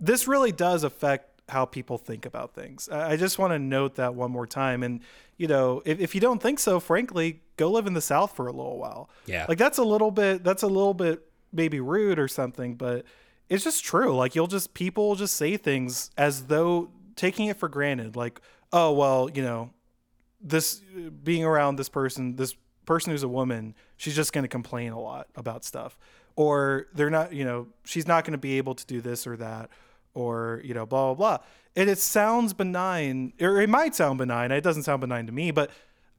[0.00, 2.88] this really does affect how people think about things.
[2.88, 4.82] I I just want to note that one more time.
[4.82, 5.00] And,
[5.36, 8.46] you know, if, if you don't think so, frankly, go live in the South for
[8.46, 9.10] a little while.
[9.26, 9.44] Yeah.
[9.48, 11.20] Like that's a little bit, that's a little bit
[11.52, 13.04] maybe rude or something, but
[13.48, 14.14] it's just true.
[14.14, 18.16] Like you'll just, people just say things as though taking it for granted.
[18.16, 18.40] Like,
[18.72, 19.70] oh, well, you know,
[20.40, 20.82] this
[21.22, 22.54] being around this person, this
[22.86, 25.98] person who's a woman, she's just going to complain a lot about stuff.
[26.36, 29.36] Or they're not, you know, she's not going to be able to do this or
[29.36, 29.70] that,
[30.14, 31.46] or, you know, blah, blah, blah.
[31.76, 34.50] And it sounds benign, or it might sound benign.
[34.50, 35.70] It doesn't sound benign to me, but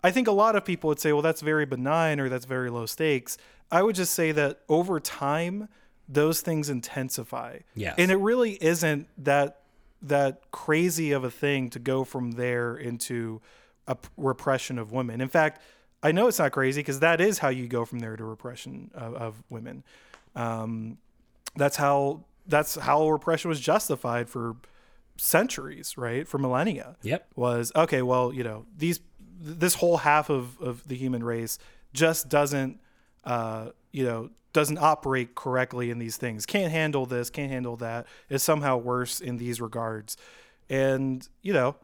[0.03, 2.69] I think a lot of people would say, well, that's very benign or that's very
[2.69, 3.37] low stakes.
[3.71, 5.67] I would just say that over time,
[6.07, 7.59] those things intensify.
[7.73, 7.95] Yes.
[7.97, 9.61] And it really isn't that
[10.01, 13.41] that crazy of a thing to go from there into
[13.87, 15.19] a p- repression of women.
[15.21, 15.61] In fact,
[16.03, 18.91] I know it's not crazy because that is how you go from there to repression
[18.93, 19.83] of, of women.
[20.35, 20.97] Um,
[21.55, 24.57] that's how that's how repression was justified for
[25.17, 26.27] centuries, right?
[26.27, 27.27] For millennia Yep.
[27.35, 28.99] was okay well you know these
[29.39, 31.57] this whole half of, of the human race
[31.93, 32.79] just doesn't
[33.23, 36.45] uh, you know doesn't operate correctly in these things.
[36.45, 38.07] Can't handle this can't handle that.
[38.29, 40.15] Is somehow worse in these regards.
[40.69, 41.75] And you know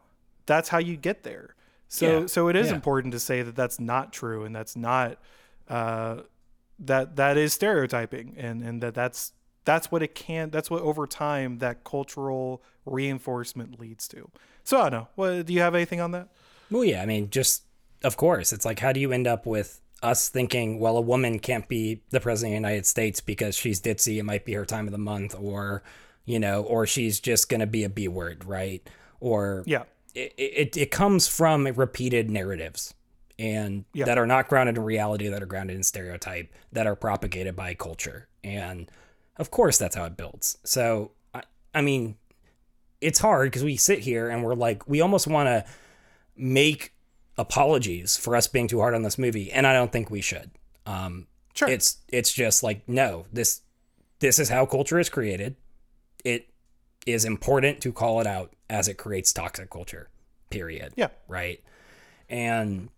[0.46, 1.54] that's how you get there.
[1.88, 2.26] So Yeah.
[2.26, 2.74] so it is Yeah.
[2.74, 5.18] important to say that that's not true and that's not
[5.68, 6.22] uh,
[6.78, 9.32] that that is stereotyping and and that that's
[9.64, 14.30] that's what it can that's what over time that cultural reinforcement leads to.
[14.64, 15.08] So i don't know.
[15.16, 16.28] What do you have anything on that?
[16.70, 17.64] Well, yeah, I mean, just
[18.02, 21.38] of course, it's like how do you end up with us thinking, well, a woman
[21.38, 24.64] can't be the president of the United States because she's ditzy, it might be her
[24.64, 25.82] time of the month, or
[26.24, 28.88] you know, or she's just gonna be a B word, right?
[29.20, 29.84] Or yeah
[30.14, 32.92] it, it, it comes from repeated narratives
[33.38, 34.04] and Yeah.
[34.04, 37.72] that are not grounded in reality that are grounded in stereotype that are propagated by
[37.72, 38.90] culture and
[39.38, 41.42] of course that's how it builds so i,
[41.74, 42.16] I mean
[43.00, 45.64] it's hard because we sit here and we're like we almost want to
[46.36, 46.92] make
[47.38, 50.50] apologies for us being too hard on this movie and i don't think we should.
[50.86, 51.68] Um Sure.
[51.68, 53.60] it's it's just like no this
[54.20, 55.56] this is how culture is created.
[56.24, 56.48] It
[57.06, 60.08] is important to call it out as it creates toxic culture
[60.48, 60.94] period.
[60.96, 61.08] Yeah.
[61.28, 61.62] right?
[62.30, 62.88] And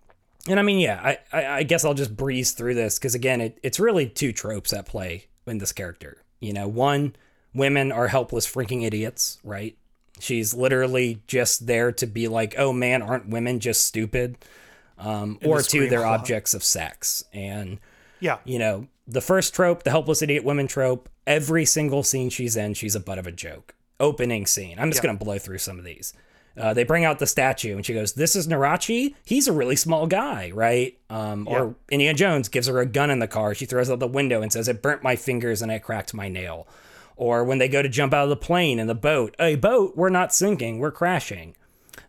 [0.49, 3.41] and i mean yeah i i, I guess i'll just breeze through this because again
[3.41, 6.23] it, it's really two tropes at play in this character.
[6.41, 7.17] You know one
[7.55, 9.77] women are helpless freaking idiots right
[10.21, 14.37] she's literally just there to be like oh man aren't women just stupid
[14.99, 17.79] um, or to two they're objects of sex and
[18.21, 22.57] yeah you know, the first trope, the helpless idiot women trope, every single scene she's
[22.57, 23.75] in, she's a butt of a joke.
[24.01, 24.79] Opening scene.
[24.79, 25.09] I'm just Yeah.
[25.09, 26.15] going to blow through some of these.
[26.57, 29.15] Uh, they bring out the statue, and she goes, "This is Nurhachi.
[29.27, 31.59] He's a really small guy, right?" Um, Yeah.
[31.61, 33.55] Or Indiana Jones gives her a gun in the car.
[33.55, 36.29] She throws out the window and says, "It burnt my fingers and I cracked my
[36.29, 36.67] nail."
[37.17, 39.97] Or when they go to jump out of the plane in the boat, a boat,
[39.97, 41.55] we're not sinking, we're crashing.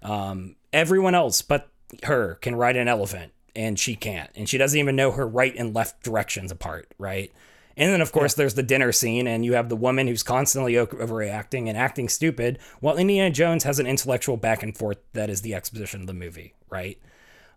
[0.02, 1.70] Um, everyone else but
[2.04, 5.54] her can ride an elephant, and she can't, and she doesn't even know her right
[5.56, 7.32] and left directions apart, right?
[7.78, 10.74] And then, of course, there's the dinner scene, and you have the woman who's constantly
[10.74, 15.42] overreacting and acting stupid, while Indiana Jones has an intellectual back and forth that is
[15.42, 16.98] the exposition of the movie, right?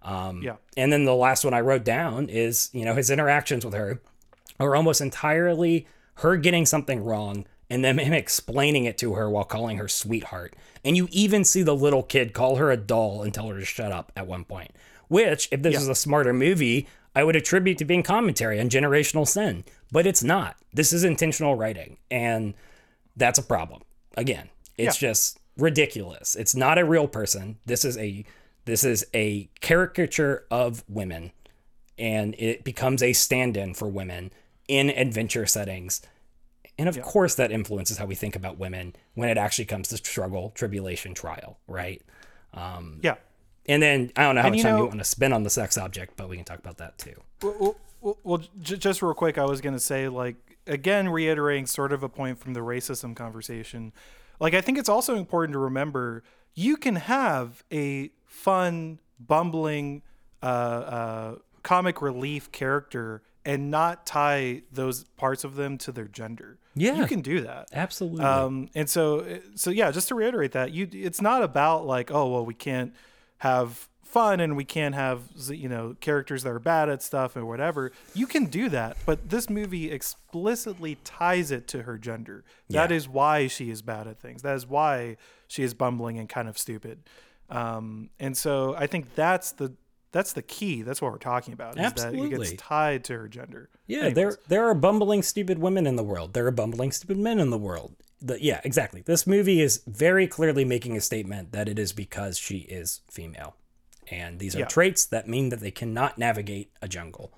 [0.02, 0.56] Um, Yeah.
[0.76, 4.00] And then the last one I wrote down is, you know, his interactions with her
[4.58, 5.86] are almost entirely
[6.18, 10.54] her getting something wrong and then him explaining it to her while calling her sweetheart.
[10.84, 13.64] And you even see the little kid call her a doll and tell her to
[13.64, 14.72] shut up at one point.
[15.08, 15.80] Which, if this Yeah.
[15.80, 19.64] is a smarter movie, I would attribute to being commentary on generational sin.
[19.90, 20.56] But it's not.
[20.72, 21.96] This is intentional writing.
[22.10, 22.54] And
[23.16, 23.82] that's a problem.
[24.16, 26.36] Again, it's just ridiculous.
[26.36, 27.58] It's not a real person.
[27.66, 28.24] This is a
[28.64, 31.32] this is a caricature of women
[31.98, 34.30] and it becomes a stand-in for women
[34.68, 36.02] in adventure settings.
[36.78, 39.96] And of course that influences how we think about women when it actually comes to
[39.96, 42.00] struggle, tribulation, trial, right?
[43.02, 43.16] Yeah.
[43.66, 45.42] And then I don't know how And much you time you want to spend on
[45.42, 47.14] the sex object, but we can talk about that too.
[47.42, 51.92] Well, well, well j- just real quick, I was gonna say, like, again, reiterating sort
[51.92, 53.92] of a point from the racism conversation.
[54.40, 56.22] Like, I think it's also important to remember
[56.54, 60.02] you can have a fun, bumbling,
[60.42, 66.58] uh, uh, comic relief character and not tie those parts of them to their gender.
[66.74, 66.94] Yeah.
[66.96, 67.68] you can do that.
[67.72, 68.22] Absolutely.
[68.24, 72.28] Um, and so, so yeah, just to reiterate that, you, it's not about like, oh,
[72.28, 72.94] well, we can't
[73.38, 77.44] have fun and we can't have, you know, characters that are bad at stuff or
[77.44, 77.90] whatever.
[78.14, 82.44] You can do that, but this movie explicitly ties it to her gender.
[82.70, 82.96] That Yeah.
[82.96, 84.42] is why she is bad at things.
[84.42, 87.00] That is why she is bumbling and kind of stupid.
[87.50, 89.72] Um, and so I think that's the
[90.12, 90.82] that's the key.
[90.82, 91.76] That's what we're talking about.
[91.76, 93.68] That it gets tied to her gender.
[93.86, 94.14] Yeah, Anyways.
[94.14, 96.32] there there are bumbling stupid women in the world.
[96.34, 97.94] There are bumbling stupid men in the world.
[98.20, 99.02] The, yeah, exactly.
[99.02, 103.54] This movie is very clearly making a statement that it is because she is female.
[104.10, 104.64] And these are Yeah.
[104.66, 107.32] traits that mean that they cannot navigate a jungle.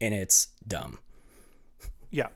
[0.00, 0.98] And it's dumb.
[2.10, 2.28] yeah.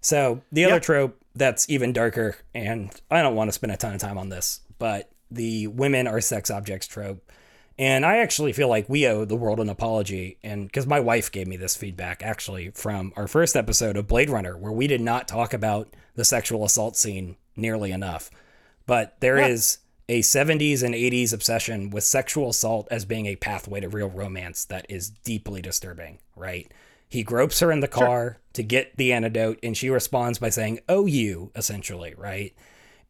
[0.00, 0.82] So the other Yep.
[0.82, 4.28] trope that's even darker, and I don't want to spend a ton of time on
[4.30, 7.30] this, but the women are sex objects trope.
[7.78, 10.38] And I actually feel like we owe the world an apology.
[10.42, 14.30] And because my wife gave me this feedback actually from our first episode of Blade
[14.30, 18.30] Runner, where we did not talk about the sexual assault scene nearly enough.
[18.86, 20.16] But there is Yeah.
[20.16, 24.64] a 70s and 80s obsession with sexual assault as being a pathway to real romance
[24.64, 26.72] that is deeply disturbing, right?
[27.08, 30.80] He gropes her in the car to get the antidote, and she responds by saying,
[30.88, 32.54] Oh, you, essentially, right?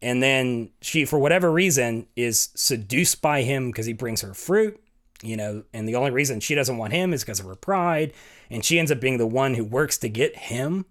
[0.00, 4.80] And then she, for whatever reason, is seduced by him because he brings her fruit,
[5.22, 8.12] you know, and the only reason she doesn't want him is because of her pride.
[8.48, 10.86] And she ends up being the one who works to get him.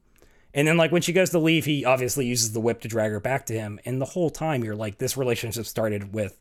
[0.53, 3.12] And then, like, when she goes to leave, he obviously uses the whip to drag
[3.12, 3.80] her back to him.
[3.86, 6.39] And the whole time, you're like, this relationship started with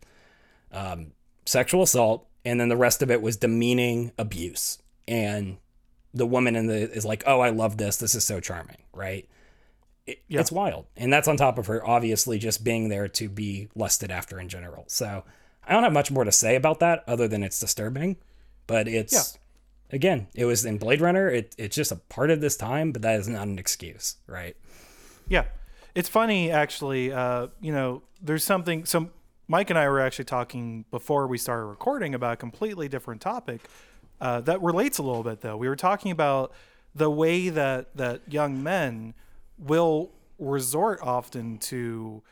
[0.73, 1.13] um,
[1.45, 4.79] sexual assault, and then the rest of it was demeaning abuse.
[5.07, 5.59] And
[6.15, 7.99] the woman in the is like, oh, I love this.
[7.99, 9.29] This is so charming, right?
[10.07, 10.41] It, Yeah.
[10.41, 10.87] It's wild.
[10.97, 14.49] And that's on top of her obviously just being there to be lusted after in
[14.49, 14.85] general.
[14.87, 15.25] So
[15.67, 18.17] I don't have much more to say about that other than it's disturbing.
[18.67, 19.95] But it's, yeah.
[19.95, 21.29] again, it was in Blade Runner.
[21.29, 24.57] It, it's just a part of this time, but that is not an excuse, right?
[25.29, 25.45] Yeah.
[25.95, 27.13] It's funny, actually.
[27.13, 28.85] Uh, you know, there's something.
[28.85, 29.11] So,
[29.49, 33.61] Mike and I were actually talking before we started recording about a completely different topic
[34.21, 35.57] uh, that relates a little bit, though.
[35.57, 36.53] We were talking about
[36.95, 39.15] the way that, that young men
[39.59, 42.23] will resort often to,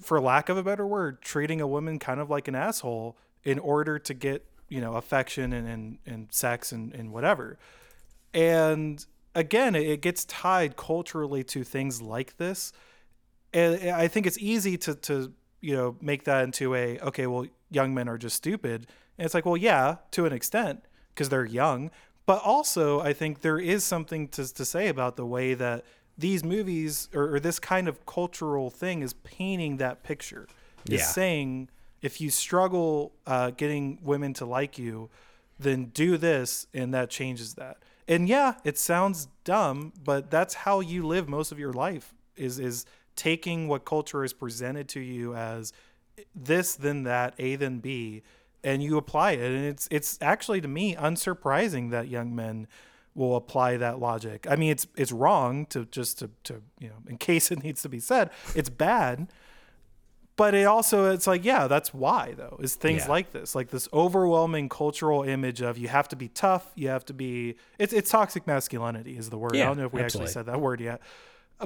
[0.00, 3.58] for lack of a better word, treating a woman kind of like an asshole in
[3.58, 7.58] order to get, you know, affection and, and, and sex and, and whatever.
[8.32, 9.04] And
[9.34, 12.72] again, it- gets tied culturally to things like this.
[13.52, 17.46] And I think it's easy to, to you know make that into a okay, well,
[17.70, 18.86] young men are just stupid.
[19.16, 21.90] And it's like, well, yeah, to an extent because they're young.
[22.26, 25.84] But also, I think there is something to, to say about the way that
[26.16, 30.46] these movies or, or this kind of cultural thing is painting that picture.
[30.86, 31.06] Is Yeah.
[31.06, 31.68] saying
[32.02, 35.08] if you struggle uh, getting women to like you,
[35.58, 37.78] then do this and that changes that.
[38.06, 42.58] And yeah, it sounds dumb, but that's how you live most of your life is
[42.58, 42.84] is
[43.16, 45.72] taking what culture is presented to you as
[46.34, 48.22] this then that A then B
[48.62, 52.66] and you apply it and it's it's actually to me unsurprising that young men
[53.14, 54.46] will apply that logic.
[54.48, 57.82] I mean it's it's wrong to just to to you know in case it needs
[57.82, 59.28] to be said, it's bad
[60.36, 63.08] but it also it's like yeah that's why though is things Yeah.
[63.10, 67.04] like this like this overwhelming cultural image of you have to be tough you have
[67.04, 70.26] to be it's, it's toxic masculinity is the word i don't know if we absolutely.
[70.28, 71.00] actually said that word yet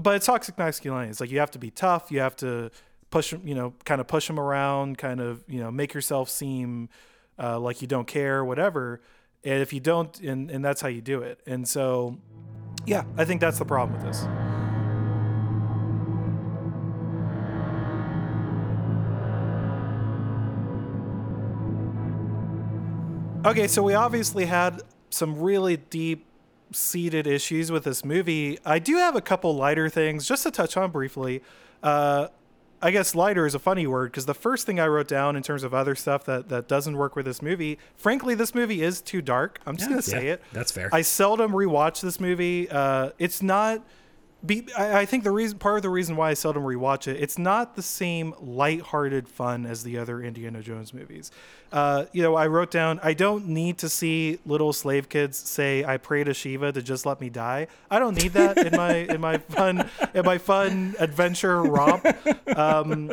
[0.02, 2.70] but it's toxic masculinity it's like you have to be tough you have to
[3.10, 6.90] push you know kind of push them around kind of you know make yourself seem
[7.38, 9.00] uh, like you don't care whatever
[9.44, 12.16] and if you don't and, and that's how you do it and so
[12.86, 14.26] yeah i think that's the problem with this
[23.48, 26.26] Okay, so we obviously had some really deep
[26.72, 28.58] seated issues with this movie.
[28.64, 31.42] I do have a couple lighter things just to touch on briefly.
[31.82, 32.28] Uh,
[32.80, 35.42] I guess lighter is a funny word because the first thing I wrote down in
[35.42, 39.00] terms of other stuff that, that doesn't work with this movie, frankly, this movie is
[39.00, 39.58] too dark.
[39.66, 40.42] I'm just going to say Yeah, it.
[40.52, 40.88] that's fair.
[40.92, 42.68] I seldom rewatch this movie.
[42.70, 43.82] Uh, it's not.
[44.46, 47.20] Be, I, I think the reason, part of the reason why I seldom rewatch it,
[47.20, 51.32] it's not the same lighthearted fun as the other Indiana Jones movies.
[51.72, 55.84] Uh, you know, I wrote down, I don't need to see little slave kids say,
[55.84, 58.94] "I pray to Shiva to just let me die." I don't need that in my
[58.94, 62.06] in my fun in my fun adventure romp.
[62.56, 63.12] Um,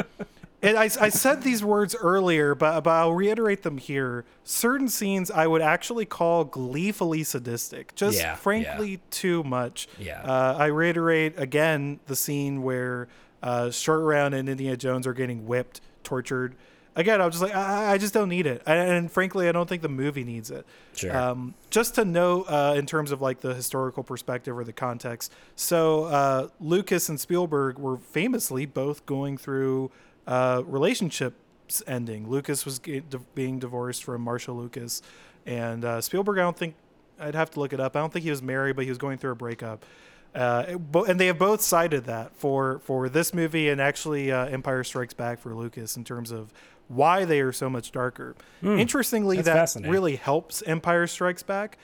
[0.65, 4.25] I, I said these words earlier, but, but I'll reiterate them here.
[4.43, 9.87] Certain scenes I would actually call gleefully sadistic, just Yeah, frankly too much.
[9.99, 10.21] Yeah.
[10.21, 13.07] Uh, I reiterate again the scene where
[13.43, 16.55] uh, Short Round and Indiana Jones are getting whipped, tortured.
[16.97, 19.51] Again, I was just like, I, I just don't need it, and, and frankly, I
[19.51, 20.65] don't think the movie needs it.
[20.95, 21.15] Sure.
[21.15, 25.33] Um, just to note, uh, in terms of like the historical perspective or the context,
[25.57, 29.91] so uh, Lucas and Spielberg were famously both going through
[30.27, 32.29] uh, relationships ending.
[32.29, 32.79] Lucas was
[33.33, 35.01] being divorced from Marsha Lucas,
[35.45, 36.37] and uh, Spielberg.
[36.37, 36.75] I don't think
[37.19, 37.95] I'd have to look it up.
[37.95, 39.85] I don't think he was married, but he was going through a breakup.
[40.33, 44.83] Uh, and they have both cited that for for this movie and actually uh, Empire
[44.83, 46.51] Strikes Back for Lucas in terms of
[46.89, 48.35] why they are so much darker.
[48.61, 49.43] Interestingly, Hmm.
[49.43, 51.77] That's that really helps Empire Strikes Back.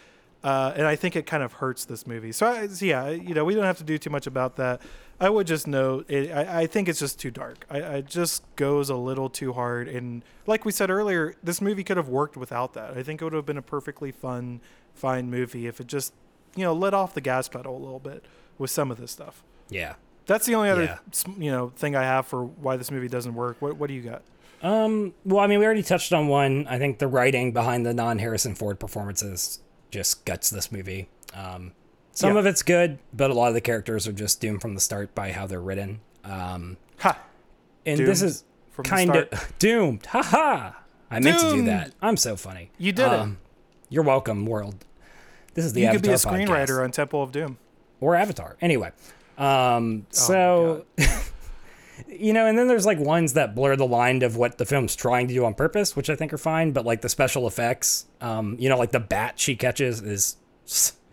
[0.44, 2.32] Uh, and I think it kind of hurts this movie.
[2.32, 4.82] So, I, so yeah, you know, we don't have to do too much about that.
[5.22, 7.65] I would just note, it, I, I think it's just too dark.
[7.69, 9.88] I, I it just goes a little too hard.
[9.88, 12.97] And like we said earlier, this movie could have worked without that.
[12.97, 14.59] I think it would have been a perfectly fun,
[14.95, 16.13] fine movie if it just,
[16.55, 18.26] you know, let off the gas pedal a little bit
[18.57, 19.43] with some of this stuff.
[19.69, 19.93] yeah.
[20.28, 20.97] That's the only other, Yeah.
[21.38, 23.57] you know, thing I have for why this movie doesn't work.
[23.59, 24.22] What, what do you got?
[24.61, 26.67] Um, well, I mean, we already touched on one.
[26.69, 29.59] I think the writing behind the non Harrison Ford performances
[29.89, 31.09] just guts this movie.
[31.34, 31.74] Um,
[32.12, 32.39] some Yeah.
[32.39, 35.14] of it's good, but a lot of the characters are just doomed from the start
[35.16, 35.99] by how they're written.
[36.24, 37.18] Um, Ha!
[37.86, 38.43] and this is
[38.84, 40.05] kind of doomed.
[40.07, 40.78] Ha ha!
[41.09, 41.93] I meant to do that.
[42.01, 42.72] I'm so funny.
[42.78, 43.30] You did it.
[43.89, 44.86] You're welcome, world.
[45.53, 46.84] This is the You could be a screenwriter podcast.
[46.84, 47.57] on Temple of Doom.
[47.99, 48.55] or Avatar.
[48.62, 48.91] Anyway,
[49.38, 50.86] Oh um, so
[52.07, 54.95] you know, and then there's like ones that blur the line of what the film's
[54.95, 56.72] trying to do on purpose, which I think are fine.
[56.72, 60.38] But like the special effects, um, you know, like the bat she catches is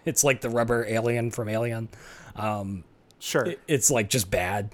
[0.09, 1.89] it's like the rubber alien from Alien.
[2.35, 2.85] Um,
[3.21, 3.53] Sure.
[3.67, 4.71] it's like just bad.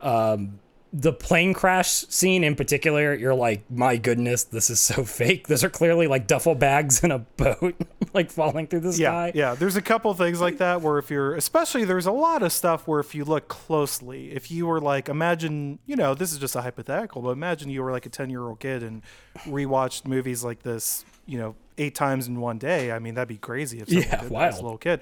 [0.00, 0.60] Um,
[0.92, 5.46] the plane crash scene in particular, you're like, my goodness, this is so fake.
[5.48, 7.74] Those are clearly like duffel bags in a boat,
[8.14, 9.32] like falling through the sky.
[9.34, 9.54] yeah, yeah.
[9.54, 12.86] There's a couple things like that where if you're, especially there's a lot of stuff
[12.88, 16.56] where if you look closely, if you were like, imagine, you know, this is just
[16.56, 19.02] a hypothetical, but imagine you were like a 10 year old kid and
[19.44, 22.92] rewatched movies like this, you know, eight times in one day.
[22.92, 25.00] I mean, that'd be crazy if someone Yeah, did that as a little kid.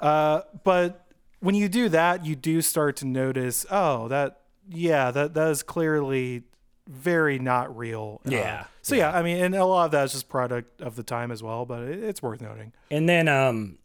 [0.00, 1.06] Uh, but
[1.40, 5.62] when you do that, you do start to notice, oh, that, yeah, that that is
[5.62, 6.42] clearly
[6.88, 8.20] very not real.
[8.26, 9.16] Uh, Yeah, so yeah.
[9.16, 11.64] I mean, and a lot of that is just product of the time as well,
[11.66, 12.72] but it, it's worth noting.
[12.90, 13.78] And then um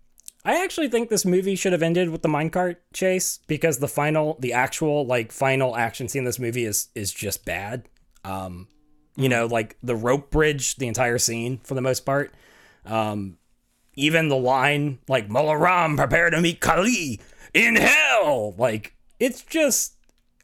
[0.44, 4.38] I actually think this movie should have ended with the minecart chase because the final
[4.40, 7.90] the actual like final action scene in this movie is is just bad.
[8.24, 8.68] Um
[9.16, 12.34] you know, like the rope bridge, the entire scene for the most part.
[12.86, 13.38] Um
[13.96, 17.20] even the line like Mola Ram, prepare to meet Kali
[17.54, 18.54] in hell.
[18.58, 19.96] Like it's just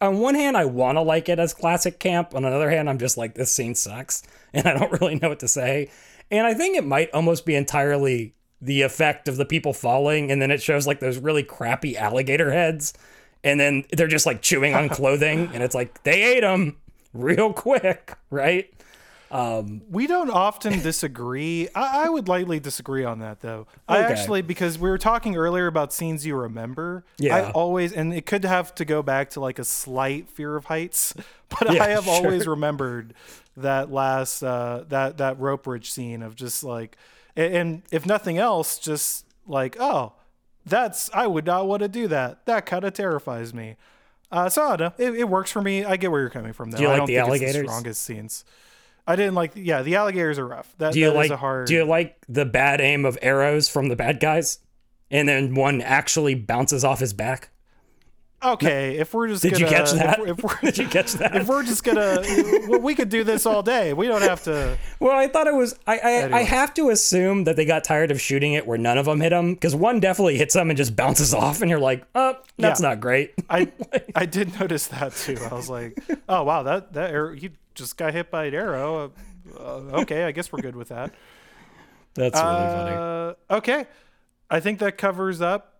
[0.02, 3.00] on one hand I want to like it as classic camp, on another hand I'm
[3.00, 5.90] just like this scene sucks and I don't really know what to say.
[6.30, 10.42] And I think it might almost be entirely the effect of the people falling and
[10.42, 12.94] then it shows like those really crappy alligator heads
[13.44, 16.76] and then they're just like chewing on clothing and it's like they ate them
[17.22, 18.74] real quick, right?
[19.90, 21.68] We don't often disagree.
[21.76, 23.68] I, I would lightly disagree on that, though.
[23.88, 27.04] I actually, because we were talking earlier about scenes you remember.
[27.18, 27.36] Yeah.
[27.36, 30.66] I always, and it could have to go back to like a slight fear of
[30.66, 31.14] heights,
[31.50, 33.14] but Yeah, I have always remembered
[33.58, 36.98] that last uh, that that rope bridge scene of just like,
[37.36, 40.14] and if nothing else, just like, oh,
[40.66, 42.46] that's I would not want to do that.
[42.46, 43.76] That kind of terrifies me.
[44.32, 45.06] Uh, so I don't know.
[45.06, 45.86] It, it works for me.
[45.86, 46.72] I get where you're coming from.
[46.72, 46.78] Though.
[46.78, 47.56] Do you I like don't the think alligators?
[47.56, 48.46] It's the strongest scenes.
[49.06, 49.54] I didn't like.
[49.56, 50.74] Yeah, the alligators are rough.
[50.80, 51.68] That, Do you that is like a hard.
[51.68, 54.60] do you like the bad aim of arrows from the bad guys?
[55.10, 57.50] And then one actually bounces off his back.
[58.44, 60.20] Okay, if we're just Did gonna, you catch that?
[60.20, 61.36] If, if we're, Did you catch that?
[61.36, 62.22] if we're just gonna,
[62.80, 63.94] we could do this all day.
[63.94, 64.78] We don't have to.
[65.00, 65.78] Well, I thought it was.
[65.86, 68.98] I I, I have to assume that they got tired of shooting it where none
[68.98, 71.80] of them hit them because one definitely hits him and just bounces off, and you're
[71.80, 72.90] like, oh, that's Yeah.
[72.90, 73.34] not great.
[73.50, 73.72] I
[74.16, 75.38] I did notice that too.
[75.50, 79.14] I was like, oh wow, that that arrow, he just got hit by an arrow.
[79.56, 81.14] Uh, uh, okay, I guess we're good with that.
[82.16, 82.96] That's really funny.
[82.96, 83.86] Uh, okay,
[84.50, 85.77] I think that covers up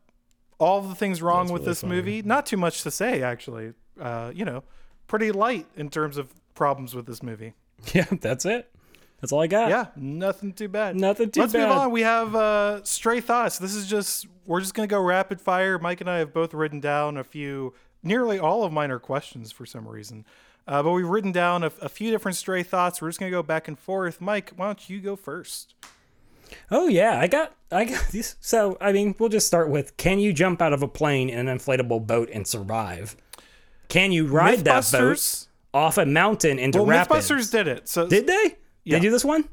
[0.60, 1.96] all the things wrong That's with really this funny.
[1.96, 2.22] movie.
[2.22, 3.74] Not too much to say, actually.
[4.00, 4.64] Uh, you know,
[5.08, 7.54] pretty light in terms of problems with this movie.
[7.94, 8.72] Yeah, that's it.
[9.22, 9.70] That's all I got.
[9.70, 10.96] Yeah, nothing too bad.
[10.96, 11.54] Nothing too bad.
[11.54, 11.92] Let's move on.
[11.92, 13.58] We have uh, stray thoughts.
[13.60, 15.78] This is just we're just gonna go rapid fire.
[15.80, 17.74] Mike and I have both written down a few.
[18.04, 20.26] Nearly all of mine are questions for some reason,
[20.68, 23.02] uh, but we've written down a, a few different stray thoughts.
[23.02, 24.20] We're just gonna go back and forth.
[24.22, 25.74] Mike, why don't you go first?
[26.72, 28.36] Oh yeah, I got I got these.
[28.40, 31.48] So I mean, we'll just start with: Can you jump out of a plane in
[31.48, 33.16] an inflatable boat and survive?
[33.90, 37.30] Can you ride that boat off a mountain into Well, rapids?
[37.30, 37.88] Mythbusters did it.
[37.88, 38.56] So Did they?
[38.84, 38.98] Yeah.
[38.98, 39.48] They do this one?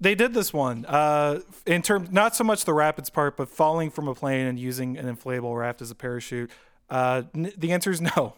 [0.00, 0.84] They did this one.
[0.86, 4.58] Uh, in terms, not so much the rapids part, but falling from a plane and
[4.58, 6.50] using an inflatable raft as a parachute.
[6.88, 8.34] Uh, n- the answer is no.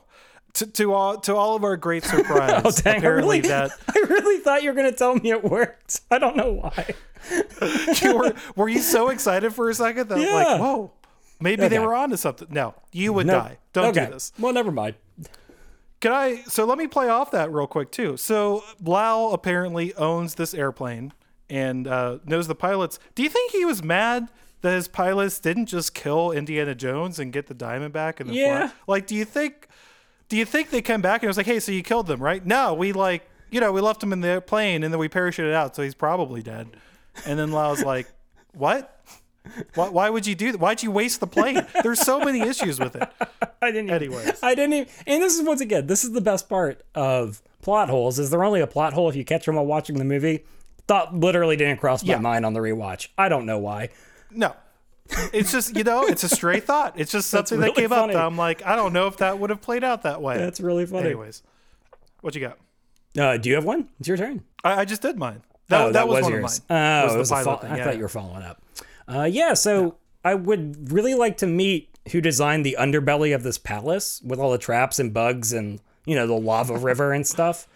[0.54, 2.94] To, to all to all of our great surprise, Oh dang!
[2.94, 6.00] I apparently really, that I really thought you were gonna tell me it worked.
[6.10, 6.88] I don't know why.
[8.02, 10.34] you were were you so excited for a second that Yeah.
[10.34, 10.90] like whoa
[11.40, 11.78] maybe they Okay.
[11.78, 12.48] were onto something.
[12.50, 13.58] No, you would die.
[13.72, 14.06] Don't okay.
[14.06, 14.32] do this.
[14.38, 14.96] Well, never mind.
[16.00, 16.42] Can I?
[16.48, 18.16] So let me play off that real quick too.
[18.16, 21.12] So Lao apparently owns this airplane
[21.48, 22.98] and uh, knows the pilots.
[23.14, 24.28] Do you think he was mad
[24.62, 28.34] that his pilots didn't just kill Indiana Jones and get the diamond back and the
[28.34, 28.68] Yeah.
[28.68, 28.76] fly?
[28.86, 29.68] Like, do you think?
[30.30, 32.22] Do you think they come back and it was like, hey, so you killed them,
[32.22, 32.44] right?
[32.46, 35.52] No, we like, you know, we left him in the plane and then we parachuted
[35.52, 36.68] out, so he's probably dead.
[37.26, 38.06] And then Lao's like,
[38.54, 38.96] what?
[39.74, 40.58] Why, why would you do that?
[40.58, 41.66] Why'd you waste the plane?
[41.82, 43.08] There's so many issues with it.
[43.62, 43.90] I didn't.
[43.90, 44.42] Even, Anyways.
[44.42, 44.72] I didn't.
[44.74, 48.18] Even, and this is once again, this is the best part of plot holes.
[48.18, 50.44] Is they're only a plot hole if you catch them while watching the movie.
[50.86, 52.18] Thought literally didn't cross my Yeah.
[52.20, 53.08] mind on the rewatch.
[53.18, 53.88] I don't know why.
[54.30, 54.54] No.
[55.32, 56.98] It's just, you know, it's a stray thought.
[56.98, 58.14] It's just something really that came funny.
[58.14, 60.38] up that I'm like, I don't know if that would have played out that way.
[60.38, 61.06] That's really funny.
[61.06, 61.42] Anyways,
[62.20, 62.58] what you got?
[63.18, 63.88] Uh, do you have one?
[63.98, 64.42] It's your turn.
[64.62, 65.42] I, I just did mine.
[65.68, 66.58] That, oh, that, was, one yours.
[66.58, 66.78] of mine.
[66.78, 68.62] Oh, Was it was a pilot fol- thing, I yeah, thought you were following up.
[69.08, 73.58] Uh, yeah, so I would really like to meet who designed the underbelly of this
[73.58, 77.68] palace with all the traps and bugs and you know the lava river and stuff.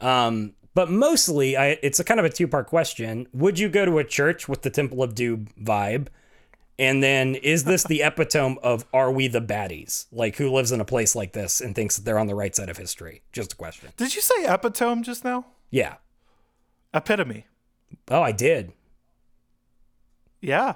[0.00, 3.26] Um, but mostly, I, it's a kind of a two part question.
[3.32, 6.08] Would you go to a church with the Temple of Doom vibe?
[6.78, 10.06] And then, is this the epitome of are we the baddies?
[10.10, 12.54] Like, who lives in a place like this and thinks that they're on the right
[12.54, 13.22] side of history?
[13.30, 13.90] Just a question.
[13.96, 15.46] Did you say epitome just now?
[15.70, 15.96] Yeah.
[16.94, 17.46] Epitome.
[18.10, 18.72] Oh, I did.
[20.40, 20.74] Yeah.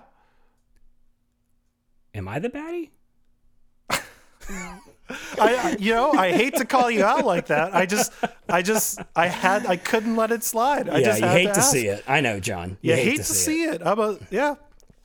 [2.14, 2.90] Am I the baddie?
[5.38, 7.74] I, you know, I hate to call you out like that.
[7.74, 8.12] I just,
[8.48, 10.88] I just, I had, I couldn't let it slide.
[10.88, 12.04] I yeah, just you hate to, to see it.
[12.08, 12.78] I know, John.
[12.80, 13.82] You hate, to, see it.
[13.84, 14.54] I'm a, yeah.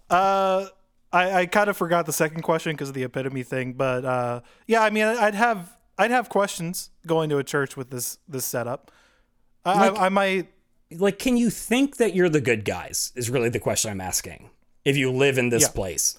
[0.09, 0.67] Uh,
[1.13, 4.41] I, I kind of forgot the second question because of the epitome thing, but uh,
[4.67, 8.45] yeah, I mean, I'd have, I'd have questions going to a church with this, this
[8.45, 8.91] setup.
[9.65, 10.47] I, Like- I, I might,
[10.91, 13.11] Like, can you think that you're the good guys?
[13.15, 14.49] Is really the question I'm asking.
[14.85, 15.69] If you live in this Yeah.
[15.69, 16.17] place,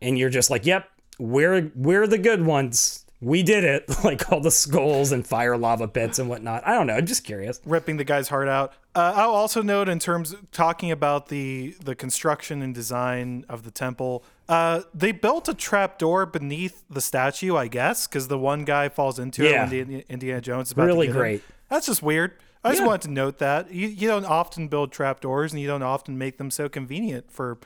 [0.00, 3.04] and you're just like, "Yep, we're we're the good ones.
[3.20, 6.66] We did it." Like all the skulls and fire lava pits and whatnot.
[6.66, 6.94] I don't know.
[6.94, 7.60] I'm just curious.
[7.66, 8.72] ripping the guy's heart out.
[8.98, 13.62] Uh, I'll also note in terms of talking about the the construction and design of
[13.62, 14.24] the temple.
[14.48, 18.88] Uh, they built a trap door beneath the statue, I guess, because the one guy
[18.88, 19.66] falls into Yeah.
[19.66, 21.20] it when Indi- Indiana Jones is about Really to get him.
[21.22, 21.42] great.
[21.68, 22.32] That's just weird.
[22.64, 22.86] I just Yeah.
[22.88, 26.18] wanted to note that you, you don't often build trap doors, and you don't often
[26.18, 27.58] make them so convenient for.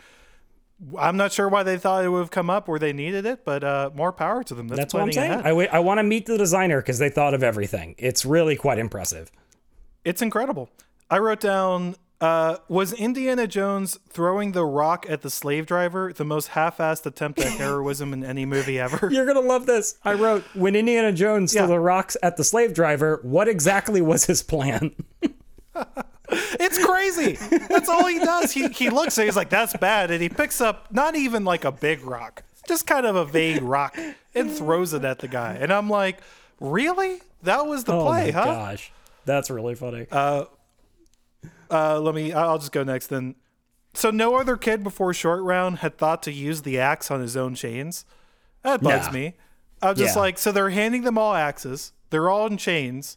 [0.99, 3.45] I'm not sure why they thought it would have come up where they needed it,
[3.45, 4.67] but uh, more power to them.
[4.69, 5.31] That's, That's what I'm saying.
[5.31, 5.47] ahead.
[5.47, 7.95] I, w- I want to meet the designer because they thought of everything.
[7.97, 9.31] It's really quite impressive.
[10.05, 10.69] It's incredible.
[11.13, 16.25] I wrote down uh, was Indiana Jones throwing the rock at the slave driver the
[16.25, 19.09] most half-assed attempt at heroism in any movie ever?
[19.13, 19.99] You're gonna love this.
[20.05, 23.21] I wrote when Indiana Jones threw the rocks at the slave driver.
[23.23, 24.95] What exactly was his plan?
[26.35, 27.33] It's crazy.
[27.69, 28.53] That's all he does.
[28.53, 31.67] He he looks and he's like, "That's bad," and he picks up not even like
[31.67, 33.99] a big rock, just kind of a vague rock,
[34.35, 35.59] and throws it at the guy.
[35.61, 36.21] And I'm like,
[36.59, 37.21] "Really?
[37.43, 38.93] That was the Oh play, my huh?" gosh,
[39.27, 40.07] that's really funny.
[40.11, 40.47] Uh,
[41.73, 42.33] Uh, let me.
[42.33, 43.35] I'll just go next then.
[43.95, 47.37] So no other kid before short round had thought to use the axe on his
[47.37, 48.05] own chains.
[48.63, 49.13] That bugs Nah.
[49.13, 49.35] me.
[49.83, 50.21] I'm just Yeah.
[50.21, 51.93] like, so they're handing them all axes.
[52.11, 53.17] They're all in chains.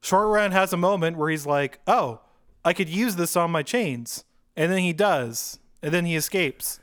[0.00, 2.20] Short Round has a moment where he's like, "Oh,
[2.64, 4.22] I could use this on my chains,"
[4.56, 6.78] and then he does, and then he escapes.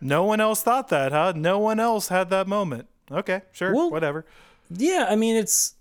[0.00, 1.34] No one else thought that, huh?
[1.36, 2.86] No one else had that moment.
[3.10, 4.24] Okay, sure, Well- whatever.
[4.70, 5.74] Yeah, I mean it's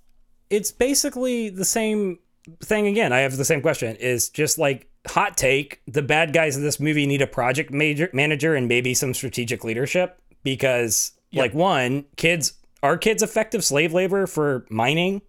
[0.49, 2.19] it's basically the same
[2.61, 3.13] thing again.
[3.13, 3.95] I have the same question.
[3.97, 8.09] Is just like hot take, the bad guys in this movie need a project major,
[8.13, 12.53] manager and maybe some strategic leadership because like one, kids
[12.83, 15.21] are kids effective slave labor for mining?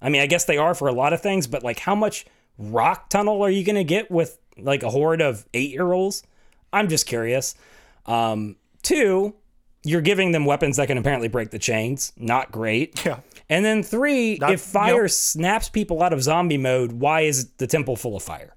[0.00, 2.26] I mean, I guess they are for a lot of things, but like how much
[2.58, 6.22] rock tunnel are you going to get with like a horde of 8-year-olds?
[6.72, 7.54] I'm just curious.
[8.06, 9.34] Um two,
[9.82, 12.12] you're giving them weapons that can apparently break the chains.
[12.16, 13.04] Not great.
[13.04, 13.20] Yeah.
[13.48, 15.10] And then three, Not- if fire yep.
[15.10, 18.56] snaps people out of zombie mode, why is the temple full of fire?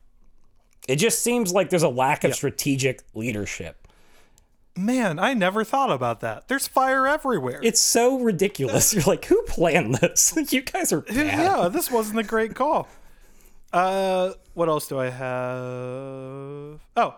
[0.88, 3.88] It just seems like there's a lack of strategic leadership.
[4.78, 6.48] Man, I never thought about that.
[6.48, 7.60] There's fire everywhere.
[7.64, 8.94] It's so ridiculous.
[8.94, 10.38] You're like, who planned this?
[10.52, 11.16] you guys are bad.
[11.16, 12.88] yeah, this wasn't a great call.
[13.74, 16.80] Uh, what else do I have?
[16.96, 17.16] Oh,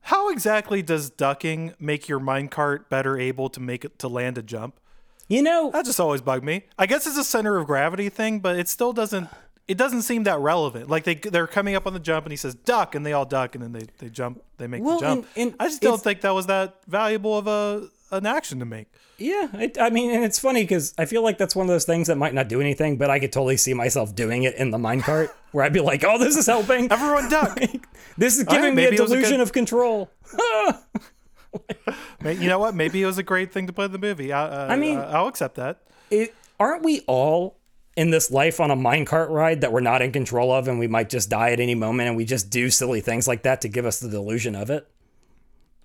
[0.00, 4.42] how exactly does ducking make your minecart better able to make it to land a
[4.42, 4.80] jump?
[5.28, 6.64] You know, That just always bugged me.
[6.78, 9.28] I guess it's a center of gravity thing, but it still doesn't.
[9.66, 10.88] It doesn't seem that relevant.
[10.88, 13.26] Like they they're coming up on the jump, and he says duck, and they all
[13.26, 14.42] duck, and then they, they jump.
[14.56, 15.26] They make Well, the jump.
[15.36, 18.64] and- and I just don't think that was that valuable of a an action to
[18.64, 18.86] make.
[19.18, 21.84] yeah, it, I mean, and it's funny because I feel like that's one of those
[21.84, 24.70] things that might not do anything, but I could totally see myself doing it in
[24.70, 26.90] the minecart where I'd be like, oh, this is helping.
[26.90, 27.58] Everyone duck.
[28.16, 30.10] This is right, giving me a maybe a delusion good- of control.
[32.24, 32.74] You know what?
[32.74, 34.32] Maybe it was a great thing to put in the movie.
[34.32, 35.80] I, uh, I mean- uh, I'll accept that.
[36.10, 37.56] it, aren't we all
[37.96, 40.86] in this life on a minecart ride that we're not in control of and we
[40.86, 43.68] might just die at any moment and we just do silly things like that to
[43.68, 44.86] give us the delusion of it?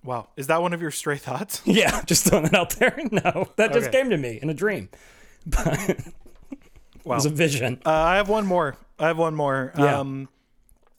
[0.03, 1.61] Wow, is that one of your stray thoughts?
[1.65, 2.97] Yeah, just throwing that out there.
[3.11, 3.99] No, that just Okay.
[4.01, 4.89] came to me in a dream.
[5.45, 5.99] But it
[7.05, 7.15] Wow.
[7.15, 7.81] was a vision.
[7.85, 8.75] Uh, I have one more.
[8.99, 9.71] I have one more.
[9.77, 9.99] Yeah.
[9.99, 10.29] Um,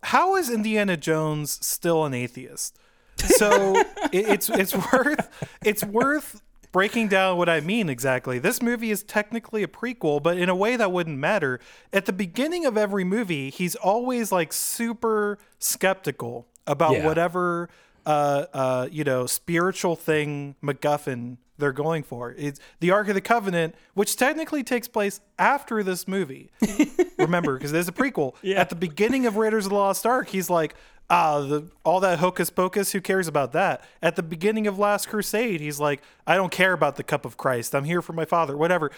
[0.03, 2.79] how is Indiana Jones still an atheist?
[3.17, 3.75] So
[4.13, 5.29] it, it's it's worth
[5.65, 6.43] it's worth
[6.73, 8.39] breaking down what I mean exactly.
[8.39, 11.61] This movie is technically a prequel, but in a way that wouldn't matter.
[11.93, 17.07] At the beginning of every movie, he's always like super skeptical about Yeah.
[17.07, 17.69] whatever
[18.07, 22.35] uh, uh, you know spiritual thing MacGuffin they're going for.
[22.37, 26.51] It's the Ark of the Covenant, which technically takes place after this movie.
[27.19, 28.35] Remember, because there's a prequel.
[28.43, 28.61] Yeah.
[28.61, 30.75] At the beginning of Raiders of the Lost Ark, he's like,
[31.11, 33.83] ah, the, all that hocus pocus, who cares about that?
[34.03, 37.37] At the beginning of Last Crusade, he's like, I don't care about the cup of
[37.37, 37.75] Christ.
[37.75, 38.91] I'm here for my father, whatever.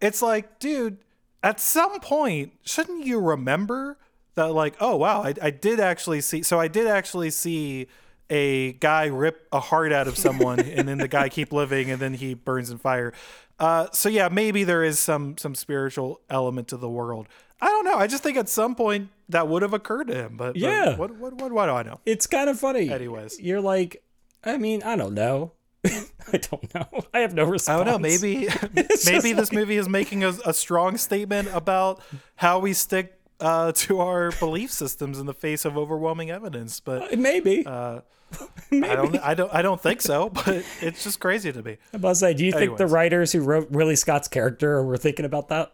[0.00, 0.98] It's like, dude,
[1.42, 3.98] at some point, shouldn't you remember
[4.34, 7.86] that, like, oh, wow, I, I did actually see, so I did actually see
[8.30, 12.00] a guy rip a heart out of someone and then the guy keep living and
[12.00, 13.12] then he burns in fire.
[13.58, 17.28] Uh, so yeah, maybe there is some some spiritual element to the world.
[17.60, 17.94] I don't know.
[17.96, 20.36] I just think at some point that would have occurred to him.
[20.36, 20.96] But, but Yeah.
[20.96, 22.00] what, what what what do I know?
[22.04, 22.90] It's kind of funny.
[22.90, 23.38] Anyways.
[23.40, 24.02] you're like,
[24.42, 25.52] I mean, I don't know.
[26.32, 26.86] I don't know.
[27.12, 27.68] I have no response.
[27.80, 27.98] I don't know.
[27.98, 28.48] Maybe
[29.06, 32.00] maybe this movie is making a, a strong statement about
[32.36, 36.80] how we stick uh, to our belief systems in the face of overwhelming evidence.
[36.80, 37.64] But maybe.
[37.66, 38.00] uh,
[38.72, 40.28] I don't I don't I don't think so.
[40.30, 41.76] But it's just crazy to me.
[41.92, 45.24] I must say, do you think the writers who wrote Willie Scott's character were thinking
[45.24, 45.72] about that?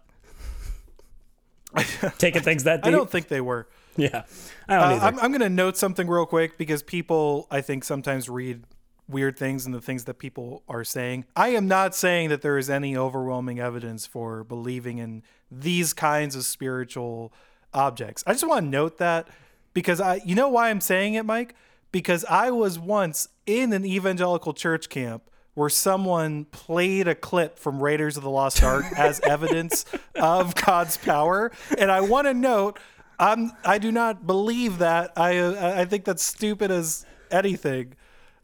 [2.19, 2.89] Taking things that deep?
[2.89, 3.69] I don't think they were.
[3.97, 4.25] Yeah,
[4.69, 5.05] I don't Uh, either.
[5.07, 8.65] I'm, I'm going to note something real quick because people, I think, sometimes read
[9.09, 11.25] weird things and the things that people are saying.
[11.37, 16.35] I am not saying that there is any overwhelming evidence for believing in these kinds
[16.37, 17.33] of spiritual
[17.75, 18.23] objects.
[18.27, 19.29] I just want to note that
[19.75, 21.55] because I, you know why I'm saying it, Mike?
[21.93, 25.23] Because I was once in an evangelical church camp
[25.55, 29.85] where someone played a clip from Raiders of the Lost Ark as evidence
[30.15, 32.79] of God's power, and I want to note
[33.19, 35.13] I'm I do not believe that.
[35.17, 37.95] I I think that's stupid as anything.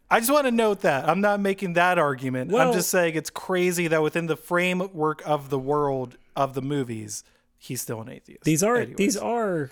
[0.09, 2.51] I just want to note that I'm not making that argument.
[2.51, 6.61] Well- I'm just saying it's crazy that within the framework of the world of the
[6.61, 7.23] movies,
[7.57, 8.43] he's still an atheist.
[8.43, 9.69] these are Anyways, these are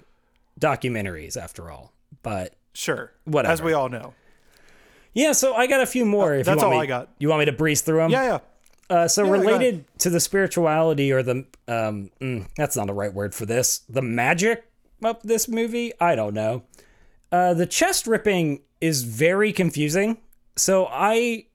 [0.60, 1.94] documentaries after all,
[2.24, 3.52] but sure, Whatever.
[3.54, 4.14] as we all know.
[5.14, 5.32] yeah.
[5.32, 6.34] So I got a few more.
[6.36, 7.10] if that's you want all me, I got.
[7.20, 8.12] You want me to breeze through them?
[8.12, 8.40] Yeah, yeah.
[8.88, 13.14] Uh, so Yeah, related to the spirituality or the um, mm, that's not the right
[13.14, 13.80] word for this.
[13.90, 14.64] The magic
[15.04, 16.64] of this movie, I don't know.
[17.32, 20.18] Uh, the chest ripping is very confusing.
[20.56, 21.48] So I,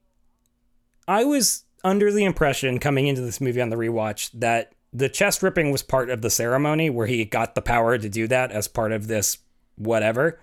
[1.07, 5.41] I was under the impression coming into this movie on the rewatch that the chest
[5.41, 8.67] ripping was part of the ceremony where he got the power to do that as
[8.67, 9.37] part of this
[9.77, 10.39] whatever.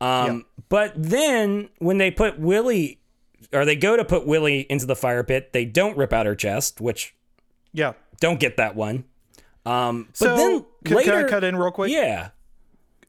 [0.00, 3.00] Um, but then when they put Willie
[3.52, 6.34] or they go to put Willie into the fire pit, they don't rip out her
[6.34, 7.14] chest, which
[7.72, 7.92] Yeah.
[8.20, 9.04] Don't get that one.
[9.64, 11.90] Um, but So, then c- later, can I cut in real quick?
[11.92, 12.30] yeah,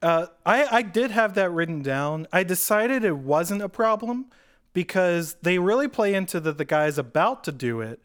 [0.01, 2.27] Uh, I, I did have that written down.
[2.31, 4.27] I decided it wasn't a problem
[4.73, 7.99] because they really play into that the guy's about to do it.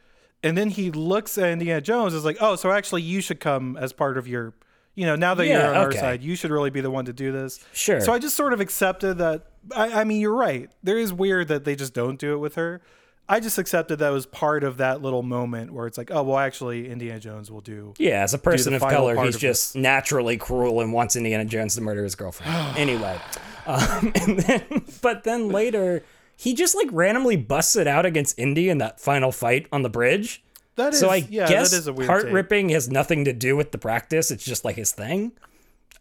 [0.45, 3.77] And then he looks at Indiana Jones is like, oh, so actually you should come
[3.79, 4.53] as part of your,
[4.95, 7.07] you know, now that Yeah, you're on our side, you should really be the one
[7.07, 7.65] to do this.
[7.73, 8.01] Sure.
[8.01, 9.47] So I just sort of accepted that.
[9.75, 10.71] I, I mean, you're right.
[10.83, 12.83] There is weird that they just don't do it with her.
[13.27, 16.37] I just accepted that was part of that little moment where it's like, oh, well,
[16.37, 17.95] actually, Indiana Jones will do.
[17.97, 18.23] yeah.
[18.23, 21.81] As a person of color, he's of just naturally cruel and wants Indiana Jones to
[21.81, 22.53] murder his girlfriend.
[22.77, 23.19] anyway,
[23.67, 26.05] um, and then, but then later,
[26.37, 29.89] he just like randomly busts it out against Indy in that final fight on the
[29.91, 30.43] bridge.
[30.77, 33.33] That is, So I yeah, guess that is a weird heart ripping has nothing to
[33.33, 34.31] do with the practice.
[34.31, 35.33] It's just like his thing.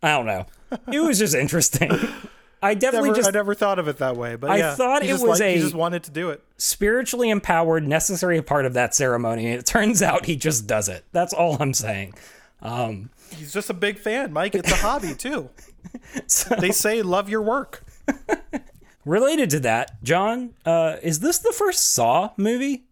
[0.02, 0.46] I don't know.
[0.92, 1.92] It was just interesting.
[2.62, 5.04] I definitely Never, just I never thought of it that way, but I yeah, thought
[5.04, 6.44] it was liked- he a- just wanted to do it.
[6.58, 9.46] spiritually empowered, necessary part of that ceremony.
[9.46, 11.06] And it turns out he just does it.
[11.12, 12.16] That's all I'm saying.
[12.62, 14.56] Um, He's just a big fan, Mike.
[14.56, 15.50] It's a hobby too.
[16.28, 17.84] so, They say love your work.
[19.06, 22.86] related to that, John, uh, is this the first Saw movie?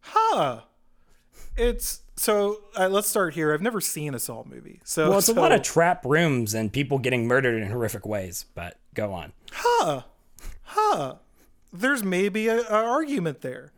[0.00, 0.60] Huh?
[1.56, 2.62] It's so.
[2.78, 3.52] Uh, let's start here.
[3.52, 6.72] I've never seen a Saw movie, so Well, it's a lot of trap rooms and
[6.72, 8.46] people getting murdered in horrific ways.
[8.54, 9.32] But go on.
[9.52, 10.02] huh,
[10.62, 11.14] huh.
[11.72, 13.72] There's maybe a, a argument there.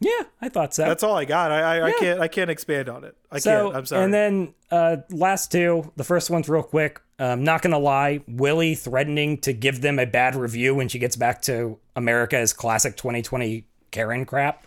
[0.00, 0.84] Yeah, I thought so.
[0.84, 1.50] That's all I got.
[1.50, 3.16] I I, I can't I can't expand on it.
[3.32, 3.76] I So, can't.
[3.76, 4.04] I'm sorry.
[4.04, 7.00] and then uh, last two, the first one's real quick.
[7.18, 11.16] Um, not gonna lie, Willie threatening to give them a bad review when she gets
[11.16, 14.64] back to America is classic 2020 Karen crap.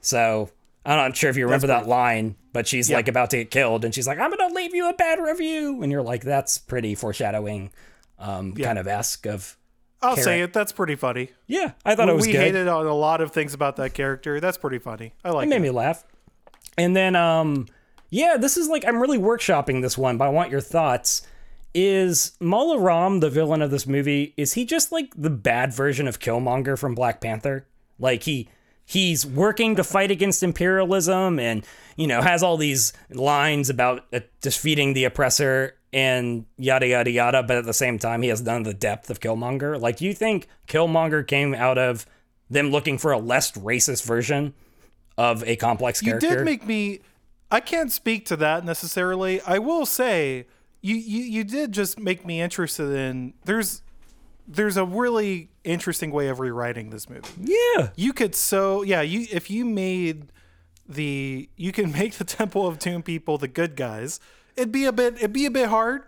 [0.00, 0.48] So
[0.86, 3.84] I'm not sure if you remember that line, but she's like about to get killed,
[3.84, 6.94] and she's like, "I'm gonna leave you a bad review," and you're like, "That's pretty
[6.94, 7.70] foreshadowing,
[8.18, 9.56] um, kind of esque of."
[10.02, 10.52] I'll say it.
[10.52, 11.30] That's pretty funny.
[11.46, 12.40] Yeah, I thought it was we good.
[12.40, 14.40] hated on a lot of things about that character.
[14.40, 15.12] That's pretty funny.
[15.24, 15.60] I like It made it.
[15.60, 16.04] me laugh.
[16.78, 17.66] And then, um,
[18.10, 21.26] yeah, this is like I'm really workshopping this one, but I want your thoughts.
[21.74, 24.34] Is Mola Ram the villain of this movie?
[24.36, 27.66] Is he just like the bad version of Killmonger from Black Panther?
[27.98, 28.48] Like he
[28.84, 31.64] he's working to fight against imperialism and
[31.96, 37.42] you know has all these lines about uh, defeating the oppressor and yada yada yada,
[37.42, 39.80] but at the same time he has none of the depth of Killmonger.
[39.80, 42.06] Like, do you think Killmonger came out of
[42.48, 44.54] them looking for a less racist version
[45.18, 46.26] of a complex character?
[46.26, 47.00] You did make me.
[47.50, 49.40] I can't speak to that necessarily.
[49.42, 50.46] I will say
[50.80, 53.34] you, you you did just make me interested in.
[53.44, 53.82] There's
[54.48, 57.28] there's a really interesting way of rewriting this movie.
[57.40, 57.90] yeah.
[57.96, 60.32] You could so yeah you if you made
[60.88, 64.18] the you can make the Temple of Doom people the good guys.
[64.56, 66.02] It'd be a bit it'd be a bit hard,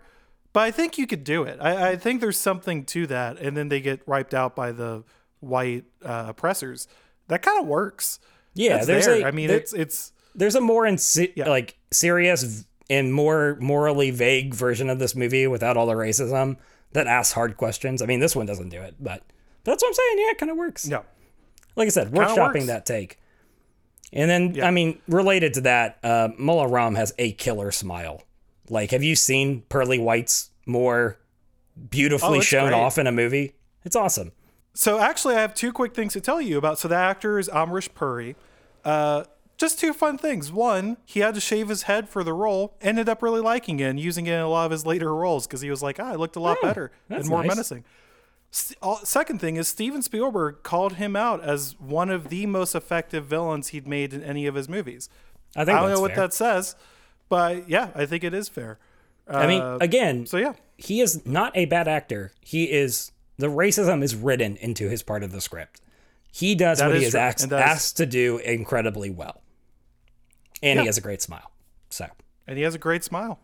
[0.53, 1.57] but I think you could do it.
[1.61, 5.03] I, I think there's something to that, and then they get wiped out by the
[5.39, 6.87] white uh, oppressors.
[7.27, 8.19] That kind of works.
[8.53, 9.25] Yeah, That's there's there.
[9.25, 14.11] a I mean, there- it's it's there's a more insi- like serious and more morally
[14.11, 16.57] vague version of this movie without all the racism
[16.93, 18.01] that asks hard questions.
[18.01, 19.23] I mean, this one doesn't do it, but
[19.63, 20.17] that's what I'm saying.
[20.19, 20.87] Yeah, it kind of works.
[20.87, 21.03] no.
[21.75, 23.19] Like I said, workshopping that take.
[24.13, 28.21] And then, I mean, related to that, uh, Mola Ram has a killer smile.
[28.69, 31.17] Like, have you seen Pearly White's more
[31.89, 32.77] beautifully Oh, shown great.
[32.79, 33.53] off in a movie?
[33.83, 34.31] It's awesome.
[34.73, 36.79] So actually, I have two quick things to tell you about.
[36.79, 38.35] So the actor is Amrish Puri.
[38.83, 39.23] Uh,
[39.57, 40.51] just two fun things.
[40.51, 42.75] One, he had to shave his head for the role.
[42.81, 45.47] Ended up really liking it and using it in a lot of his later roles
[45.47, 47.49] because he was like, ah, I looked a lot better and more nice.
[47.49, 47.85] menacing.
[49.03, 53.69] Second thing is Steven Spielberg called him out as one of the most effective villains
[53.69, 55.09] he'd made in any of his movies.
[55.55, 56.23] I think I don't that's know what fair.
[56.27, 56.75] that says,
[57.29, 58.79] but yeah, I think it is fair.
[59.27, 62.31] I mean, Uh, again, so yeah, he is not a bad actor.
[62.41, 65.81] He is the racism is written into his part of the script.
[66.31, 69.41] He does That what he is is asked, asked to do incredibly well,
[70.61, 71.51] and he has a great smile.
[71.89, 72.07] So,
[72.47, 73.39] and he has a great smile.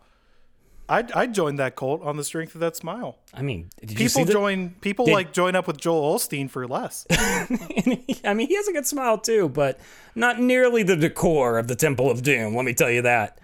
[0.88, 3.18] I'd, I'd join that cult on the strength of that smile.
[3.32, 6.16] I mean, did you see people the, join people did- like join up with Joel
[6.16, 7.06] Osteen for less.
[7.10, 9.80] I mean, he has a good smile too, but
[10.14, 12.54] not nearly the decor of the Temple of Doom.
[12.54, 13.38] Let me tell you that.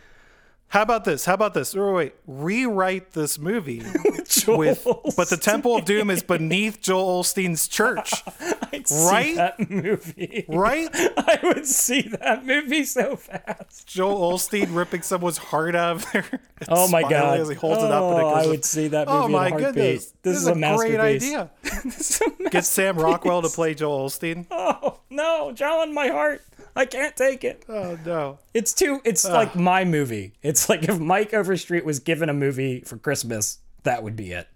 [0.71, 1.25] How about this?
[1.25, 1.75] How about this?
[1.75, 3.83] Wait, wait, rewrite this movie
[4.29, 4.87] Joel with
[5.17, 8.13] but the Temple of Doom is beneath Joel Osteen's church,
[8.73, 9.37] I'd see Right?
[9.37, 10.45] that movie.
[10.47, 10.89] right?
[10.93, 13.87] I would see that movie so fast.
[13.87, 16.41] Joel Osteen ripping someone's heart out of there.
[16.69, 17.41] Oh my god!
[17.41, 19.23] As he holds it up and it Oh, goes I would see that oh movie
[19.23, 20.13] Oh in my goodness!
[20.23, 21.25] This, is, a, great masterpiece.
[21.25, 21.51] idea.
[21.63, 24.45] This is a Get Sam Rockwell to play Joel Osteen.
[24.51, 26.43] Oh no, John, my heart.
[26.77, 27.65] I can't take it.
[27.69, 28.39] Oh no!
[28.55, 30.33] It's too it's like my movie.
[30.43, 34.49] It's like if Mike Overstreet was given a movie for Christmas, that would be it.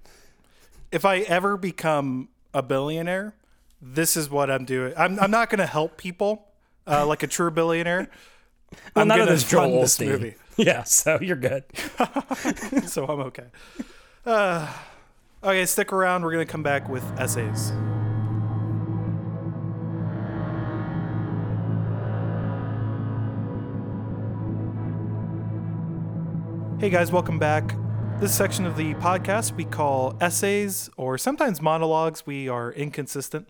[0.92, 3.34] If I ever become a billionaire,
[3.80, 4.92] this is what I'm doing.
[4.96, 6.48] I'm I'm not going to help people.
[6.86, 8.08] uh, like a true billionaire.
[8.96, 10.34] Well, I'm none of this Joel this movie.
[10.56, 11.64] Yeah, so you're good.
[12.86, 13.44] so I'm okay.
[14.24, 14.72] Uh,
[15.44, 16.22] okay, stick around.
[16.24, 17.70] We're gonna come back with essays.
[26.82, 27.76] Hey guys, welcome back.
[28.18, 32.26] This section of the podcast we call essays or sometimes monologues.
[32.26, 33.48] We are inconsistent.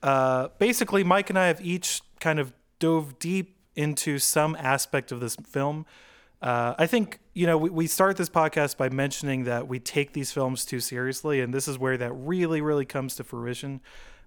[0.00, 5.18] Uh, basically, Mike and I have each kind of dove deep into some aspect of
[5.18, 5.86] this film.
[6.40, 10.12] Uh, I think, you know, we, we start this podcast by mentioning that we take
[10.12, 13.80] these films too seriously, and this is where that really, really comes to fruition.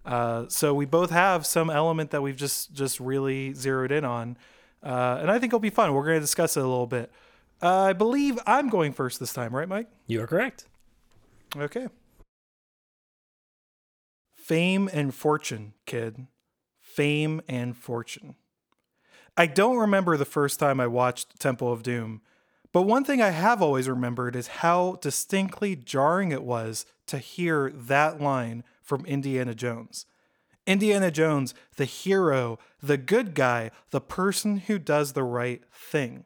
[0.05, 4.35] Uh, so we both have some element that we've just just really zeroed in on,
[4.83, 5.93] uh, and I think it'll be fun.
[5.93, 7.13] We're going to discuss it a little bit.
[7.61, 9.87] Uh, I believe I'm going first this time, right, Mike?
[10.07, 10.65] You are correct.
[11.55, 11.87] Okay.
[14.33, 16.27] Fame and fortune, kid.
[16.79, 18.35] Fame and fortune.
[19.37, 22.21] I don't remember the first time I watched Temple of Doom,
[22.73, 27.71] but one thing I have always remembered is how distinctly jarring it was to hear
[27.71, 30.05] that line from Indiana Jones.
[30.65, 36.25] Indiana Jones, the hero, the good guy, the person who does the right thing.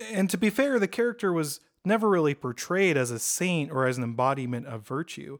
[0.00, 3.98] And to be fair, the character was never really portrayed as a saint or as
[3.98, 5.38] an embodiment of virtue,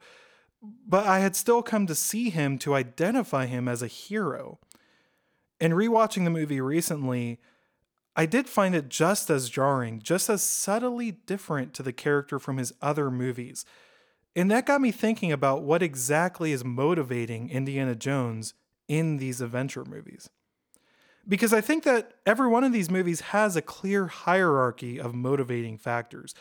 [0.87, 4.59] but I had still come to see him to identify him as a hero.
[5.61, 7.41] In rewatching the movie recently,
[8.17, 12.59] I did find it just as jarring, just as subtly different to the character from
[12.59, 13.65] his other movies.
[14.37, 18.55] And that got me thinking about what exactly is motivating Indiana Jones
[18.89, 20.29] in these adventure movies.
[21.27, 25.79] Because I think that every one of these movies has a clear hierarchy of motivating
[25.79, 26.35] factors.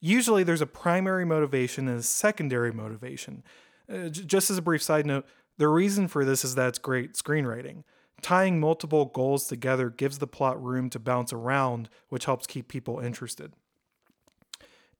[0.00, 3.42] Usually there's a primary motivation and a secondary motivation.
[3.88, 5.24] Uh, j- just as a brief side note,
[5.56, 7.84] the reason for this is that it's great screenwriting.
[8.22, 12.98] Tying multiple goals together gives the plot room to bounce around, which helps keep people
[12.98, 13.52] interested.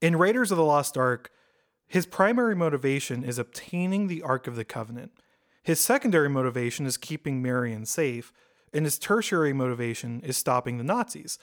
[0.01, 1.31] In Raiders of the Lost Ark,
[1.87, 5.11] his primary motivation is obtaining the Ark of the Covenant.
[5.63, 8.31] His secondary motivation is keeping Marion safe,
[8.75, 11.39] and his tertiary motivation is stopping the Nazis.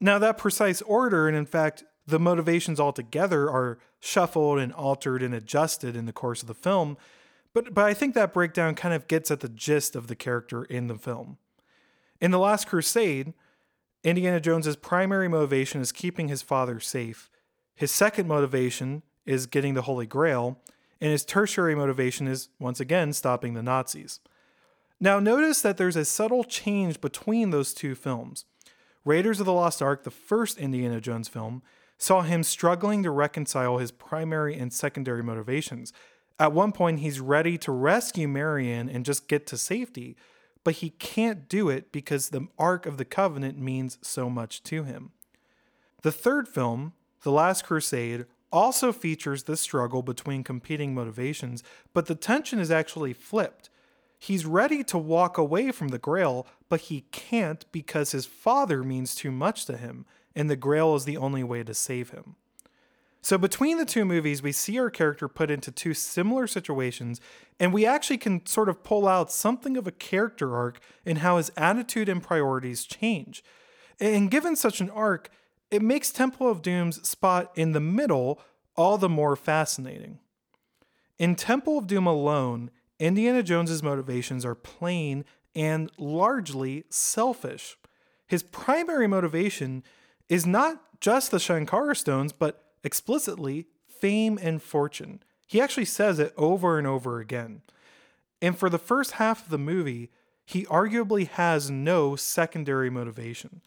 [0.00, 5.32] Now, that precise order, and in fact, the motivations altogether, are shuffled and altered and
[5.32, 6.98] adjusted in the course of the film,
[7.54, 10.64] but, but I think that breakdown kind of gets at the gist of the character
[10.64, 11.38] in the film.
[12.20, 13.32] In The Last Crusade,
[14.02, 17.30] Indiana Jones's primary motivation is keeping his father safe.
[17.74, 20.58] His second motivation is getting the Holy Grail,
[21.00, 24.20] and his tertiary motivation is once again stopping the Nazis.
[25.00, 28.44] Now, notice that there's a subtle change between those two films.
[29.04, 31.62] Raiders of the Lost Ark, the first Indiana Jones film,
[31.98, 35.92] saw him struggling to reconcile his primary and secondary motivations.
[36.38, 40.16] At one point, he's ready to rescue Marion and just get to safety,
[40.64, 44.84] but he can't do it because the Ark of the Covenant means so much to
[44.84, 45.12] him.
[46.02, 51.62] The third film, The Last Crusade, also features this struggle between competing motivations,
[51.92, 53.68] but the tension is actually flipped.
[54.24, 59.14] He's ready to walk away from the Grail, but he can't because his father means
[59.14, 62.36] too much to him, and the Grail is the only way to save him.
[63.20, 67.20] So, between the two movies, we see our character put into two similar situations,
[67.60, 71.36] and we actually can sort of pull out something of a character arc in how
[71.36, 73.44] his attitude and priorities change.
[74.00, 75.28] And given such an arc,
[75.70, 78.40] it makes Temple of Doom's spot in the middle
[78.74, 80.18] all the more fascinating.
[81.18, 87.76] In Temple of Doom alone, Indiana Jones's motivations are plain and largely selfish.
[88.26, 89.82] His primary motivation
[90.28, 95.22] is not just the Shankara stones, but explicitly fame and fortune.
[95.46, 97.62] He actually says it over and over again.
[98.40, 100.10] And for the first half of the movie,
[100.44, 103.62] he arguably has no secondary motivation.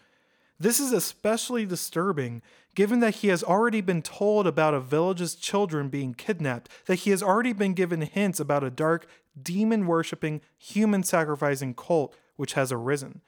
[0.59, 2.41] This is especially disturbing
[2.75, 7.09] given that he has already been told about a village's children being kidnapped, that he
[7.09, 9.07] has already been given hints about a dark,
[9.41, 13.21] demon worshipping, human sacrificing cult which has arisen.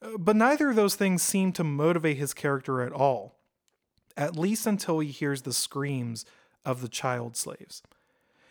[0.00, 3.36] Uh, But neither of those things seem to motivate his character at all,
[4.16, 6.24] at least until he hears the screams
[6.64, 7.82] of the child slaves.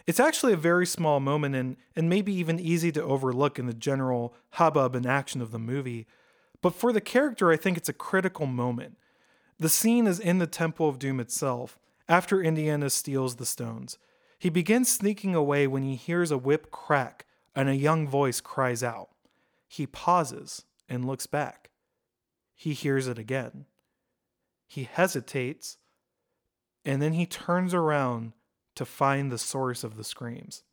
[0.05, 3.73] It's actually a very small moment and, and maybe even easy to overlook in the
[3.73, 6.05] general hubbub and action of the movie.
[6.61, 8.97] But for the character, I think it's a critical moment.
[9.59, 11.77] The scene is in the Temple of Doom itself,
[12.07, 13.97] after Indiana steals the stones.
[14.39, 17.25] He begins sneaking away when he hears a whip crack
[17.55, 19.09] and a young voice cries out.
[19.67, 21.71] He pauses and looks back.
[22.55, 23.65] He hears it again.
[24.67, 25.77] He hesitates,
[26.85, 28.33] and then he turns around
[28.75, 30.63] to find the source of the screams.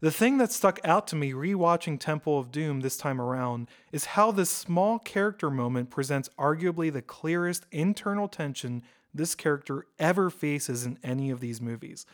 [0.00, 4.04] The thing that stuck out to me rewatching Temple of Doom this time around is
[4.06, 8.82] how this small character moment presents arguably the clearest internal tension
[9.14, 12.04] this character ever faces in any of these movies.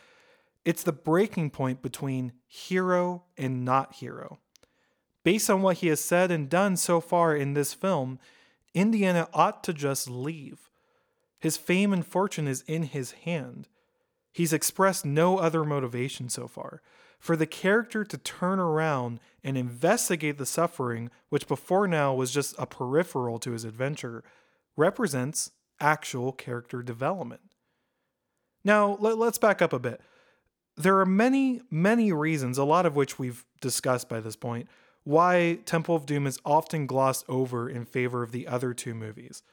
[0.63, 4.39] It's the breaking point between hero and not hero.
[5.25, 8.17] Based on what he has said and done so far in this film,
[8.73, 10.69] Indiana ought to just leave.
[11.37, 13.67] His fame and fortune is in his hand.
[14.31, 16.81] He's expressed no other motivation so far
[17.23, 22.53] for the character to turn around and investigate the suffering, which before now was just
[22.59, 24.25] a peripheral to his adventure,
[24.75, 27.39] represents actual character development.
[28.65, 30.01] Now, let, us back up a bit.
[30.75, 34.67] There are many, many reasons, a lot of which we've discussed by this point,
[35.05, 39.43] why Temple of Doom is often glossed over in favor of the other two movies.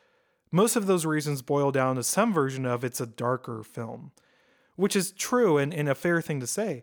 [0.51, 4.11] Most of those reasons boil down to some version of it's a darker film,
[4.75, 6.83] which is true and, and a fair thing to say.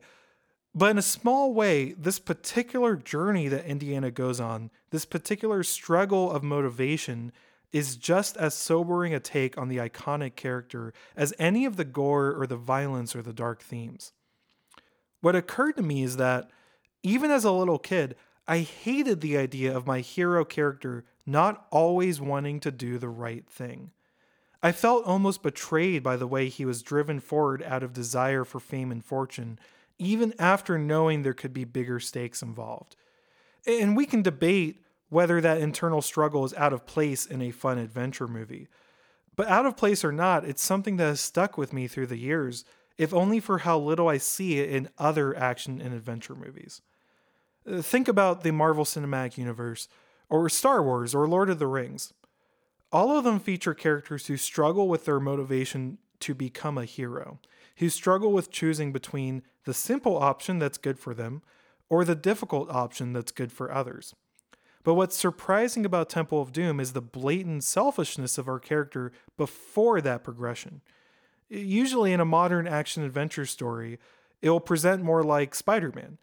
[0.75, 6.31] But in a small way, this particular journey that Indiana goes on, this particular struggle
[6.31, 7.31] of motivation,
[7.71, 12.33] is just as sobering a take on the iconic character as any of the gore
[12.33, 14.13] or the violence or the dark themes.
[15.21, 16.49] What occurred to me is that,
[17.03, 18.15] even as a little kid,
[18.47, 23.47] I hated the idea of my hero character not always wanting to do the right
[23.49, 23.91] thing.
[24.63, 28.59] I felt almost betrayed by the way he was driven forward out of desire for
[28.59, 29.59] fame and fortune
[29.99, 32.95] even after knowing there could be bigger stakes involved.
[33.65, 37.77] And we can debate whether that internal struggle is out of place in a fun
[37.77, 38.67] adventure movie.
[39.35, 42.17] But out of place or not, it's something that has stuck with me through the
[42.17, 42.65] years,
[42.97, 46.81] if only for how little I see it in other action and adventure movies.
[47.69, 49.87] Uh, think about the Marvel Cinematic Universe,
[50.29, 52.13] or Star Wars, or Lord of the Rings.
[52.91, 57.39] All of them feature characters who struggle with their motivation to become a hero
[57.77, 61.41] who struggle with choosing between the simple option that's good for them
[61.89, 64.13] or the difficult option that's good for others.
[64.83, 69.99] But what's surprising about Temple of Doom is the blatant selfishness of our character before
[70.01, 70.81] that progression.
[71.49, 73.99] Usually, in a modern action adventure story,
[74.41, 76.17] it will present more like Spider Man.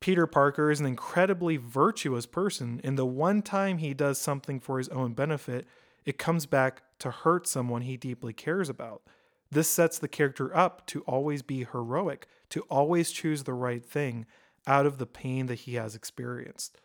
[0.00, 4.78] Peter Parker is an incredibly virtuous person, and the one time he does something for
[4.78, 5.66] his own benefit,
[6.04, 9.02] it comes back to hurt someone he deeply cares about.
[9.50, 14.26] This sets the character up to always be heroic, to always choose the right thing
[14.66, 16.78] out of the pain that he has experienced.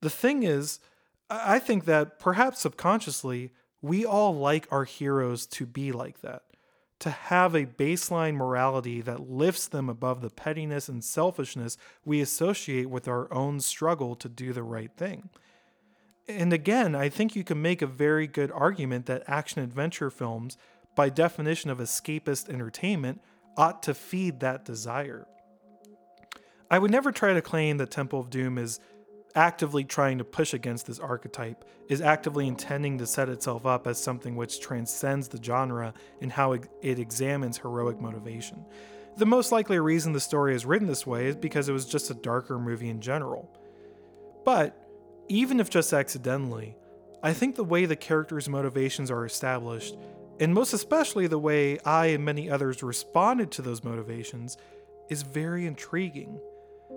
[0.00, 0.80] The thing is,
[1.30, 3.52] I think that perhaps subconsciously,
[3.82, 6.42] we all like our heroes to be like that,
[7.00, 12.90] to have a baseline morality that lifts them above the pettiness and selfishness we associate
[12.90, 15.28] with our own struggle to do the right thing.
[16.26, 20.58] And again, I think you can make a very good argument that action adventure films
[20.98, 23.20] by definition of escapist entertainment,
[23.56, 25.28] ought to feed that desire.
[26.72, 28.80] I would never try to claim that Temple of Doom is
[29.36, 34.02] actively trying to push against this archetype, is actively intending to set itself up as
[34.02, 38.64] something which transcends the genre in how it, examines heroic motivation.
[39.18, 42.10] The most likely reason the story is written this way is because it was just
[42.10, 43.56] a darker movie in general.
[44.44, 44.76] But,
[45.28, 46.74] even if just accidentally,
[47.22, 49.96] I think the way the characters' motivations are established
[50.40, 54.56] and most especially the way I and many others responded to those motivations,
[55.08, 56.40] is very intriguing.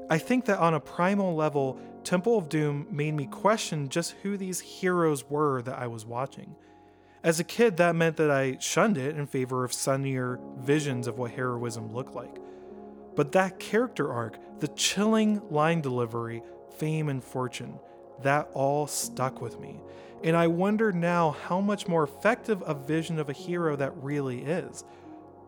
[0.09, 4.37] I think that on a primal level, Temple of Doom made me question just who
[4.37, 6.55] these heroes were that I was watching.
[7.23, 11.19] As a kid, that meant that I shunned it in favor of sunnier visions of
[11.19, 12.37] what heroism looked like.
[13.15, 16.41] But that character arc, the chilling line delivery,
[16.77, 17.79] fame and fortune,
[18.23, 19.81] that all stuck with me.
[20.23, 24.43] And I wonder now how much more effective a vision of a hero that really
[24.43, 24.83] is.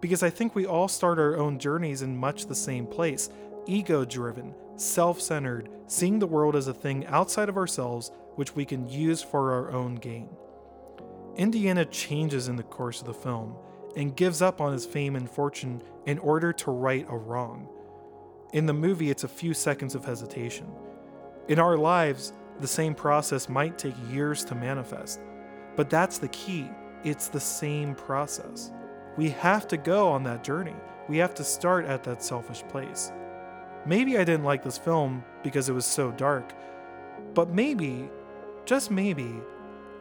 [0.02, 3.30] Because I think we all start our own journeys in much the same place
[3.66, 8.66] ego driven, self centered, seeing the world as a thing outside of ourselves which we
[8.66, 10.28] can use for our own gain.
[11.36, 13.56] Indiana changes in the course of the film
[13.96, 17.68] and gives up on his fame and fortune in order to right a wrong.
[18.54, 20.68] In the movie, it's a few seconds of hesitation.
[21.48, 25.20] In our lives, the same process might take years to manifest.
[25.76, 26.70] But that's the key
[27.04, 28.72] it's the same process.
[29.18, 30.76] We have to go on that journey.
[31.10, 33.12] We have to start at that selfish place.
[33.86, 36.54] Maybe I didn't like this film because it was so dark,
[37.34, 38.10] but maybe,
[38.66, 39.36] just maybe,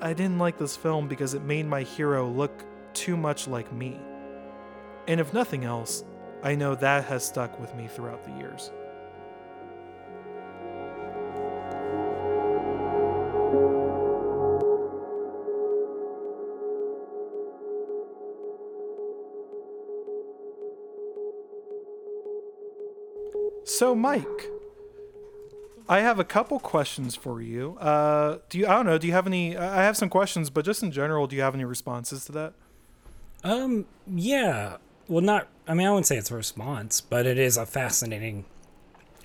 [0.00, 2.64] I didn't like this film because it made my hero look
[2.94, 4.00] too much like me.
[5.08, 6.04] And if nothing else,
[6.44, 8.70] I know that has stuck with me throughout the years.
[23.72, 24.50] So, Mike,
[25.88, 27.78] I have a couple questions for you.
[27.80, 28.66] Uh, do you?
[28.66, 28.98] I don't know.
[28.98, 29.56] Do you have any?
[29.56, 32.52] I have some questions, but just in general, do you have any responses to that?
[33.42, 34.76] Um, yeah.
[35.08, 35.48] Well, not.
[35.66, 38.44] I mean, I wouldn't say it's a response, but it is a fascinating,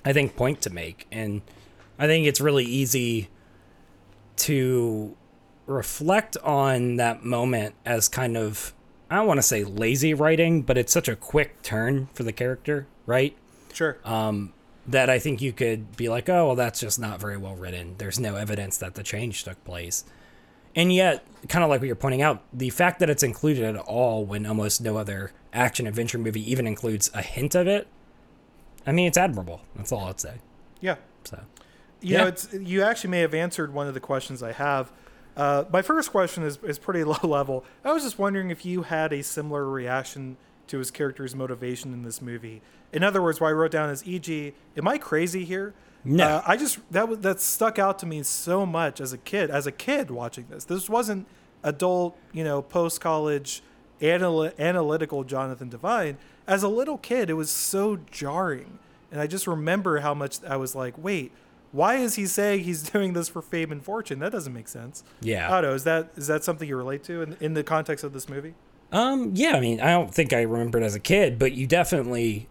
[0.02, 1.42] I think, point to make, and
[1.98, 3.28] I think it's really easy
[4.36, 5.14] to
[5.66, 8.72] reflect on that moment as kind of
[9.10, 12.32] I don't want to say lazy writing, but it's such a quick turn for the
[12.32, 13.36] character, right?
[13.78, 13.96] Sure.
[14.04, 14.52] Um,
[14.88, 17.94] that I think you could be like, oh, well, that's just not very well written.
[17.98, 20.04] There's no evidence that the change took place.
[20.74, 23.76] And yet, kind of like what you're pointing out, the fact that it's included at
[23.76, 27.86] all when almost no other action adventure movie even includes a hint of it,
[28.84, 29.60] I mean, it's admirable.
[29.76, 30.34] That's all I'd say.
[30.80, 30.96] yeah.
[31.24, 31.38] So,
[32.00, 32.22] You Yeah.
[32.22, 34.90] know, it's you actually may have answered one of the questions I have.
[35.36, 37.64] Uh, my first question is is pretty low level.
[37.84, 40.36] I was just wondering if you had a similar reaction
[40.68, 42.62] to his character's motivation in this movie.
[42.92, 45.74] In other words, what I wrote down is, e.g., am I crazy here?
[46.04, 46.24] No.
[46.26, 49.50] Uh, I just that was that stuck out to me so much as a kid.
[49.50, 51.26] As a kid watching this, this wasn't
[51.62, 53.62] adult, you know, post college,
[54.00, 56.16] anal- analytical Jonathan Devine.
[56.46, 58.78] As a little kid, it was so jarring,
[59.10, 61.32] and I just remember how much I was like, wait.
[61.70, 64.20] Why is he saying he's doing this for fame and fortune?
[64.20, 65.04] That doesn't make sense.
[65.20, 65.48] Yeah.
[65.48, 65.74] I don't know.
[65.74, 68.54] Is that is that something you relate to in, in the context of this movie?
[68.92, 71.66] Um, yeah, I mean, I don't think I remember it as a kid, but you
[71.66, 72.48] definitely,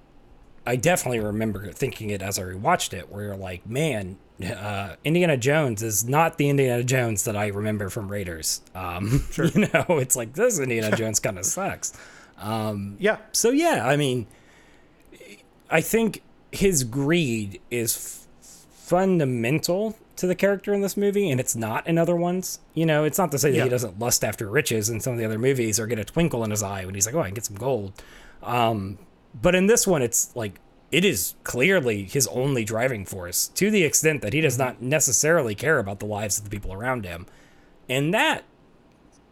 [0.66, 5.36] I definitely remember thinking it as I rewatched it, where you're like, man, uh, Indiana
[5.38, 8.62] Jones is not the Indiana Jones that I remember from Raiders.
[8.76, 9.46] Um, Sure.
[9.46, 11.94] you know, it's like this Indiana Jones kind of sucks.
[12.38, 13.18] Um, Yeah.
[13.32, 14.28] so yeah, I mean,
[15.72, 21.56] I think his greed is f- fundamental to the character in this movie, and it's
[21.56, 22.60] not in other ones.
[22.74, 23.64] You know, it's not to say that Yeah.
[23.64, 26.44] he doesn't lust after riches in some of the other movies or get a twinkle
[26.44, 27.94] in his eye when he's like, "Oh, I can get some gold."
[28.44, 28.98] Um,
[29.40, 30.60] but in this one, it's like
[30.92, 35.54] it is clearly his only driving force to the extent that he does not necessarily
[35.56, 37.26] care about the lives of the people around him,
[37.90, 38.44] and that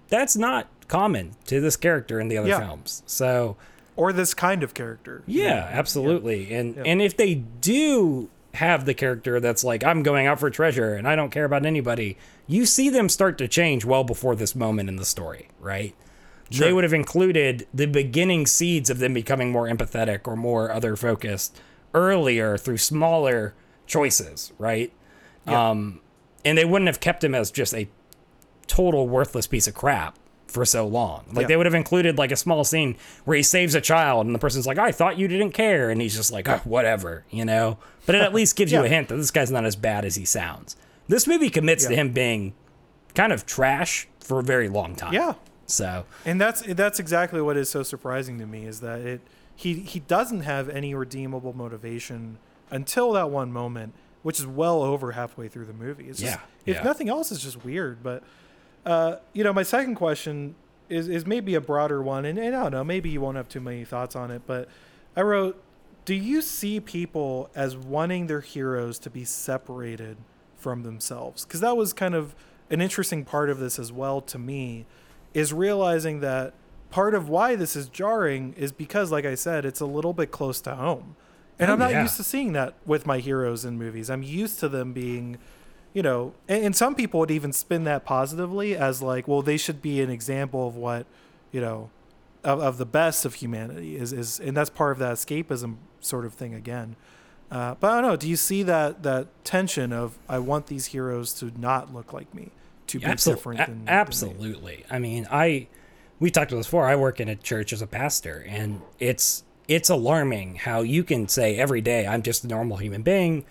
[0.10, 2.60] that's not common to this character in the other Yeah.
[2.60, 3.02] films.
[3.08, 3.56] So
[3.96, 5.24] Or this kind of character.
[5.26, 6.54] yeah, absolutely.
[6.54, 10.94] And and if they do have the character that's like I'm going out for treasure
[10.96, 12.18] and I don't care about anybody,
[12.48, 15.96] you see them start to change well before this moment in the story, right?
[16.50, 16.68] Sure.
[16.68, 20.96] They would have included the beginning seeds of them becoming more empathetic or more other
[20.96, 21.60] focused
[21.94, 23.54] earlier through smaller
[23.88, 24.92] choices, right?
[25.48, 25.70] Yeah.
[25.70, 26.02] Um
[26.44, 27.88] and they wouldn't have kept him as just a
[28.68, 31.26] total worthless piece of crap for so long.
[31.34, 31.48] Like Yeah.
[31.48, 32.96] they would have included like a small scene
[33.26, 36.02] where he saves a child and the person's like, "I thought you didn't care," and
[36.02, 37.78] he's just like, oh, "Whatever," you know.
[38.06, 40.16] But it at least gives you a hint that this guy's not as bad as
[40.16, 40.76] he sounds.
[41.08, 42.54] This movie commits to him being
[43.16, 45.14] kind of trash for a very long time.
[45.14, 45.34] Yeah.
[45.68, 49.22] So And that's that's exactly what is so surprising to me is that it
[49.56, 52.38] he he doesn't have any redeemable motivation
[52.70, 56.06] until that one moment, which is well over halfway through the movie.
[56.10, 58.04] It's just, Yeah, if nothing else, it's just weird.
[58.04, 58.22] But
[58.86, 60.56] uh, you know, my second question
[60.90, 63.50] is is maybe a broader one, and, and I don't know, maybe you won't have
[63.50, 64.68] too many thoughts on it, but
[65.16, 65.62] I wrote,
[66.06, 70.18] do you see people as wanting their heroes to be separated
[70.58, 71.44] from themselves?
[71.46, 72.36] Because that was kind of
[72.70, 74.86] an interesting part of this as well to me,
[75.34, 76.54] is realizing that
[76.92, 80.32] part of why this is jarring is because, like I said, it's a little bit
[80.32, 81.16] close to home.
[81.58, 82.04] And Oh, I'm not yeah.
[82.04, 84.10] used to seeing that with my heroes in movies.
[84.10, 85.38] I'm used to them being,
[85.96, 89.58] you know, and, and some people would even spin that positively as like, well, they
[89.58, 91.08] should be an example of what,
[91.52, 91.90] you know,
[92.44, 96.26] of, of the best of humanity is is, and that's part of that escapism sort
[96.26, 96.96] of thing again.
[97.50, 98.16] Uh, but I don't know.
[98.18, 102.34] Do you see that that tension of I want these heroes to not look like
[102.36, 102.52] me,
[102.88, 103.62] to be Absol- different?
[103.62, 103.92] a- Than, than me?
[103.92, 104.86] absolutely.
[104.92, 105.68] I mean, I
[106.20, 106.86] we talked about this before.
[106.88, 111.28] I work in a church as a pastor, and it's it's alarming how you can
[111.30, 113.46] say every day I'm just a normal human being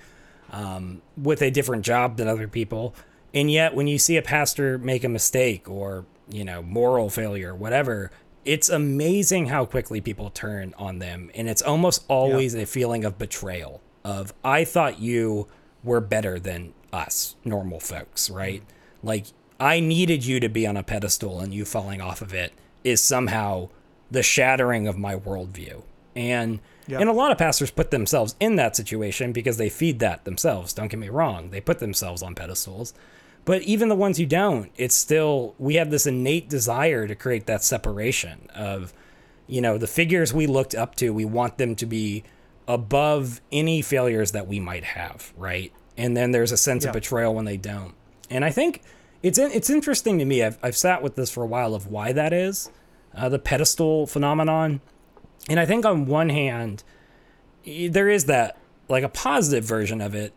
[0.54, 2.94] um, with a different job than other people,
[3.32, 7.54] and yet when you see a pastor make a mistake or you know moral failure,
[7.54, 8.10] whatever.
[8.44, 13.18] It's amazing how quickly people turn on them, and it's almost always a feeling of
[13.18, 13.80] betrayal.
[14.04, 15.48] Of I thought you
[15.82, 18.62] were better than us normal folks, right?
[19.02, 19.26] Like
[19.58, 22.52] I needed you to be on a pedestal and you falling off of it
[22.82, 23.68] is somehow
[24.10, 25.82] the shattering of my worldview.
[26.14, 27.00] And Yeah.
[27.00, 30.72] and a lot of pastors put themselves in that situation because they feed that themselves.
[30.72, 31.50] Don't get me wrong.
[31.50, 32.92] They put themselves on pedestals.
[33.46, 37.46] But even the ones who don't, it's still we have this innate desire to create
[37.46, 38.92] that separation of
[39.46, 42.24] you know, the figures we looked up to, we want them to be
[42.66, 45.70] above any failures that we might have, right?
[45.98, 46.90] And then there's a sense Yeah.
[46.90, 47.94] of betrayal when they don't.
[48.30, 48.80] And I think
[49.22, 50.42] it's in, it's interesting to me.
[50.42, 52.70] I've I've sat with this for a while of why that is,
[53.14, 54.80] uh, the pedestal phenomenon.
[55.48, 56.82] And I think on one hand,
[57.64, 58.58] there is that
[58.88, 60.32] like a positive version of it,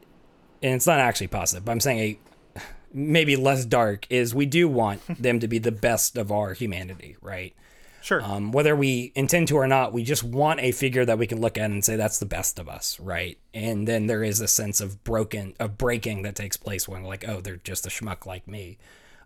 [0.62, 2.62] and it's not actually positive, but I'm saying a
[2.94, 7.18] maybe less dark is we do want them to be the best of our humanity,
[7.22, 7.54] right?
[8.02, 8.22] Sure.
[8.22, 11.42] Um, whether we intend to or not, we just want a figure that we can
[11.42, 13.38] look at and say that's the best of us, right?
[13.54, 17.28] And then there is a sense of broken of breaking that takes place when like,
[17.28, 18.78] oh, they're just a schmuck like me.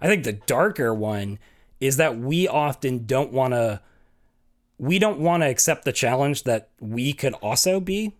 [0.02, 1.38] I think the darker one
[1.80, 3.82] is that we often don't want to
[4.82, 8.16] we don't want to accept the challenge that we could also be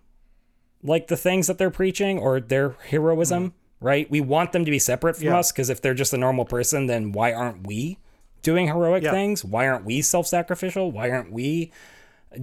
[0.84, 3.86] like the things that they're preaching or their heroism, mm-hmm.
[3.86, 4.12] right?
[4.12, 5.40] We want them to be separate from Yeah.
[5.40, 7.98] us because if they're just a normal person, then why aren't we
[8.44, 9.10] doing heroic Yeah.
[9.10, 9.44] things?
[9.44, 10.92] Why aren't we self-sacrificial?
[10.92, 11.72] Why aren't we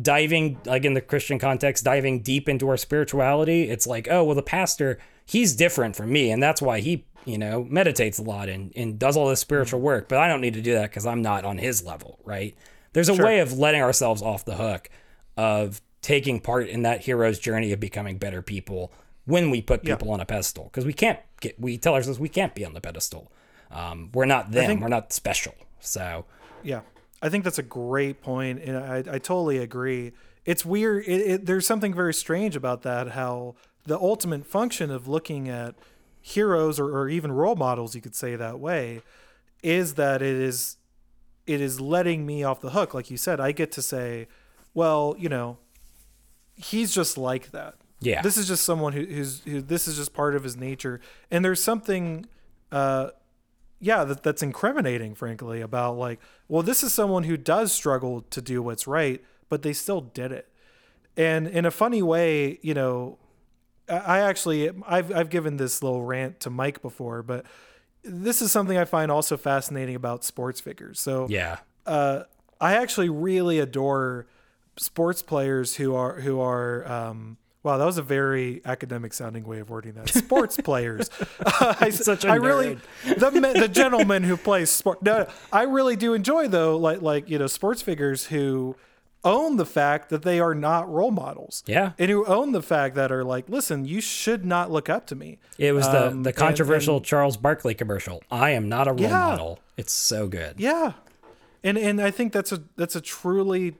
[0.02, 3.70] diving like in the Christian context, diving deep into our spirituality?
[3.70, 7.38] It's like, oh, well, the pastor, he's different from me, and that's why he, you
[7.38, 9.86] know, meditates a lot and, and does all this spiritual mm-hmm.
[9.86, 12.56] work, but I don't need to do that because I'm not on his level, right?
[12.92, 13.24] There's a Sure.
[13.24, 14.88] way of letting ourselves off the hook
[15.36, 18.92] of taking part in that hero's journey of becoming better people
[19.24, 19.96] when we put Yeah.
[19.96, 22.72] people on a pedestal because we can't get we tell ourselves we can't be on
[22.74, 23.30] the pedestal
[23.70, 26.24] um, we're not them think- we're not special so
[26.62, 26.80] Yeah,
[27.22, 30.12] I think that's a great point, and I, I totally agree.
[30.44, 31.04] It's weird.
[31.06, 33.08] It, it, there's something very strange about that.
[33.10, 33.54] How
[33.84, 35.74] the ultimate function of looking at
[36.20, 39.02] heroes or, or even role models, you could say that way,
[39.62, 40.77] is that it is
[41.48, 42.94] it is letting me off the hook.
[42.94, 44.28] Like you said, I get to say,
[44.74, 45.58] well, you know,
[46.54, 47.74] he's just like that.
[48.00, 48.22] Yeah.
[48.22, 49.60] This is just someone who, who's who.
[49.60, 51.00] This is just part of his nature,
[51.30, 52.26] and there's something.
[52.70, 53.08] Uh,
[53.80, 58.42] yeah, that, that's incriminating, frankly, about like, well, this is someone who does struggle to
[58.42, 60.48] do what's right, but they still did it.
[61.16, 63.18] And in a funny way, you know,
[63.88, 67.46] I I actually, I've, I've given this little rant to Mike before, but
[68.04, 71.00] this is something I find also fascinating about sports figures.
[71.00, 71.58] So yeah
[71.88, 72.24] uh,
[72.60, 74.26] I actually really adore
[74.76, 76.90] sports players who are who are.
[76.90, 80.08] Um, wow, that was a very academic sounding way of wording that.
[80.10, 81.10] Sports players.
[81.80, 85.02] I, Such a I really the the gentleman who plays sport.
[85.02, 88.76] No, I really do enjoy though, like like you know, sports figures who
[89.28, 91.62] own the fact that they are not role models.
[91.66, 91.92] Yeah.
[91.98, 95.14] and who own the fact that are like, listen, you should not look up to
[95.14, 95.38] me.
[95.58, 98.92] it was the Um, the and- controversial and- charles barkley commercial i am not a
[98.92, 99.26] role Yeah.
[99.30, 100.92] model it's so good Yeah.
[101.64, 103.74] And and I think that's a that's a truly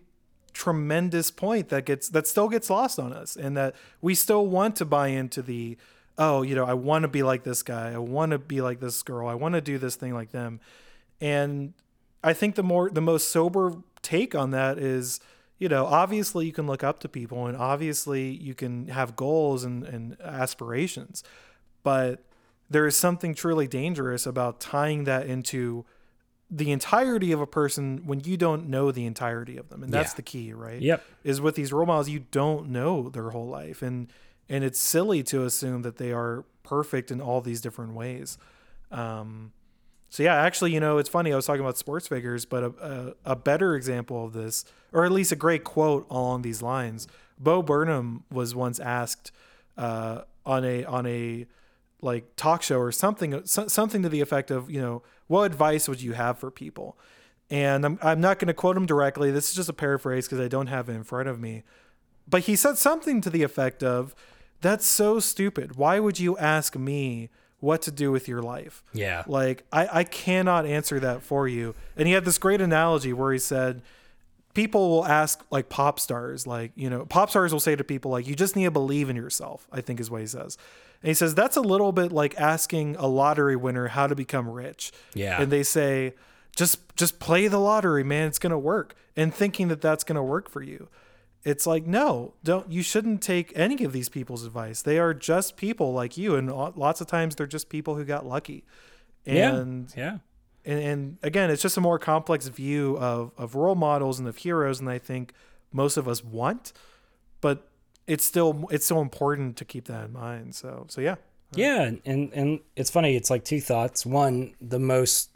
[0.52, 4.74] tremendous point that gets that still gets lost on us and that we still want
[4.76, 5.76] to buy into the
[6.20, 7.92] oh, you know, I want to be like this guy.
[7.92, 9.28] I want to be like this girl.
[9.28, 10.58] I want to do this thing like them.
[11.20, 11.74] And
[12.24, 15.20] I think the more the most sober take on that is,
[15.58, 19.64] you know, obviously you can look up to people and obviously you can have goals
[19.64, 21.22] and, and aspirations.
[21.82, 22.22] But
[22.70, 25.84] there is something truly dangerous about tying that into
[26.50, 29.82] the entirety of a person when you don't know the entirety of them.
[29.82, 30.16] And that's Yeah.
[30.16, 30.80] the key, right?
[30.80, 31.04] Yep.
[31.24, 33.82] Is with these role models you don't know their whole life.
[33.82, 34.10] And
[34.50, 38.38] and it's silly to assume that they are perfect in all these different ways.
[38.90, 39.52] Um
[40.10, 41.32] so yeah, actually, you know, it's funny.
[41.32, 45.04] I was talking about sports figures, but a, a, a better example of this, or
[45.04, 47.06] at least a great quote along these lines.
[47.38, 49.32] Bo Burnham was once asked
[49.76, 51.46] uh, on a on a
[52.00, 55.88] like talk show or something so- something to the effect of, you know, what advice
[55.88, 56.98] would you have for people?
[57.50, 59.30] And I'm I'm not going to quote him directly.
[59.30, 61.64] This is just a paraphrase because I don't have it in front of me.
[62.26, 64.14] But he said something to the effect of,
[64.60, 65.76] "That's so stupid.
[65.76, 67.30] Why would you ask me
[67.60, 69.24] what to do with your life?" Yeah.
[69.26, 71.74] Like I, I cannot answer that for you.
[71.96, 73.82] And he had this great analogy where he said,
[74.54, 78.10] people will ask like pop stars, like, you know, pop stars will say to people
[78.10, 80.58] like, you just need to believe in yourself, I think is what he says.
[81.00, 84.48] And he says, that's a little bit like asking a lottery winner how to become
[84.48, 84.90] rich.
[85.14, 85.40] Yeah.
[85.40, 86.14] And they say,
[86.56, 88.26] just, just play the lottery, man.
[88.26, 88.96] It's going to work.
[89.16, 90.88] And thinking that that's going to work for you.
[91.44, 94.82] It's like, no, don't, you shouldn't take any of these people's advice.
[94.82, 96.34] They are just people like you.
[96.34, 98.64] And lots of times they're just people who got lucky.
[99.24, 100.18] And yeah.
[100.64, 104.38] and, and again, it's just a more complex view of, of role models and of
[104.38, 105.32] heroes and I think
[105.72, 106.72] most of us want.
[107.40, 107.68] But
[108.06, 110.54] it's still it's so important to keep that in mind.
[110.54, 111.16] So so yeah.
[111.54, 113.16] Yeah, and and it's funny.
[113.16, 114.04] It's like two thoughts.
[114.04, 115.30] One, the most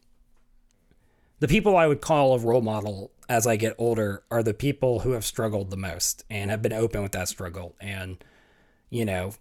[1.43, 5.01] the people I would call a role model as I get older are the people
[5.01, 8.23] who have struggled the most and have been open with that struggle and
[8.91, 9.35] you know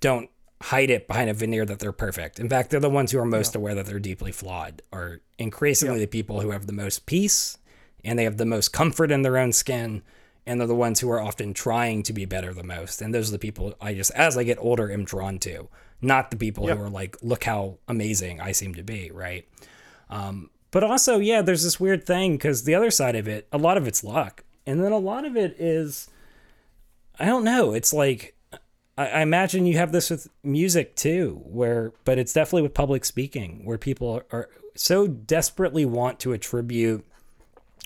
[0.00, 0.28] don't
[0.60, 2.40] hide it behind a veneer that they're perfect.
[2.40, 4.82] In fact, they're the ones who are most aware that they're deeply flawed.
[4.92, 7.58] Are increasingly the people who have the most peace
[8.04, 10.02] and they have the most comfort in their own skin
[10.44, 13.00] and they're the ones who are often trying to be better the most.
[13.00, 15.68] And those are the people I just, as I get older, am drawn to,
[16.02, 16.76] not the people Yep.
[16.76, 19.46] who are like, look how amazing I seem to be, right?
[20.10, 23.58] Um, but also, yeah, there's this weird thing because the other side of it, a
[23.58, 24.42] lot of it's luck.
[24.66, 26.10] And then a lot of it is,
[27.16, 28.34] I don't know, it's like
[28.98, 33.04] I, I imagine you have this with music too, where but it's definitely with public
[33.04, 37.04] speaking, where people are, are so desperately want to attribute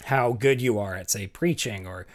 [0.04, 2.06] how good you are at say preaching or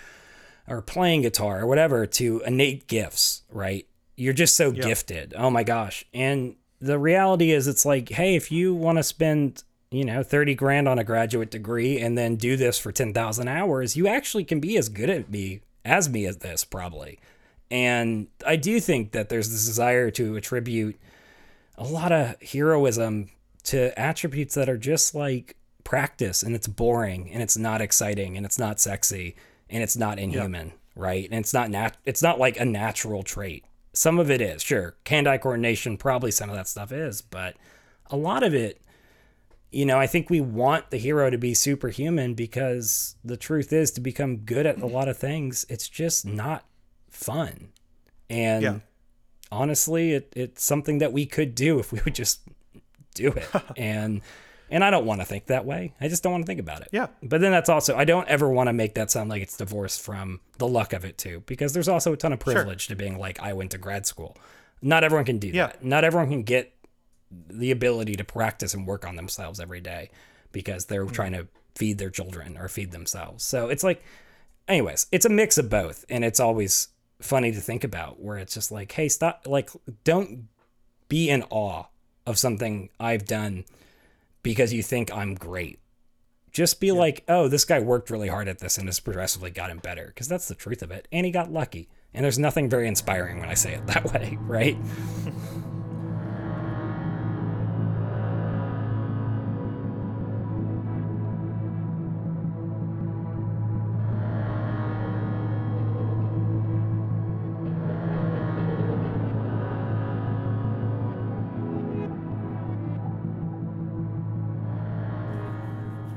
[0.68, 3.86] or playing guitar or whatever to innate gifts, right?
[4.16, 5.36] You're just so gifted.
[5.38, 6.04] Oh my gosh.
[6.16, 9.64] And the reality is it's like, hey, if you want to spend,
[9.94, 13.96] you know, 30 grand on a graduate degree and then do this for 10,000 hours,
[13.96, 17.20] you actually can be as good at me as me as this probably.
[17.70, 21.00] And I do think that there's this desire to attribute
[21.78, 23.30] a lot of heroism
[23.66, 28.46] to attributes that are just like practice and it's boring and it's not exciting and
[28.46, 29.36] it's not sexy
[29.70, 30.74] and it's not inhuman, yeah.
[30.96, 31.26] right?
[31.30, 33.66] And it's not nat- it's not like a natural trait.
[33.94, 34.96] Some of it is, sure.
[35.06, 37.56] Hand-eye coordination, probably some of that stuff is, but
[38.08, 38.82] a lot of it,
[39.74, 43.92] you know, I think we want the hero to be superhuman because the truth is
[43.92, 46.66] to become good at a lot of things, it's just not
[47.10, 47.70] fun.
[48.30, 48.80] And yeah.
[49.52, 52.42] honestly, it, it's something that we could do if we would just
[53.16, 53.50] do it.
[53.78, 54.22] and
[54.70, 55.94] and I don't want to think that way.
[56.02, 56.90] I just don't want to think about it.
[56.92, 57.08] Yeah.
[57.22, 60.02] But then that's also I don't ever want to make that sound like it's divorced
[60.02, 62.96] from the luck of it too, because there's also a ton of privilege sure.
[62.96, 64.38] to being like I went to grad school.
[64.82, 65.68] Not everyone can do yeah.
[65.68, 65.84] that.
[65.84, 66.74] Not everyone can get
[67.50, 70.10] the ability to practice and work on themselves every day
[70.52, 71.14] because they're mm-hmm.
[71.14, 73.44] trying to feed their children or feed themselves.
[73.44, 74.04] So it's like
[74.68, 76.90] anyways, it's a mix of both and it's always
[77.22, 79.70] funny to think about where it's just like, hey, stop like
[80.04, 80.48] don't
[81.08, 81.86] be in awe
[82.26, 83.66] of something I've done
[84.44, 85.80] because you think I'm great.
[86.52, 86.94] Just be yeah.
[86.94, 90.28] like, oh, this guy worked really hard at this and has progressively gotten better, because
[90.28, 91.08] that's the truth of it.
[91.12, 91.90] And he got lucky.
[92.14, 94.78] And there's nothing very inspiring when I say it that way, right?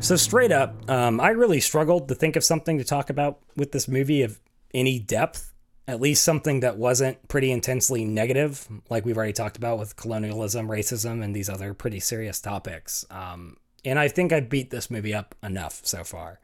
[0.06, 3.72] So straight up, um, I really struggled to think of something to talk about with
[3.72, 4.38] this movie of
[4.72, 5.52] any depth.
[5.88, 10.68] At least something that wasn't pretty intensely negative, like we've already talked about with colonialism,
[10.68, 13.04] racism, and these other pretty serious topics.
[13.10, 16.38] Um, and I think I beat this movie up enough so far.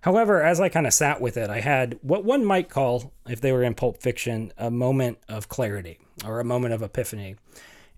[0.00, 3.38] However, as I kind of sat with it, I had what one might call, if
[3.42, 7.36] they were in Pulp Fiction, a moment of clarity or a moment of epiphany.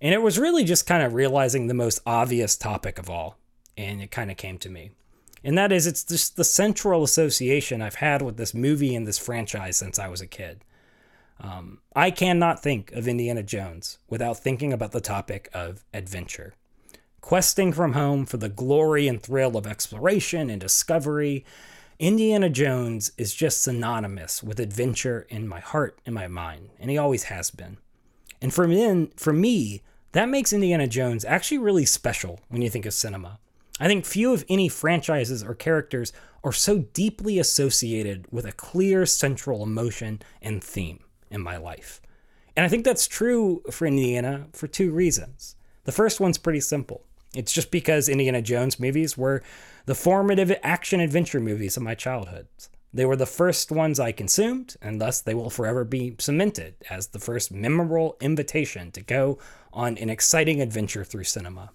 [0.00, 3.38] And it was really just kind of realizing the most obvious topic of all
[3.76, 4.90] and it kind of came to me.
[5.44, 9.18] And that is, it's just the central association I've had with this movie and this
[9.18, 10.64] franchise since I was a kid.
[11.38, 16.54] Um, I cannot think of Indiana Jones without thinking about the topic of adventure.
[17.20, 21.44] Questing from home for the glory and thrill of exploration and discovery,
[21.98, 26.98] Indiana Jones is just synonymous with adventure in my heart and my mind, and he
[26.98, 27.78] always has been.
[28.40, 29.82] And for me, for me,
[30.12, 33.38] that makes Indiana Jones actually really special when you think of cinema.
[33.78, 36.12] I think few, of any, franchises or characters
[36.42, 41.00] are so deeply associated with a clear central emotion and theme
[41.30, 42.00] in my life.
[42.56, 45.56] And I think that's true for Indiana for two reasons.
[45.84, 47.04] The first one's pretty simple.
[47.34, 49.42] It's just because Indiana Jones movies were
[49.84, 52.46] the formative action adventure movies of my childhood.
[52.94, 57.08] They were the first ones I consumed, and thus they will forever be cemented as
[57.08, 59.38] the first memorable invitation to go
[59.70, 61.72] on an exciting adventure through cinema.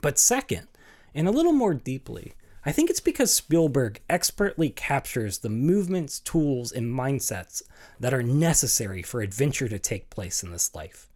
[0.00, 0.68] But second,
[1.14, 2.32] and a little more deeply,
[2.66, 7.62] I think it's because Spielberg expertly captures the movements, tools, and mindsets
[8.00, 11.10] that are necessary for adventure to take place in this life.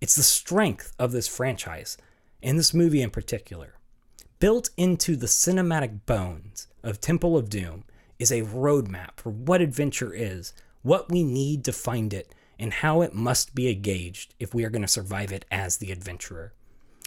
[0.00, 1.96] It's the strength of this franchise,
[2.42, 3.74] and this movie in particular.
[4.38, 7.84] Built into the cinematic bones of Temple of Doom
[8.18, 10.52] is a roadmap for what adventure is,
[10.82, 14.70] what we need to find it, and how it must be engaged if we are
[14.70, 16.52] going to survive it as the adventurer.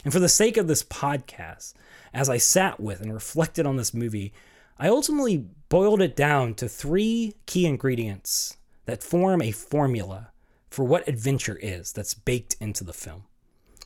[0.05, 1.73] And for the sake of this podcast,
[2.13, 4.31] as I sat with and reflected on this movie,
[4.77, 10.29] I ultimately boiled it down to three key ingredients that form a formula
[10.69, 13.23] for what adventure is that's baked into the film.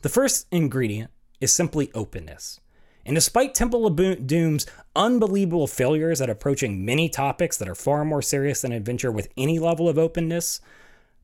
[0.01, 1.09] The first ingredient
[1.39, 2.59] is simply openness.
[3.05, 4.65] And despite Temple of Doom's
[4.95, 9.57] unbelievable failures at approaching many topics that are far more serious than adventure with any
[9.57, 10.59] level of openness,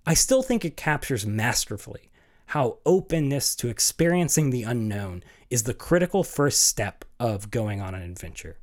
[0.06, 2.12] I still think it captures masterfully
[2.56, 8.02] how openness to experiencing the unknown is the critical first step of going on an
[8.02, 8.56] adventure.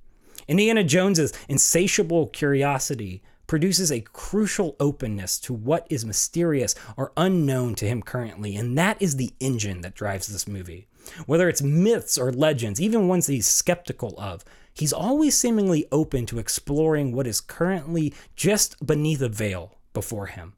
[0.48, 7.86] Indiana Jones's insatiable curiosity produces a crucial openness to what is mysterious or unknown to
[7.86, 10.89] him currently, and that is the engine that drives this movie.
[11.27, 14.43] Whether it's myths or legends, even ones that he's skeptical of,
[14.73, 20.55] he's always seemingly open to exploring what is currently just beneath a veil before him.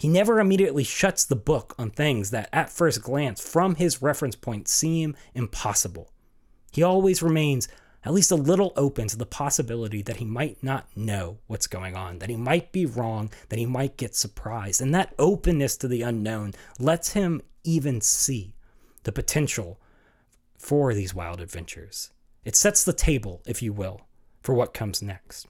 [0.00, 4.34] He never immediately shuts the book on things that, at first glance, from his reference
[4.34, 6.10] point, seem impossible.
[6.72, 7.68] He always remains
[8.02, 11.96] at least a little open to the possibility that he might not know what's going
[11.96, 14.80] on, that he might be wrong, that he might get surprised.
[14.80, 18.54] And that openness to the unknown lets him even see
[19.02, 19.78] the potential
[20.56, 22.10] for these wild adventures.
[22.42, 24.00] It sets the table, if you will,
[24.40, 25.46] for what comes next.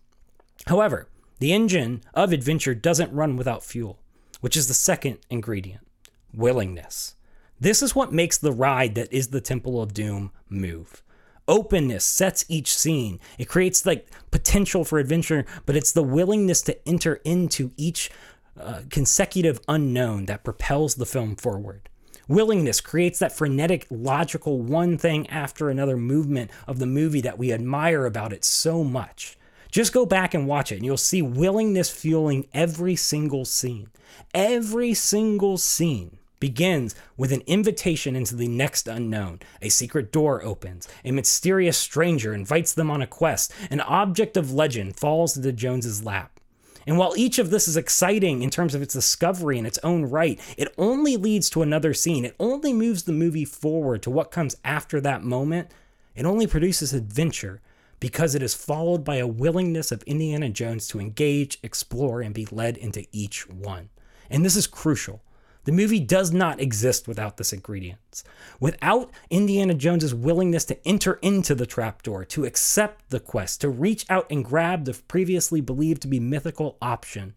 [0.66, 1.06] However,
[1.38, 4.00] the engine of adventure doesn't run without fuel,
[4.40, 5.86] which is the second ingredient
[6.34, 7.14] willingness.
[7.58, 11.02] This is what makes the ride that is the Temple of Doom move
[11.50, 13.18] openness sets each scene.
[13.36, 18.10] It creates like potential for adventure, but it's the willingness to enter into each
[18.58, 21.88] uh, consecutive unknown that propels the film forward.
[22.28, 27.52] Willingness creates that frenetic, logical one thing after another movement of the movie that we
[27.52, 29.36] admire about it so much.
[29.70, 33.88] Just go back and watch it, and you'll see willingness fueling every single scene.
[34.34, 39.40] Every single scene begins with an invitation into the next unknown.
[39.62, 40.88] A secret door opens.
[41.04, 43.52] A mysterious stranger invites them on a quest.
[43.70, 46.40] An object of legend falls into Jones's lap.
[46.86, 50.06] And while each of this is exciting in terms of its discovery in its own
[50.06, 52.24] right, it only leads to another scene.
[52.24, 55.68] It only moves the movie forward to what comes after that moment.
[56.16, 57.60] It only produces adventure
[58.00, 62.46] because it is followed by a willingness of Indiana Jones to engage, explore, and be
[62.50, 63.90] led into each one.
[64.28, 65.22] And this is crucial
[65.64, 68.22] the movie does not exist without this ingredient.
[68.60, 74.06] Without Indiana Jones's willingness to enter into the trapdoor, to accept the quest, to reach
[74.08, 77.34] out and grab the previously believed to be mythical option,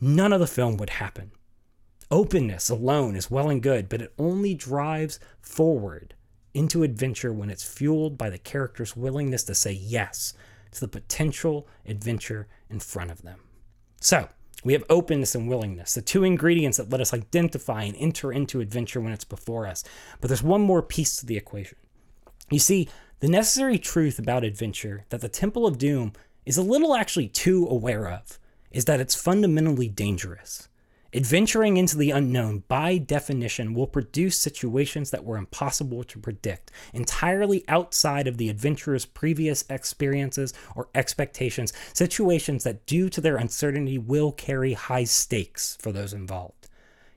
[0.00, 1.30] none of the film would happen.
[2.10, 6.14] Openness alone is well and good, but it only drives forward
[6.56, 10.32] into adventure when it's fueled by the character's willingness to say yes
[10.72, 13.40] to the potential adventure in front of them.
[14.00, 14.28] So,
[14.64, 18.60] we have openness and willingness, the two ingredients that let us identify and enter into
[18.60, 19.84] adventure when it's before us.
[20.20, 21.76] But there's one more piece to the equation.
[22.50, 22.88] You see,
[23.20, 26.14] the necessary truth about adventure that the Temple of Doom
[26.44, 28.38] is a little actually too aware of
[28.70, 30.68] is that it's fundamentally dangerous.
[31.16, 37.64] Adventuring into the unknown, by definition, will produce situations that were impossible to predict, entirely
[37.68, 44.30] outside of the adventurer's previous experiences or expectations, situations that, due to their uncertainty, will
[44.30, 46.68] carry high stakes for those involved.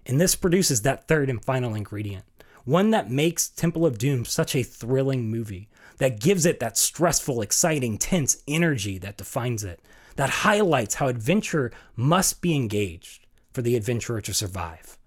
[0.06, 2.24] And this produces that third and final ingredient,
[2.64, 5.68] one that makes Temple of Doom such a thrilling movie,
[5.98, 9.82] that gives it that stressful, exciting, tense energy that defines it,
[10.16, 13.19] that highlights how adventure must be engaged
[13.54, 14.98] for the adventurer to survive.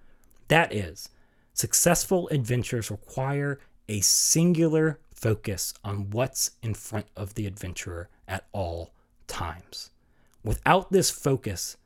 [0.49, 1.09] That is,
[1.55, 8.93] successful adventures require a singular focus on what's in front of the adventurer at all
[9.27, 9.91] times.
[10.45, 11.77] Without this focus,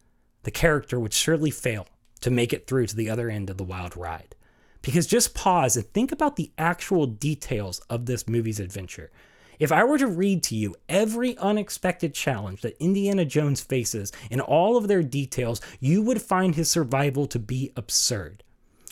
[0.45, 1.87] the character would surely fail
[2.21, 4.35] to make it through to the other end of the wild ride.
[4.81, 9.11] Because just pause and think about the actual details of this movie's adventure.
[9.59, 14.41] If I were to read to you every unexpected challenge that Indiana Jones faces in
[14.41, 18.43] all of their details, you would find his survival to be absurd.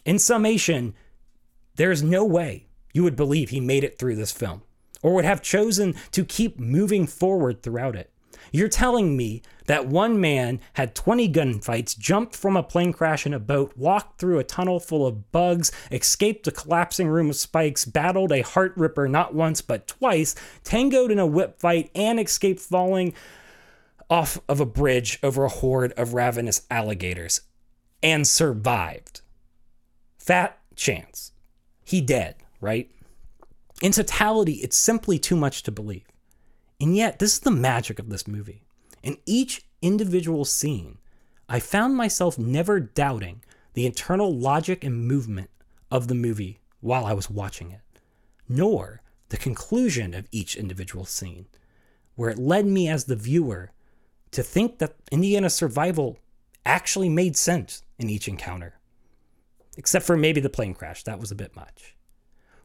[0.04, 0.94] In summation,
[1.76, 4.62] there's no way you would believe he made it through this film
[5.02, 8.10] or would have chosen to keep moving forward throughout it.
[8.54, 13.34] You're telling me that one man had 20 gunfights, jumped from a plane crash in
[13.34, 17.84] a boat, walked through a tunnel full of bugs, escaped a collapsing room of spikes,
[17.84, 22.60] battled a heart ripper not once but twice, tangoed in a whip fight, and escaped
[22.60, 23.12] falling
[24.08, 27.40] off of a bridge over a horde of ravenous alligators
[28.04, 29.20] and survived.
[30.16, 31.32] Fat chance.
[31.84, 32.88] He dead, right?
[33.82, 36.06] In totality, it's simply too much to believe.
[36.84, 38.66] And yet, this is the magic of this movie.
[39.02, 40.98] In each individual scene,
[41.48, 43.42] I found myself never doubting
[43.72, 45.48] the internal logic and movement
[45.90, 47.80] of the movie while I was watching it,
[48.50, 49.00] nor
[49.30, 51.46] the conclusion of each individual scene,
[52.16, 53.72] where it led me as the viewer
[54.32, 56.18] to think that Indiana's survival
[56.66, 58.74] actually made sense in each encounter.
[59.78, 61.96] Except for maybe the plane crash, that was a bit much.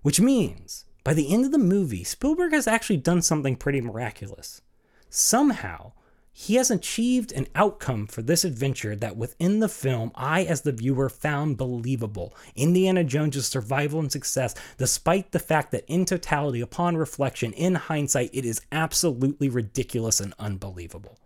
[0.01, 4.61] Which means by the end of the movie, Spielberg has actually done something pretty miraculous.
[5.09, 5.93] Somehow,
[6.31, 10.71] he has achieved an outcome for this adventure that within the film, I, as the
[10.71, 12.33] viewer, found believable.
[12.55, 18.29] Indiana Jones' survival and success, despite the fact that in totality, upon reflection, in hindsight,
[18.31, 21.17] it is absolutely ridiculous and unbelievable.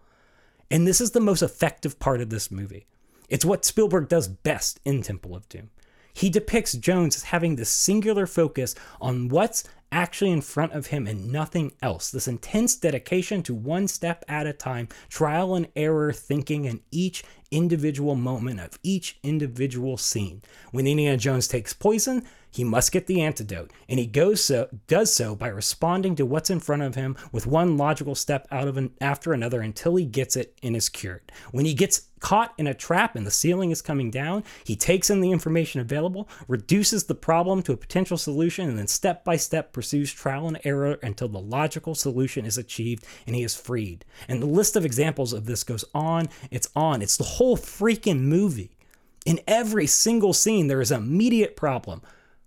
[0.72, 2.88] And this is the most effective part of this movie.
[3.30, 5.70] It's what Spielberg does best in Temple of Doom.
[6.14, 11.06] He depicts Jones as having this singular focus on what's actually in front of him
[11.06, 12.10] and nothing else.
[12.10, 17.24] This intense dedication to one step at a time, trial and error thinking in each
[17.52, 20.42] individual moment of each individual scene.
[20.72, 25.14] When Indiana Jones takes poison, he must get the antidote, and he goes so does
[25.14, 28.78] so by responding to what's in front of him with one logical step out of
[28.78, 31.32] an, after another until he gets it and is cured.
[31.52, 35.10] When he gets caught in a trap and the ceiling is coming down, he takes
[35.10, 39.36] in the information available, reduces the problem to a potential solution, and then step by
[39.36, 44.06] step pursues trial and error until the logical solution is achieved and he is freed.
[44.28, 47.02] And the list of examples of this goes on, it's on.
[47.02, 48.78] It's the whole freaking movie.
[49.26, 52.02] In every single scene, there is an immediate problem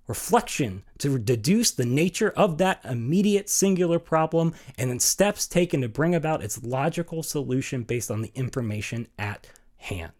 [0.06, 5.88] reflection to deduce the nature of that immediate singular problem, and then steps taken to
[5.88, 10.12] bring about its logical solution based on the information at hand.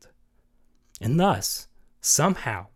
[1.01, 1.69] And thus,
[2.01, 2.67] somehow,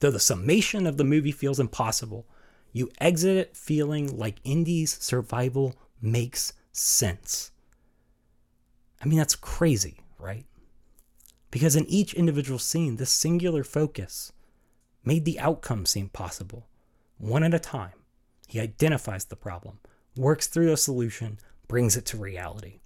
[0.00, 2.26] though the summation of the movie feels impossible,
[2.72, 7.50] you exit it feeling like Indy's survival makes sense.
[9.02, 10.46] I mean, that's crazy, right?
[11.50, 14.32] Because in each individual scene, this singular focus
[15.04, 16.68] made the outcome seem possible.
[17.18, 17.92] One at a time,
[18.48, 19.78] he identifies the problem,
[20.16, 21.38] works through a solution,
[21.68, 22.80] brings it to reality.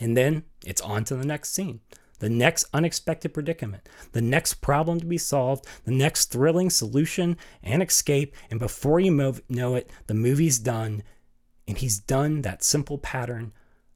[0.00, 1.80] And then it's on to the next scene,
[2.20, 7.82] the next unexpected predicament, the next problem to be solved, the next thrilling solution and
[7.82, 8.34] escape.
[8.50, 9.10] And before you
[9.48, 11.02] know it, the movie's done.
[11.66, 13.52] And he's done that simple pattern,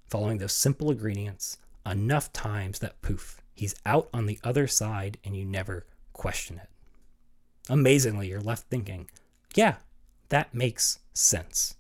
[0.09, 1.57] following those simple ingredients
[1.87, 6.69] enough times that poof, he's out on the other side and you never question it.
[7.69, 9.09] Amazingly, you're left thinking,
[9.55, 9.77] yeah,
[10.31, 11.77] that makes sense.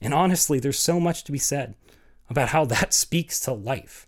[0.00, 1.74] And honestly, there's so much to be said
[2.28, 4.06] about how that speaks to life.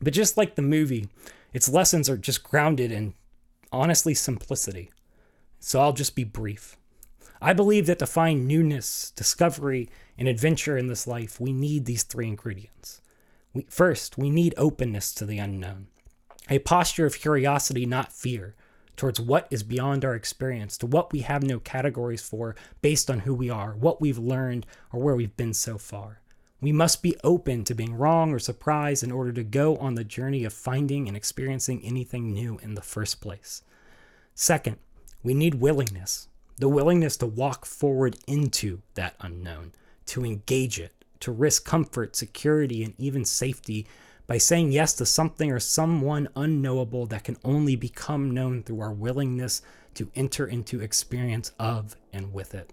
[0.00, 1.08] But just like the movie,
[1.52, 3.14] its lessons are just grounded in
[3.72, 4.90] honestly simplicity.
[5.60, 6.76] So I'll just be brief.
[7.40, 12.02] I believe that to find newness, discovery, and adventure in this life, we need these
[12.02, 13.00] three ingredients.
[13.52, 15.88] We, first, we need openness to the unknown,
[16.50, 18.56] a posture of curiosity, not fear,
[18.98, 23.20] towards what is beyond our experience, to what we have no categories for based on
[23.20, 26.20] who we are, what we've learned, or where we've been so far.
[26.60, 30.04] We must be open to being wrong or surprised in order to go on the
[30.04, 33.62] journey of finding and experiencing anything new in the first place.
[34.34, 34.76] Second,
[35.22, 39.72] we need willingness the willingness to walk forward into that unknown,
[40.06, 43.86] to engage it, to risk comfort, security, and even safety
[44.28, 48.92] by saying yes to something or someone unknowable that can only become known through our
[48.92, 49.62] willingness
[49.94, 52.72] to enter into experience of and with it.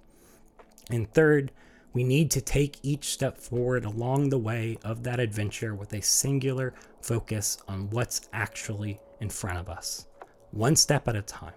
[0.92, 1.52] And third,
[1.94, 6.02] we need to take each step forward along the way of that adventure with a
[6.02, 10.06] singular focus on what's actually in front of us,
[10.52, 11.54] one step at a time.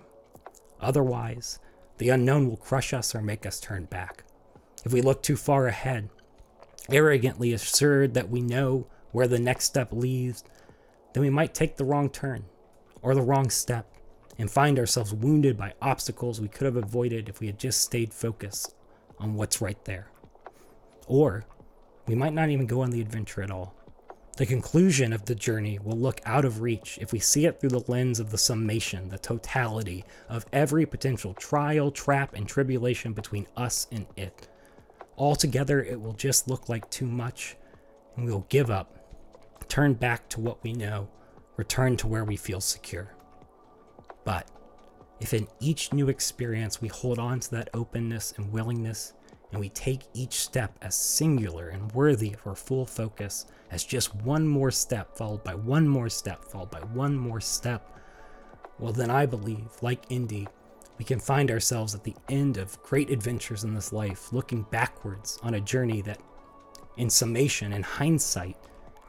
[0.81, 1.59] Otherwise,
[1.99, 4.23] the unknown will crush us or make us turn back.
[4.85, 6.09] If we look too far ahead,
[6.89, 10.45] arrogantly assured that we know where the next step leads,
[11.13, 12.45] then we might take the wrong turn
[13.03, 13.87] or the wrong step
[14.39, 18.13] and find ourselves wounded by obstacles we could have avoided if we had just stayed
[18.13, 18.75] focused
[19.19, 20.09] on what's right there.
[21.07, 21.45] Or
[22.07, 23.75] we might not even go on the adventure at all.
[24.37, 27.71] The conclusion of the journey will look out of reach if we see it through
[27.71, 33.49] the lens of the summation, the totality of every potential trial, trap, and tribulation between
[33.57, 34.47] us and it.
[35.17, 37.57] Altogether, it will just look like too much,
[38.15, 38.98] and we will give up
[39.69, 41.09] turn back to what we know,
[41.57, 43.15] return to where we feel secure.
[44.25, 44.51] But
[45.21, 49.15] if in each new experience we hold on to that openness and willingness,
[49.51, 54.15] and we take each step as singular and worthy of our full focus as just
[54.17, 57.99] one more step, followed by one more step, followed by one more step,
[58.79, 60.47] well, then I believe, like Indy,
[60.99, 65.39] we can find ourselves at the end of great adventures in this life, looking backwards
[65.43, 66.21] on a journey that,
[66.97, 68.57] in summation and hindsight,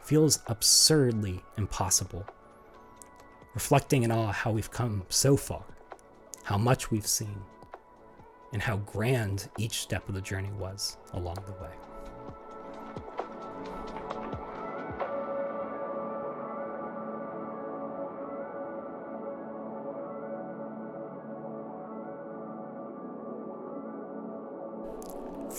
[0.10, 2.26] feels absurdly impossible.
[3.54, 5.64] Reflecting in awe how we've come so far,
[6.46, 7.40] how much we've seen,
[8.52, 11.70] and how grand each step of the journey was along the way.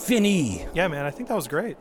[0.07, 0.65] Vinny.
[0.73, 1.77] Yeah, man, I think that was great.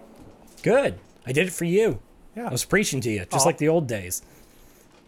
[0.63, 1.01] Good.
[1.27, 1.99] I did it for you.
[2.37, 2.49] Yeah.
[2.49, 4.23] I was preaching to you, just like the old days.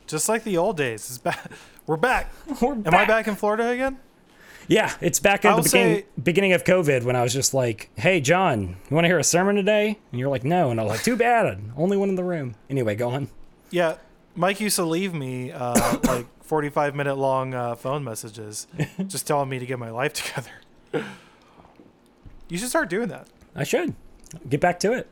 [0.07, 1.09] Just like the old days.
[1.09, 1.51] It's back.
[1.87, 2.33] We're back.
[2.61, 3.99] We're Am I back in Florida again?
[4.69, 7.91] Yeah, it's back at the beginning, say- beginning of COVID when I was just like,
[7.97, 10.85] "Hey, John, you want to hear a sermon today?" And you're like, "No," and I
[10.85, 13.29] was like, "Too bad, only one in the room." Anyway, go on.
[13.71, 13.97] Yeah.
[14.37, 18.67] Mike used to leave me uh, like 45 minute long uh, phone messages
[19.09, 20.51] just telling me to get my life together.
[22.49, 23.27] You should start doing that.
[23.55, 23.95] I should
[24.49, 25.09] get back to it.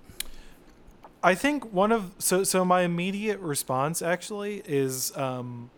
[1.22, 5.70] I think one of so so my immediate response actually is um,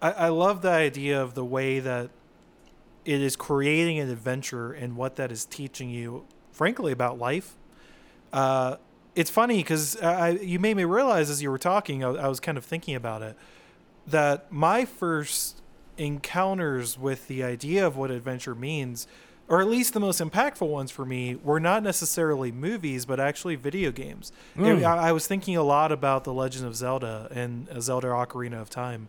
[0.00, 2.10] I, I love the idea of the way that
[3.04, 7.54] it is creating an adventure and what that is teaching you, frankly, about life.
[8.32, 8.76] Uh,
[9.14, 12.40] it's funny because I you made me realize as you were talking, I, I was
[12.40, 13.36] kind of thinking about it,
[14.08, 15.62] that my first
[15.98, 19.06] encounters with the idea of what adventure means,
[19.48, 23.56] or at least the most impactful ones for me, were not necessarily movies, but actually
[23.56, 24.32] video games.
[24.56, 24.82] Mm.
[24.84, 28.70] I, I was thinking a lot about The Legend of Zelda and Zelda Ocarina of
[28.70, 29.08] Time,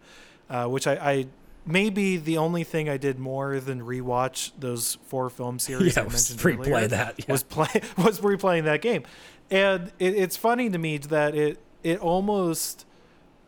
[0.50, 1.28] uh, which I, I
[1.66, 6.06] maybe the only thing I did more than rewatch those four film series Yeah, I
[6.06, 7.26] was mentioned replay earlier that, yeah.
[7.32, 9.04] was play was replaying that game,
[9.50, 12.86] and it, it's funny to me that it it almost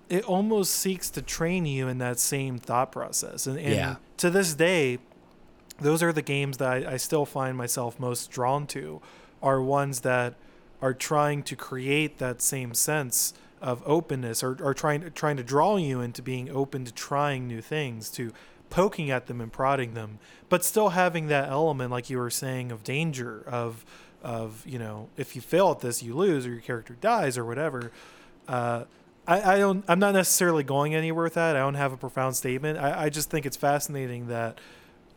[0.07, 3.95] it almost seeks to train you in that same thought process, and, and Yeah.
[4.18, 4.99] to this day,
[5.80, 9.02] those are the games that I, I still find myself most drawn to,
[9.41, 10.35] are ones that
[10.81, 15.77] are trying to create that same sense of openness or, or trying trying to draw
[15.77, 18.31] you into being open to trying new things, to
[18.69, 20.19] poking at them and prodding them,
[20.49, 23.85] but still having that element, like you were saying, of danger, of
[24.22, 27.45] of you know, if you fail at this, you lose or your character dies or
[27.45, 27.91] whatever.
[28.47, 28.84] Uh,
[29.27, 29.84] I, I don't.
[29.88, 31.56] I'm not necessarily going anywhere with that.
[31.56, 32.77] I don't have a profound statement.
[32.77, 34.60] I, I just think it's fascinating that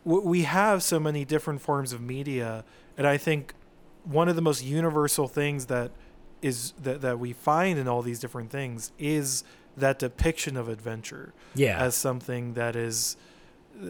[0.05, 2.63] we have so many different forms of media,
[2.97, 3.53] and I think
[4.03, 5.91] one of the most universal things that
[6.41, 9.43] is that, that we find in all these different things is
[9.75, 11.77] that depiction of adventure Yeah.
[11.77, 13.17] as something that is
[13.81, 13.87] uh,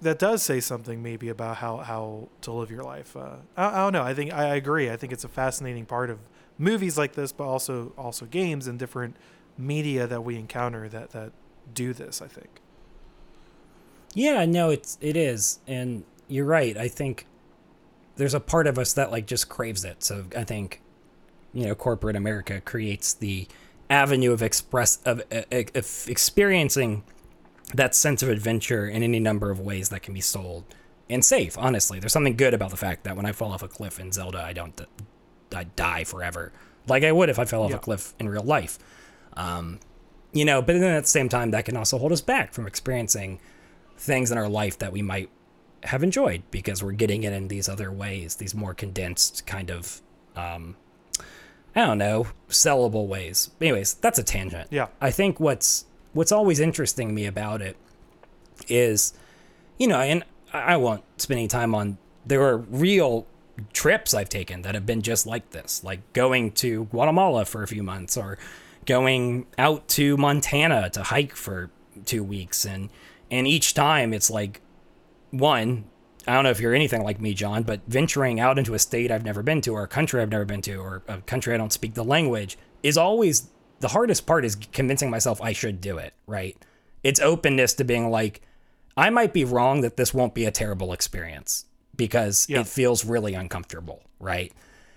[0.00, 3.16] that does say something maybe about how how to live your life.
[3.16, 4.02] Uh, I, I don't know.
[4.02, 4.90] I think I agree.
[4.90, 6.18] I think it's a fascinating part of
[6.58, 9.16] movies like this, but also also games and different
[9.56, 11.32] media that we encounter that that
[11.72, 12.20] do this.
[12.20, 12.59] I think.
[14.14, 16.76] Yeah, no, it's it is, and you're right.
[16.76, 17.26] I think
[18.16, 20.02] there's a part of us that like just craves it.
[20.02, 20.82] So I think,
[21.54, 23.46] you know, corporate America creates the
[23.88, 27.02] avenue of express of, of, of experiencing
[27.74, 30.64] that sense of adventure in any number of ways that can be sold
[31.08, 31.56] and safe.
[31.56, 34.12] Honestly, there's something good about the fact that when I fall off a cliff in
[34.12, 34.78] Zelda, I don't,
[35.54, 36.52] I die forever,
[36.88, 37.76] like I would if I fell off Yeah.
[37.76, 38.78] a cliff in real life.
[39.34, 39.78] Um,
[40.32, 42.66] you know, but then at the same time, that can also hold us back from
[42.66, 43.40] experiencing
[44.00, 45.28] things in our life that we might
[45.84, 50.00] have enjoyed because we're getting it in these other ways, these more condensed kind of,
[50.34, 50.76] um,
[51.76, 53.50] I don't know, sellable ways.
[53.60, 54.68] Anyways, that's a tangent.
[54.70, 54.88] Yeah.
[55.00, 57.76] I think what's what's always interesting me about it
[58.68, 59.12] is,
[59.78, 61.98] you know, and I I won't spend any time on.
[62.26, 63.26] There are real
[63.72, 67.68] trips I've taken that have been just like this, like going to Guatemala for a
[67.68, 68.38] few months or
[68.86, 71.70] going out to Montana to hike for
[72.04, 72.90] two weeks, and
[73.30, 74.60] and each time it's like
[75.30, 75.84] one.
[76.26, 79.10] I don't know if you're anything like me, John, but venturing out into a state
[79.10, 81.56] I've never been to, or a country I've never been to, or a country I
[81.56, 83.48] don't speak the language is always
[83.80, 86.56] the hardest part is convincing myself I should do it, right?
[87.02, 88.42] It's openness to being like,
[88.96, 91.64] I might be wrong that this won't be a terrible experience
[91.96, 92.60] because Yeah.
[92.60, 94.52] it feels really uncomfortable, right?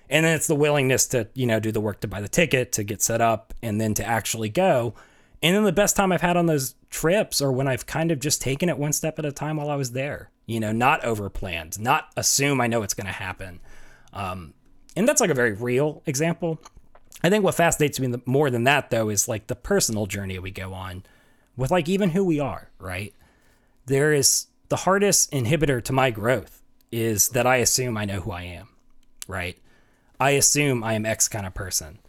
[0.10, 2.74] And then it's the willingness to, you know, do the work to buy the ticket,
[2.74, 4.94] to get set up, and then to actually go.
[5.42, 8.20] And then the best time I've had on those trips or when I've kind of
[8.20, 11.04] just taken it one step at a time while I was there, you know, not
[11.04, 13.60] over planned, not assume I know it's going to happen.
[14.14, 14.54] Um,
[14.96, 16.62] and that's like a very real example.
[17.24, 20.52] I think what fascinates me more than that, though, is like the personal journey we
[20.52, 21.04] go on
[21.58, 23.14] with like even who we are, right?
[23.88, 26.62] There is the hardest inhibitor to my growth
[26.92, 28.70] is that I assume I know who I am,
[29.28, 29.58] right?
[30.20, 32.00] I assume I am X kind of person.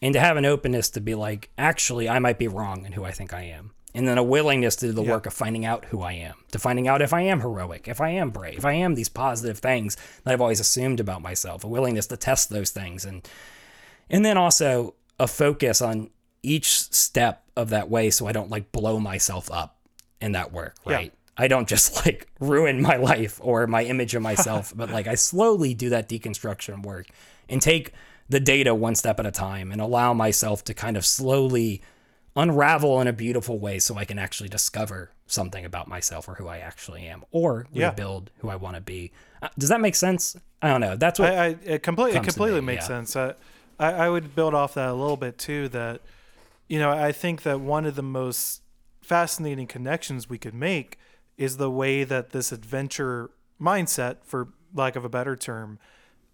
[0.00, 3.04] And to have an openness to be like, actually, I might be wrong in who
[3.04, 3.70] I think I am.
[3.94, 6.58] And then a willingness to do the work of finding out who I am, to
[6.58, 9.58] finding out if I am heroic, if I am brave, if I am these positive
[9.58, 13.28] things that I've always assumed about myself, a willingness to test those things and
[14.08, 16.08] and then also a focus on
[16.42, 19.78] each step of that way so I don't like blow myself up
[20.20, 20.94] in that work, Yeah.
[20.94, 21.12] right?
[21.36, 25.16] I don't just like ruin my life or my image of myself, but like I
[25.16, 27.06] slowly do that deconstruction work
[27.48, 27.92] and take
[28.28, 31.82] the data one step at a time and allow myself to kind of slowly
[32.36, 36.48] unravel in a beautiful way so I can actually discover something about myself or who
[36.48, 37.90] I actually am or Yeah.
[37.90, 39.12] rebuild who I want to be.
[39.42, 40.36] Uh, Does that make sense?
[40.62, 40.96] I don't know.
[40.96, 43.04] That's what I, I it completely it completely me, makes yeah.
[43.04, 43.16] sense.
[43.16, 43.34] I,
[43.78, 45.68] I I would build off that a little bit too.
[45.68, 46.00] That
[46.68, 48.62] you know I think that one of the most
[49.02, 50.98] fascinating connections we could make
[51.36, 53.30] is the way that this adventure
[53.60, 55.78] mindset, for lack of a better term,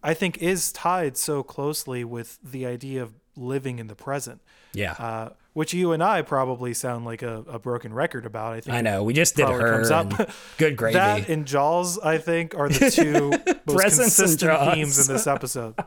[0.03, 4.41] I think is tied so closely with the idea of living in the present.
[4.73, 4.93] Yeah.
[4.93, 8.53] Uh, which you and I probably sound like a, a broken record about.
[8.53, 9.03] I think I know.
[9.03, 9.73] We just did her.
[9.73, 10.31] comes up.
[10.57, 10.95] good gravy.
[10.99, 13.31] That and Jaws, I think, are the two
[13.66, 15.74] most consistent themes in this episode.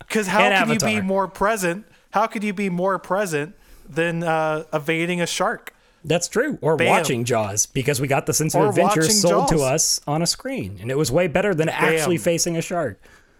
[0.00, 1.84] Because how And can you be more present?
[2.12, 3.54] How could you be more present
[3.86, 5.74] than uh, evading a shark?
[6.02, 6.58] That's true.
[6.62, 6.88] Or Bam.
[6.88, 10.26] watching Jaws because we got the sense of Or adventure sold to us on a
[10.26, 12.98] screen, and it was way better than actually facing a shark.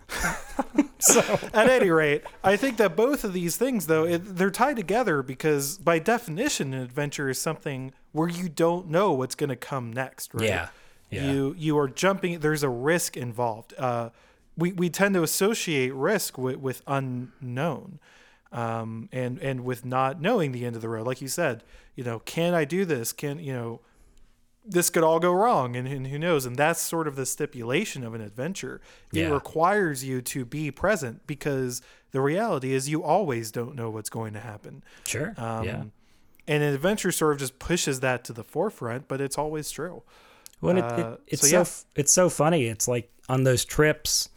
[1.01, 1.21] So
[1.55, 5.23] at any rate, I think that both of these things, though, it, they're tied together
[5.23, 9.93] because by definition, an adventure is something where you don't know what's going to come
[9.93, 10.49] next, right?
[10.49, 10.69] Yeah.
[11.11, 11.31] Yeah.
[11.31, 12.41] You you are jumping.
[12.41, 13.75] There's a risk involved.
[13.79, 14.11] Uh,
[14.57, 18.01] we we tend to associate risk with, with unknown,
[18.53, 21.07] um, and and with not knowing the end of the road.
[21.07, 21.63] Like you said,
[21.95, 23.13] you know, can I do this?
[23.13, 23.81] Can you know?
[24.71, 26.45] This could all go wrong, and, and who knows?
[26.45, 28.81] And that's sort of the stipulation of an adventure.
[29.13, 29.31] It Yeah.
[29.33, 31.81] requires you to be present because
[32.11, 34.83] the reality is you always don't know what's going to happen.
[35.07, 35.35] Sure.
[35.39, 35.85] Um, yeah.
[36.47, 40.03] And an adventure sort of just pushes that to the forefront, but it's always true.
[40.61, 41.61] Well, it, uh, it, it's so so, yeah.
[41.63, 42.67] f it's so funny.
[42.67, 44.29] It's like on those trips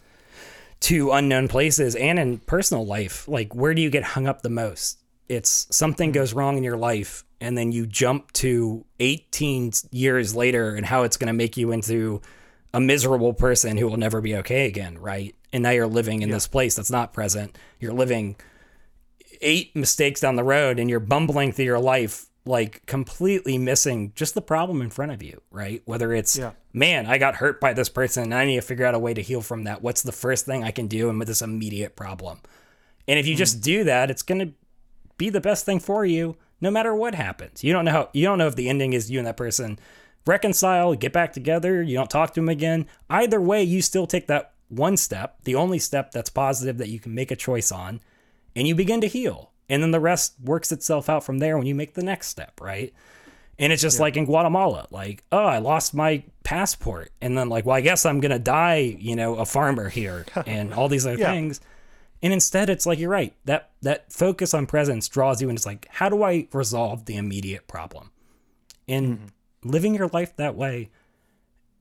[0.82, 4.50] to unknown places and in personal life, like where do you get hung up the
[4.50, 4.98] most?
[5.32, 10.76] It's something goes wrong in your life, and then you jump to 18 years later
[10.76, 12.22] and how it's going to make you into
[12.74, 15.34] a miserable person who will never be okay again, right?
[15.54, 17.58] And now you're living in this place that's not present.
[17.80, 18.36] You're living
[19.42, 24.34] eight mistakes down the road and you're bumbling through your life like completely missing just
[24.34, 26.52] the problem in front of you right whether it's Yeah.
[26.74, 29.14] man i got hurt by this person and i need to figure out a way
[29.14, 31.96] to heal from that what's the first thing i can do and with this immediate
[31.96, 32.40] problem
[33.08, 33.40] and if you hmm.
[33.40, 34.54] just do that it's going to
[35.18, 38.26] be the best thing for you no matter what happens you don't know how you
[38.26, 39.78] don't know if the ending is you and that person
[40.26, 44.28] reconcile get back together you don't talk to them again either way you still take
[44.28, 48.00] that one step the only step that's positive that you can make a choice on
[48.56, 49.52] and you begin to heal.
[49.70, 52.60] And then the rest works itself out from there when you make the next step,
[52.60, 52.94] right?
[53.58, 57.12] And it's just like in Guatemala, like, oh, I lost my passport.
[57.22, 60.26] And then, like, well, I guess I'm going to die, you know, a farmer here
[60.46, 61.32] and all these other Yeah.
[61.32, 61.62] things.
[62.24, 63.34] And instead, it's like, you're right.
[63.46, 67.16] That, that focus on presence draws you and it's like, how do I resolve the
[67.16, 68.12] immediate problem?
[68.88, 69.32] And
[69.64, 70.90] living your life that way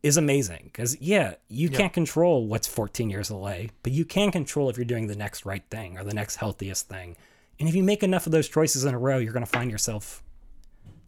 [0.02, 4.70] is amazing because yeah you can't control what's 14 years away but you can control
[4.70, 7.14] if you're doing the next right thing or the next healthiest thing
[7.58, 9.70] and if you make enough of those choices in a row you're going to find
[9.70, 10.22] yourself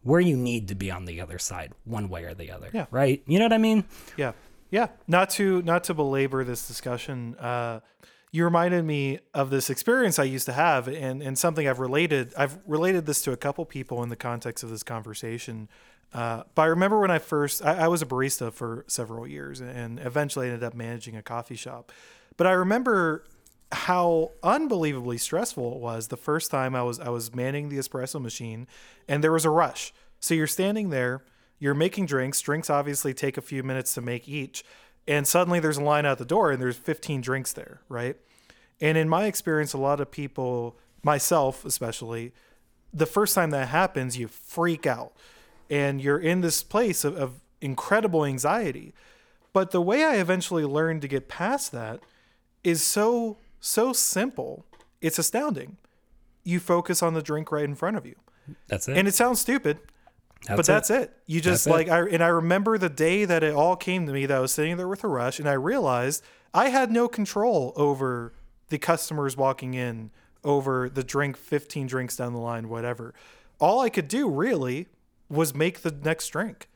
[0.03, 2.85] where you need to be on the other side one way or the other Yeah.
[2.91, 3.83] right you know what i mean
[4.15, 4.33] Yeah,
[4.69, 4.87] yeah.
[5.07, 7.35] Not to not to belabor this discussion.
[7.35, 7.79] Uh,
[8.33, 12.33] you reminded me of this experience I used to have, and and something I've related.
[12.35, 15.69] I've related this to a couple people in the context of this conversation.
[16.11, 19.61] Uh, but I remember when I first, I, I was a barista for several years,
[19.61, 21.91] and eventually ended up managing a coffee shop.
[22.35, 23.23] But I remember
[23.71, 28.19] how unbelievably stressful it was the first time I was I was manning the espresso
[28.19, 28.65] machine,
[29.07, 29.93] and there was a rush.
[30.19, 31.23] So you're standing there,
[31.59, 32.41] you're making drinks.
[32.41, 34.63] Drinks obviously take a few minutes to make each,
[35.07, 38.15] and suddenly there's a line out the door, and there's 15 drinks there, right?
[38.79, 42.31] And in my experience, a lot of people, myself especially,
[42.93, 45.13] the first time that happens, you freak out
[45.69, 48.93] and you're in this place of, of incredible anxiety.
[49.51, 52.01] But the way I eventually learned to get past that
[52.63, 54.65] is so, so simple.
[55.01, 55.77] It's astounding.
[56.43, 58.15] You focus on the drink right in front of you.
[58.67, 59.79] that's it And it sounds stupid,
[60.47, 61.13] but That's that's it.
[61.25, 61.77] You just That's it.
[61.77, 64.39] like I and I remember the day that it all came to me that I
[64.39, 68.33] was sitting there with a rush and I realized I had no control over
[68.69, 70.11] the customers walking in,
[70.43, 73.13] over the drink 15 drinks down the line, whatever.
[73.59, 74.87] All I could do really
[75.29, 76.69] was make the next drink.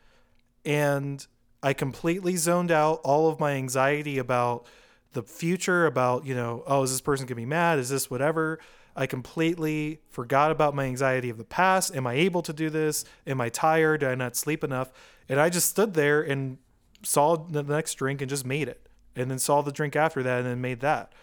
[0.66, 1.26] And
[1.62, 4.66] I completely zoned out all of my anxiety about
[5.14, 7.80] the future, about, you know, oh, is this person going to be mad?
[7.80, 8.60] Is this whatever?
[8.98, 11.96] I completely forgot about my anxiety of the past.
[11.96, 13.06] Am I able to do this?
[13.28, 14.00] Am I tired?
[14.00, 14.92] Did I not sleep enough?
[15.30, 16.58] And I just stood there and
[17.04, 18.90] saw the next drink and just made it.
[19.16, 21.14] And then saw the drink after that and then made that.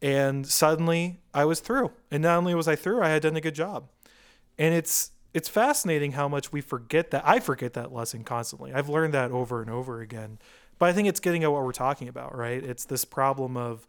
[0.00, 1.90] And suddenly I was through.
[2.12, 3.88] And not only was I through, I had done a good job.
[4.56, 7.22] And it's it's fascinating how much we forget that.
[7.26, 8.72] I forget that lesson constantly.
[8.72, 10.38] I've learned that over and over again.
[10.78, 12.62] But I think it's getting at what we're talking about, right?
[12.62, 13.86] It's this problem of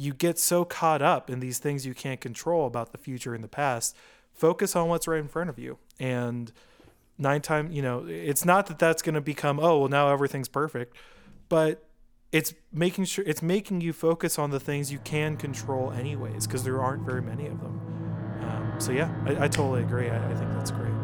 [0.00, 3.44] you get so caught up in these things you can't control about the future and
[3.44, 3.94] the past.
[4.32, 5.76] Focus on what's right in front of you.
[5.98, 6.50] And
[7.18, 10.48] nine times, you know, it's not that that's going to become, oh, well, now everything's
[10.48, 10.96] perfect,
[11.50, 11.86] but
[12.32, 16.64] it's making sure it's making you focus on the things you can control anyways, because
[16.64, 17.78] there aren't very many of them.
[18.40, 20.08] Um, so yeah, I, I totally agree.
[20.08, 20.99] I, I think that's great.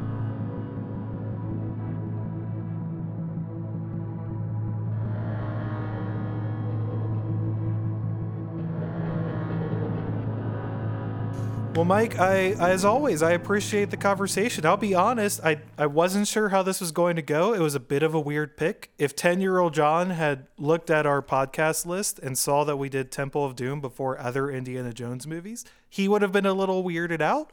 [11.77, 14.65] Well, Mike, I as always, I appreciate the conversation.
[14.65, 17.53] I'll be honest, I I wasn't sure how this was going to go.
[17.53, 18.93] It was a bit of a weird pick.
[18.97, 23.45] If 10-year-old John had looked at our podcast list and saw that we did Temple
[23.45, 27.53] of Doom before other Indiana Jones movies, he would have been a little weirded out.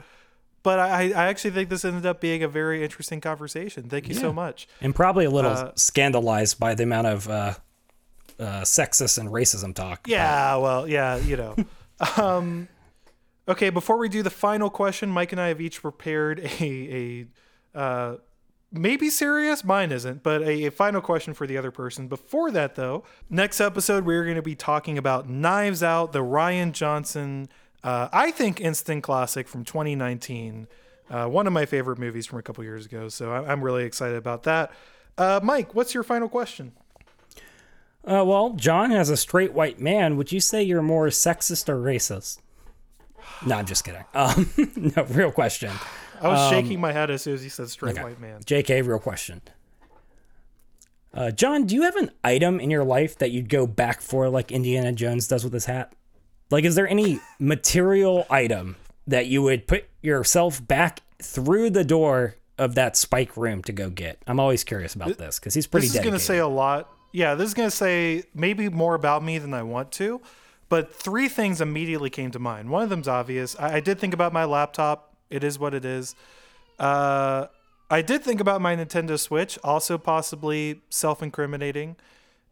[0.64, 3.90] But I, I actually think this ended up being a very interesting conversation.
[3.90, 4.70] Thank you so much.
[4.80, 7.54] And probably a little Uh, scandalized by the amount of uh,
[8.40, 10.08] uh, sexist and racism talk.
[10.08, 11.58] Yeah, well, yeah, you know.
[12.18, 12.70] um,
[13.48, 17.28] okay, before we do the final question, Mike and I have each prepared a
[17.74, 18.18] a uh,
[18.72, 22.08] maybe serious, mine isn't, but a, a final question for the other person.
[22.08, 26.72] Before that, though, next episode we're going to be talking about Knives Out, the Rian
[26.72, 27.50] Johnson,
[27.84, 30.68] uh, I think instant classic from 2019.
[31.10, 33.84] Uh, one of my favorite movies from a couple years ago, so I- I'm really
[33.84, 34.72] excited about that.
[35.18, 36.72] Uh, Mike, what's your final question?
[38.06, 41.76] Uh, well, John, as a straight white man, would you say you're more sexist or
[41.78, 42.40] racist?
[43.46, 44.04] No, I'm just kidding.
[44.14, 44.50] Um,
[44.96, 45.72] no, real question.
[46.22, 48.04] I was shaking my head as soon as he said straight okay.
[48.04, 48.42] white man.
[48.42, 49.42] JK, real question.
[51.14, 54.30] Uh, John, do you have an item in your life that you'd go back for
[54.30, 55.94] like Indiana Jones does with his hat?
[56.50, 58.78] Like, is there any material item
[59.08, 63.90] that you would put yourself back through the door of that spike room to go
[63.90, 64.22] get?
[64.26, 66.90] I'm always curious about this because he's pretty This is going to say a lot.
[67.12, 70.22] Yeah, this is going to say maybe more about me than I want to.
[70.74, 72.68] But three things immediately came to mind.
[72.68, 73.56] One of them's obvious.
[73.60, 75.16] I, I did think about my laptop.
[75.30, 76.16] It is what it is.
[76.80, 77.46] Uh,
[77.92, 81.96] I did think about my Nintendo Switch, also possibly self incriminating.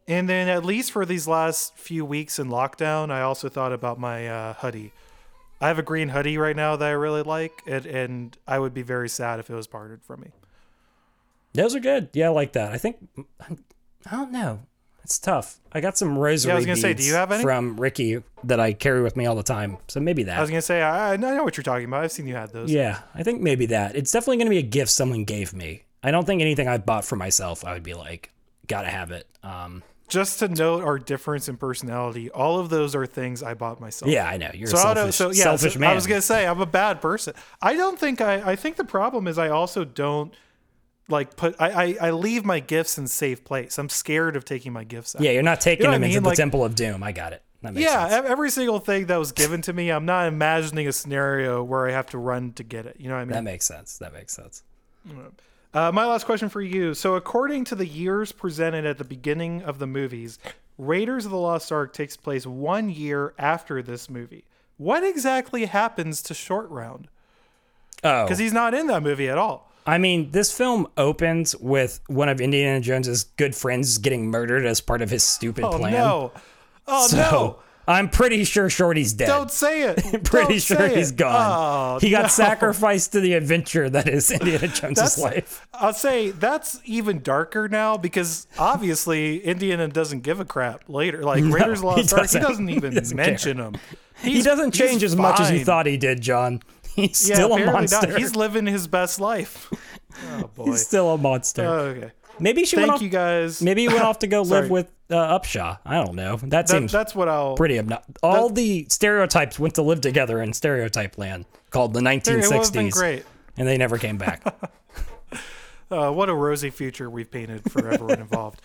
[0.08, 4.00] And then, at least for these last few weeks in lockdown, I also thought about
[4.00, 4.94] my uh, hoodie.
[5.60, 8.76] I have a green hoodie right now that I really like, and, and I would
[8.76, 10.28] be very sad if it was parted from me.
[11.54, 12.10] Those are good.
[12.14, 12.72] Yeah, I like that.
[12.72, 12.98] I think
[14.06, 14.60] I don't know.
[15.04, 15.60] It's tough.
[15.72, 17.44] I got some rosary Yeah, I was gonna say, do you have any?
[17.44, 19.78] from Ricky that I carry with me all the time.
[19.88, 20.38] So maybe that.
[20.38, 22.04] I was going to say, I, I know what you're talking about.
[22.04, 22.72] I've seen you had those.
[22.72, 23.96] Yeah, I think maybe that.
[23.96, 25.84] It's definitely going to be a gift someone gave me.
[26.04, 28.32] I don't think anything I bought for myself, I would be like,
[28.68, 29.28] gotta have it.
[29.44, 33.80] Um, just to note our difference in personality, all of those are things I bought
[33.80, 34.12] myself.
[34.12, 35.92] yeah, I know you're So, a selfish, so yeah, selfish so man.
[35.92, 37.34] I was gonna say I'm a bad person.
[37.62, 38.52] I don't think I.
[38.52, 40.34] I think the problem is I also don't
[41.12, 41.56] like put.
[41.60, 43.78] I I, I leave my gifts in safe place.
[43.78, 45.22] I'm scared of taking my gifts out.
[45.22, 46.30] yeah, you're not taking You know them I into mean?
[46.30, 47.04] the Temple of Doom.
[47.04, 47.44] I got it.
[47.62, 48.28] That makes Yeah, sense.
[48.28, 51.92] every single thing that was given to me, I'm not imagining a scenario where I
[51.92, 52.96] have to run to get it.
[53.00, 53.34] You know what I mean?
[53.34, 54.00] That makes sense.
[54.00, 54.64] That makes sense.
[55.74, 56.94] Uh, my last question for you.
[56.94, 60.38] So, according to the years presented at the beginning of the movies,
[60.78, 64.44] Raiders of the Lost Ark takes place one year after this movie.
[64.78, 67.08] What exactly happens to Short Round?
[68.04, 69.71] Oh, Because he's not in that movie at all.
[69.86, 74.80] I mean, this film opens with one of Indiana Jones's good friends getting murdered as
[74.82, 75.74] part of his stupid plan.
[75.74, 75.92] Oh plan.
[75.94, 76.32] no!
[76.88, 77.60] Oh So no!
[77.88, 79.26] I'm pretty sure Shorty's dead.
[79.26, 79.96] Don't say it.
[80.24, 81.18] pretty Don't sure he's it.
[81.18, 81.96] gone.
[81.96, 82.28] Oh, he got no.
[82.28, 85.68] sacrificed to the adventure that is Indiana Jones's life.
[85.74, 91.24] I'll say that's even darker now because obviously Indiana doesn't give a crap later.
[91.24, 92.70] Like Raiders of the Lost Ark, he doesn't.
[92.70, 93.76] even He doesn't mention him.
[94.22, 96.62] He doesn't change he's as much as you thought he did, John.
[96.96, 98.08] He's Yeah, still a monster.
[98.08, 98.20] not.
[98.20, 99.70] He's living his best life.
[100.30, 100.66] Oh boy.
[100.66, 101.66] He's still a monster.
[101.66, 102.12] okay.
[102.38, 103.02] maybe she went Thank off.
[103.02, 103.62] you guys.
[103.62, 105.80] Maybe he went off to go live with uh, Upshaw.
[105.86, 106.36] I don't know.
[106.36, 107.56] That, That- seems that's what I'll.
[107.56, 108.14] pretty obnoxious.
[108.22, 112.92] All the stereotypes went to live together in stereotype land called the It been 1960s,
[112.92, 113.24] great.
[113.58, 114.44] and they never came back.
[115.90, 118.62] Uh, what a rosy future we've painted for everyone involved.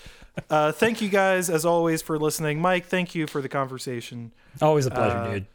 [0.50, 2.60] Uh, thank you guys, as always, for listening.
[2.60, 4.32] Mike, thank you for the conversation.
[4.60, 5.46] Always a pleasure, Uh, dude.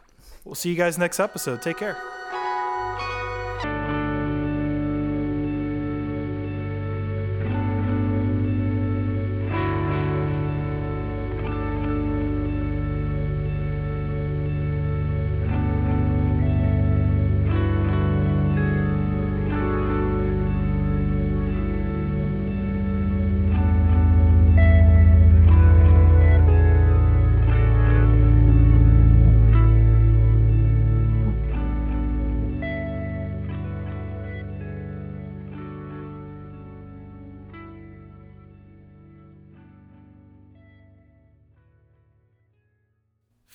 [0.46, 1.62] We'll see you guys next episode.
[1.62, 1.98] Take care.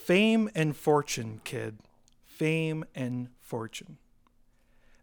[0.06, 1.78] Fame and fortune, kid.
[2.24, 3.98] Fame and fortune.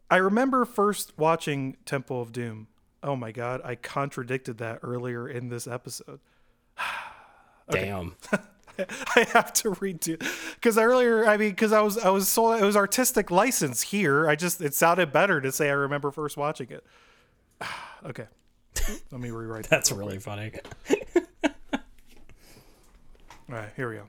[0.09, 2.67] I remember first watching Temple of Doom.
[3.03, 6.21] Oh my god, I contradicted that earlier in this episode.
[7.69, 8.15] Damn.
[8.79, 10.17] I have to redo
[10.55, 14.29] because earlier, I mean, because I was I was sold it was artistic license here.
[14.29, 16.85] I just it sounded better to say I remember first watching it.
[18.05, 18.27] okay,
[19.11, 19.63] let me rewrite.
[19.63, 20.53] that That's real really funny.
[21.73, 21.81] All
[23.49, 24.03] right, here we go.